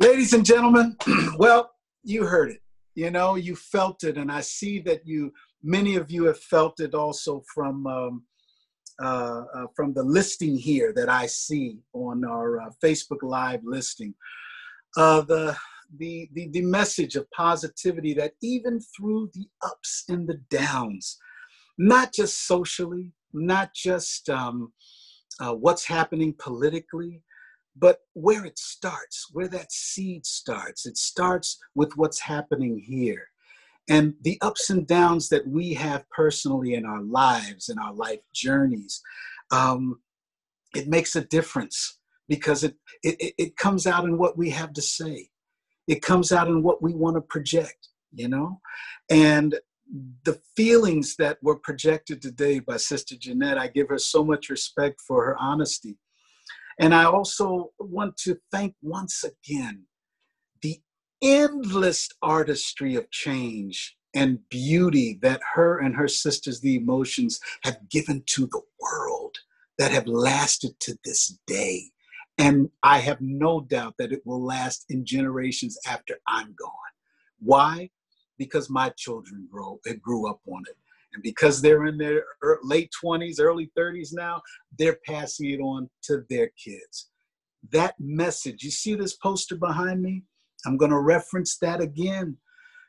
Ladies 0.00 0.32
and 0.32 0.44
gentlemen, 0.44 0.96
well, 1.36 1.72
you 2.04 2.24
heard 2.24 2.50
it. 2.50 2.60
You 2.94 3.10
know, 3.10 3.34
you 3.34 3.56
felt 3.56 4.04
it. 4.04 4.16
And 4.16 4.30
I 4.30 4.40
see 4.40 4.80
that 4.80 5.06
you 5.06 5.32
Many 5.62 5.96
of 5.96 6.10
you 6.10 6.24
have 6.24 6.38
felt 6.38 6.78
it 6.80 6.94
also 6.94 7.42
from 7.52 7.86
um, 7.86 8.22
uh, 9.02 9.44
uh, 9.54 9.66
from 9.76 9.92
the 9.94 10.02
listing 10.02 10.56
here 10.56 10.92
that 10.94 11.08
I 11.08 11.26
see 11.26 11.78
on 11.92 12.24
our 12.24 12.60
uh, 12.60 12.70
Facebook 12.82 13.22
Live 13.22 13.60
listing. 13.64 14.14
Uh, 14.96 15.20
the, 15.22 15.56
the, 15.98 16.28
the, 16.32 16.48
the 16.48 16.62
message 16.62 17.14
of 17.14 17.30
positivity 17.30 18.14
that 18.14 18.32
even 18.42 18.80
through 18.80 19.30
the 19.34 19.46
ups 19.64 20.04
and 20.08 20.26
the 20.26 20.40
downs, 20.50 21.18
not 21.78 22.12
just 22.12 22.46
socially, 22.46 23.12
not 23.32 23.72
just 23.74 24.28
um, 24.28 24.72
uh, 25.40 25.52
what's 25.52 25.84
happening 25.84 26.34
politically, 26.38 27.22
but 27.76 28.00
where 28.14 28.44
it 28.44 28.58
starts, 28.58 29.28
where 29.32 29.48
that 29.48 29.70
seed 29.70 30.26
starts. 30.26 30.86
It 30.86 30.96
starts 30.96 31.58
with 31.76 31.92
what's 31.96 32.20
happening 32.20 32.82
here 32.84 33.28
and 33.88 34.14
the 34.22 34.38
ups 34.40 34.70
and 34.70 34.86
downs 34.86 35.28
that 35.28 35.46
we 35.46 35.72
have 35.74 36.08
personally 36.10 36.74
in 36.74 36.84
our 36.84 37.02
lives 37.02 37.68
in 37.68 37.78
our 37.78 37.94
life 37.94 38.20
journeys 38.34 39.00
um, 39.50 40.00
it 40.74 40.88
makes 40.88 41.16
a 41.16 41.22
difference 41.22 41.98
because 42.28 42.62
it, 42.62 42.76
it 43.02 43.34
it 43.38 43.56
comes 43.56 43.86
out 43.86 44.04
in 44.04 44.18
what 44.18 44.36
we 44.36 44.50
have 44.50 44.72
to 44.74 44.82
say. 44.82 45.30
It 45.86 46.02
comes 46.02 46.32
out 46.32 46.48
in 46.48 46.62
what 46.62 46.82
we 46.82 46.94
want 46.94 47.16
to 47.16 47.22
project 47.22 47.88
you 48.12 48.28
know? 48.28 48.60
And 49.10 49.58
the 50.24 50.38
feelings 50.56 51.16
that 51.16 51.38
were 51.42 51.56
projected 51.56 52.20
today 52.20 52.58
by 52.58 52.76
sister 52.76 53.16
jeanette 53.18 53.56
i 53.56 53.66
give 53.68 53.88
her 53.88 53.98
so 53.98 54.22
much 54.22 54.50
respect 54.50 55.00
for 55.00 55.24
her 55.24 55.36
honesty. 55.38 55.96
And 56.78 56.94
i 56.94 57.04
also 57.04 57.72
want 57.78 58.16
to 58.18 58.38
thank 58.52 58.74
once 58.82 59.24
again 59.24 59.86
endless 61.22 62.08
artistry 62.22 62.94
of 62.94 63.10
change 63.10 63.96
and 64.14 64.38
beauty 64.48 65.18
that 65.22 65.40
her 65.54 65.78
and 65.78 65.94
her 65.96 66.08
sisters, 66.08 66.60
the 66.60 66.76
emotions, 66.76 67.40
have 67.62 67.88
given 67.90 68.22
to 68.26 68.46
the 68.46 68.62
world 68.80 69.36
that 69.78 69.92
have 69.92 70.06
lasted 70.06 70.78
to 70.80 70.98
this 71.04 71.38
day. 71.46 71.84
And 72.38 72.70
I 72.82 72.98
have 72.98 73.20
no 73.20 73.60
doubt 73.60 73.94
that 73.98 74.12
it 74.12 74.22
will 74.24 74.44
last 74.44 74.86
in 74.88 75.04
generations 75.04 75.78
after 75.86 76.18
I'm 76.26 76.54
gone. 76.58 76.70
Why? 77.40 77.90
Because 78.38 78.70
my 78.70 78.90
children 78.90 79.48
grow, 79.50 79.80
eh, 79.86 79.94
grew 79.94 80.28
up 80.28 80.40
on 80.46 80.62
it. 80.68 80.76
And 81.12 81.22
because 81.22 81.60
they're 81.60 81.86
in 81.86 81.98
their 81.98 82.24
late 82.62 82.90
20s, 83.02 83.40
early 83.40 83.70
30s 83.76 84.10
now, 84.12 84.42
they're 84.78 84.98
passing 85.06 85.50
it 85.50 85.60
on 85.60 85.88
to 86.02 86.24
their 86.28 86.50
kids. 86.62 87.10
That 87.70 87.94
message, 87.98 88.62
you 88.62 88.70
see 88.70 88.94
this 88.94 89.16
poster 89.16 89.56
behind 89.56 90.02
me? 90.02 90.22
I'm 90.68 90.76
going 90.76 90.90
to 90.90 91.00
reference 91.00 91.56
that 91.58 91.80
again 91.80 92.36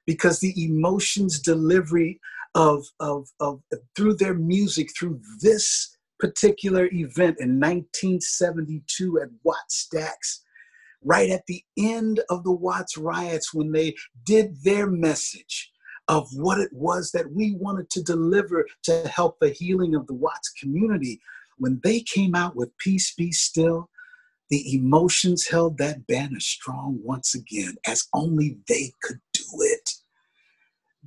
because 0.06 0.40
the 0.40 0.54
emotions 0.66 1.40
delivery 1.40 2.20
of, 2.54 2.86
of, 3.00 3.30
of 3.40 3.62
through 3.96 4.16
their 4.16 4.34
music, 4.34 4.90
through 4.98 5.22
this 5.40 5.96
particular 6.20 6.90
event 6.92 7.38
in 7.40 7.58
1972 7.58 9.22
at 9.22 9.30
Wattstax, 9.48 10.42
right 11.02 11.30
at 11.30 11.46
the 11.48 11.64
end 11.78 12.20
of 12.30 12.44
the 12.44 12.52
Watts 12.52 12.98
riots 12.98 13.54
when 13.54 13.72
they 13.72 13.96
did 14.26 14.62
their 14.64 14.88
message 14.88 15.72
of 16.10 16.28
what 16.34 16.60
it 16.60 16.74
was 16.74 17.12
that 17.12 17.32
we 17.32 17.56
wanted 17.56 17.90
to 17.92 18.04
deliver 18.04 18.66
to 18.84 19.08
help 19.08 19.38
the 19.40 19.52
healing 19.52 19.96
of 19.96 20.06
the 20.08 20.14
Watts 20.14 20.50
community. 20.50 21.22
When 21.60 21.80
they 21.82 22.02
came 22.02 22.36
out 22.36 22.58
with 22.58 22.78
Peace 22.78 23.14
Be 23.16 23.32
Still, 23.32 23.90
the 24.50 24.76
emotions 24.76 25.48
held 25.48 25.78
that 25.78 26.08
banner 26.08 26.40
strong 26.40 27.00
once 27.04 27.36
again, 27.36 27.76
as 27.86 28.08
only 28.14 28.58
they 28.68 28.92
could 29.04 29.20
do 29.34 29.44
it. 29.60 29.90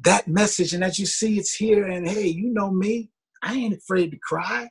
That 0.05 0.29
message, 0.29 0.73
and 0.73 0.85
as 0.85 0.99
you 0.99 1.07
see, 1.07 1.39
it's 1.39 1.55
here, 1.55 1.87
and 1.87 2.09
hey, 2.09 2.29
you 2.29 2.53
know 2.53 2.71
me, 2.71 3.11
I 3.43 3.55
ain't 3.55 3.75
afraid 3.75 4.13
to 4.13 4.19
cry. 4.19 4.69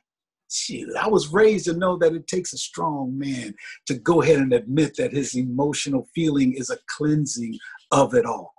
Shoot, 0.50 0.94
I 0.96 1.08
was 1.08 1.32
raised 1.32 1.66
to 1.66 1.74
know 1.74 1.96
that 1.98 2.14
it 2.14 2.26
takes 2.26 2.52
a 2.52 2.58
strong 2.58 3.16
man 3.18 3.54
to 3.86 3.94
go 3.94 4.20
ahead 4.20 4.38
and 4.38 4.52
admit 4.52 4.96
that 4.96 5.12
his 5.12 5.34
emotional 5.34 6.08
feeling 6.14 6.52
is 6.54 6.68
a 6.68 6.78
cleansing 6.96 7.58
of 7.90 8.14
it 8.14 8.26
all. 8.26 8.52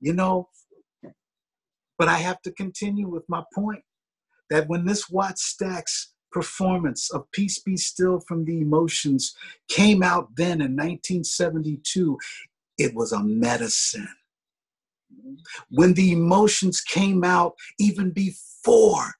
You 0.00 0.12
know, 0.12 0.48
but 1.98 2.08
I 2.08 2.16
have 2.16 2.42
to 2.42 2.52
continue 2.52 3.08
with 3.08 3.24
my 3.28 3.44
point 3.54 3.82
that 4.50 4.68
when 4.68 4.84
this 4.84 5.08
Wattstax 5.08 6.06
performance 6.34 7.10
of 7.12 7.30
Peace 7.30 7.60
Be 7.60 7.76
Still 7.76 8.20
from 8.20 8.44
the 8.44 8.60
Emotions 8.60 9.34
came 9.68 10.02
out 10.02 10.34
then 10.34 10.60
in 10.60 10.72
1972, 10.76 12.18
it 12.76 12.92
was 12.94 13.12
a 13.12 13.22
medicine. 13.22 14.08
When 15.70 15.94
the 15.94 16.12
emotions 16.12 16.80
came 16.80 17.22
out, 17.22 17.54
even 17.78 18.10
before 18.10 19.14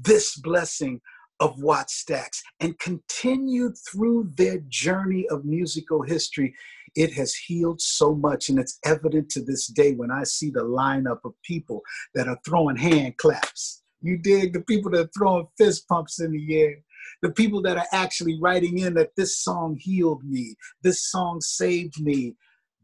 this 0.00 0.36
blessing 0.36 1.00
of 1.40 1.56
Wattstax 1.56 2.42
and 2.60 2.78
continued 2.78 3.74
through 3.90 4.32
their 4.36 4.58
journey 4.68 5.26
of 5.30 5.46
musical 5.46 6.02
history, 6.02 6.54
it 6.94 7.14
has 7.14 7.34
healed 7.34 7.80
so 7.80 8.14
much. 8.14 8.50
And 8.50 8.58
it's 8.58 8.78
evident 8.84 9.30
to 9.30 9.42
this 9.42 9.68
day 9.68 9.94
when 9.94 10.10
I 10.10 10.24
see 10.24 10.50
the 10.50 10.64
lineup 10.64 11.20
of 11.24 11.32
people 11.42 11.80
that 12.14 12.28
are 12.28 12.38
throwing 12.44 12.76
hand 12.76 13.16
claps 13.16 13.82
you 14.00 14.18
dig? 14.18 14.52
The 14.52 14.62
people 14.62 14.90
that 14.92 15.06
are 15.06 15.10
throwing 15.16 15.46
fist 15.56 15.88
pumps 15.88 16.20
in 16.20 16.32
the 16.32 16.60
air. 16.60 16.76
The 17.22 17.30
people 17.30 17.62
that 17.62 17.76
are 17.76 17.86
actually 17.92 18.38
writing 18.40 18.78
in 18.78 18.94
that 18.94 19.16
this 19.16 19.38
song 19.38 19.76
healed 19.80 20.22
me, 20.24 20.54
this 20.82 21.10
song 21.10 21.40
saved 21.40 22.00
me. 22.00 22.36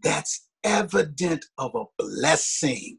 That's 0.02 0.48
evident 0.64 1.44
of 1.58 1.74
a 1.74 1.84
blessing. 1.98 2.98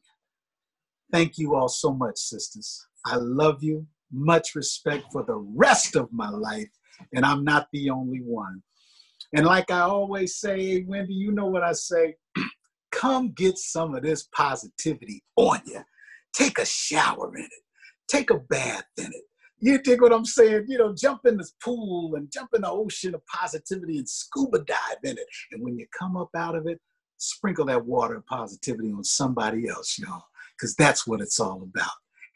Thank 1.11 1.37
you 1.37 1.55
all 1.55 1.67
so 1.67 1.93
much, 1.93 2.17
sisters. 2.17 2.85
I 3.05 3.15
love 3.17 3.63
you. 3.63 3.85
Much 4.11 4.55
respect 4.55 5.05
for 5.11 5.23
the 5.23 5.35
rest 5.35 5.95
of 5.95 6.11
my 6.11 6.29
life. 6.29 6.69
And 7.13 7.25
I'm 7.25 7.43
not 7.43 7.67
the 7.73 7.89
only 7.89 8.21
one. 8.23 8.61
And 9.33 9.45
like 9.45 9.71
I 9.71 9.81
always 9.81 10.37
say, 10.37 10.85
Wendy, 10.87 11.13
you 11.13 11.31
know 11.31 11.47
what 11.47 11.63
I 11.63 11.73
say? 11.73 12.15
Come 12.91 13.33
get 13.33 13.57
some 13.57 13.93
of 13.93 14.03
this 14.03 14.29
positivity 14.31 15.23
on 15.35 15.59
you 15.65 15.81
take 16.35 16.59
a 16.59 16.65
shower 16.65 17.35
in 17.35 17.45
it, 17.45 17.51
take 18.07 18.29
a 18.29 18.37
bath 18.37 18.85
in 18.97 19.05
it. 19.05 19.23
You 19.59 19.81
dig 19.81 20.01
what 20.01 20.13
I'm 20.13 20.25
saying? 20.25 20.65
You 20.67 20.77
know, 20.77 20.93
jump 20.93 21.21
in 21.25 21.37
this 21.37 21.53
pool 21.63 22.15
and 22.15 22.31
jump 22.31 22.49
in 22.53 22.61
the 22.61 22.69
ocean 22.69 23.15
of 23.15 23.25
positivity 23.25 23.97
and 23.97 24.07
scuba 24.07 24.59
dive 24.59 24.97
in 25.03 25.17
it. 25.17 25.27
And 25.51 25.63
when 25.63 25.77
you 25.77 25.87
come 25.97 26.17
up 26.17 26.29
out 26.35 26.55
of 26.55 26.67
it, 26.67 26.79
sprinkle 27.17 27.65
that 27.65 27.85
water 27.85 28.17
of 28.17 28.25
positivity 28.25 28.91
on 28.91 29.03
somebody 29.03 29.69
else, 29.69 29.97
y'all, 29.97 30.25
because 30.57 30.75
that's 30.75 31.07
what 31.07 31.21
it's 31.21 31.39
all 31.39 31.63
about. 31.63 31.89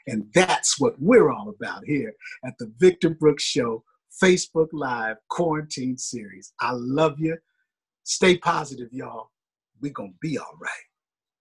And 0.08 0.26
that's 0.34 0.80
what 0.80 0.96
we're 1.00 1.32
all 1.32 1.50
about 1.50 1.84
here 1.86 2.14
at 2.46 2.58
the 2.58 2.72
Victor 2.80 3.10
Brooks 3.10 3.44
Show 3.44 3.84
Facebook 4.24 4.70
Live 4.72 5.18
quarantine 5.30 5.98
series. 5.98 6.54
I 6.60 6.72
love 6.74 7.20
you. 7.20 7.38
Stay 8.04 8.38
positive, 8.38 8.90
y'all. 8.92 9.30
We're 9.82 9.94
going 9.94 10.14
to 10.14 10.18
be 10.20 10.38
all 10.38 10.58
right. 10.60 10.70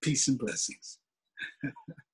Peace 0.02 0.28
and 0.28 0.38
blessings. 0.38 0.98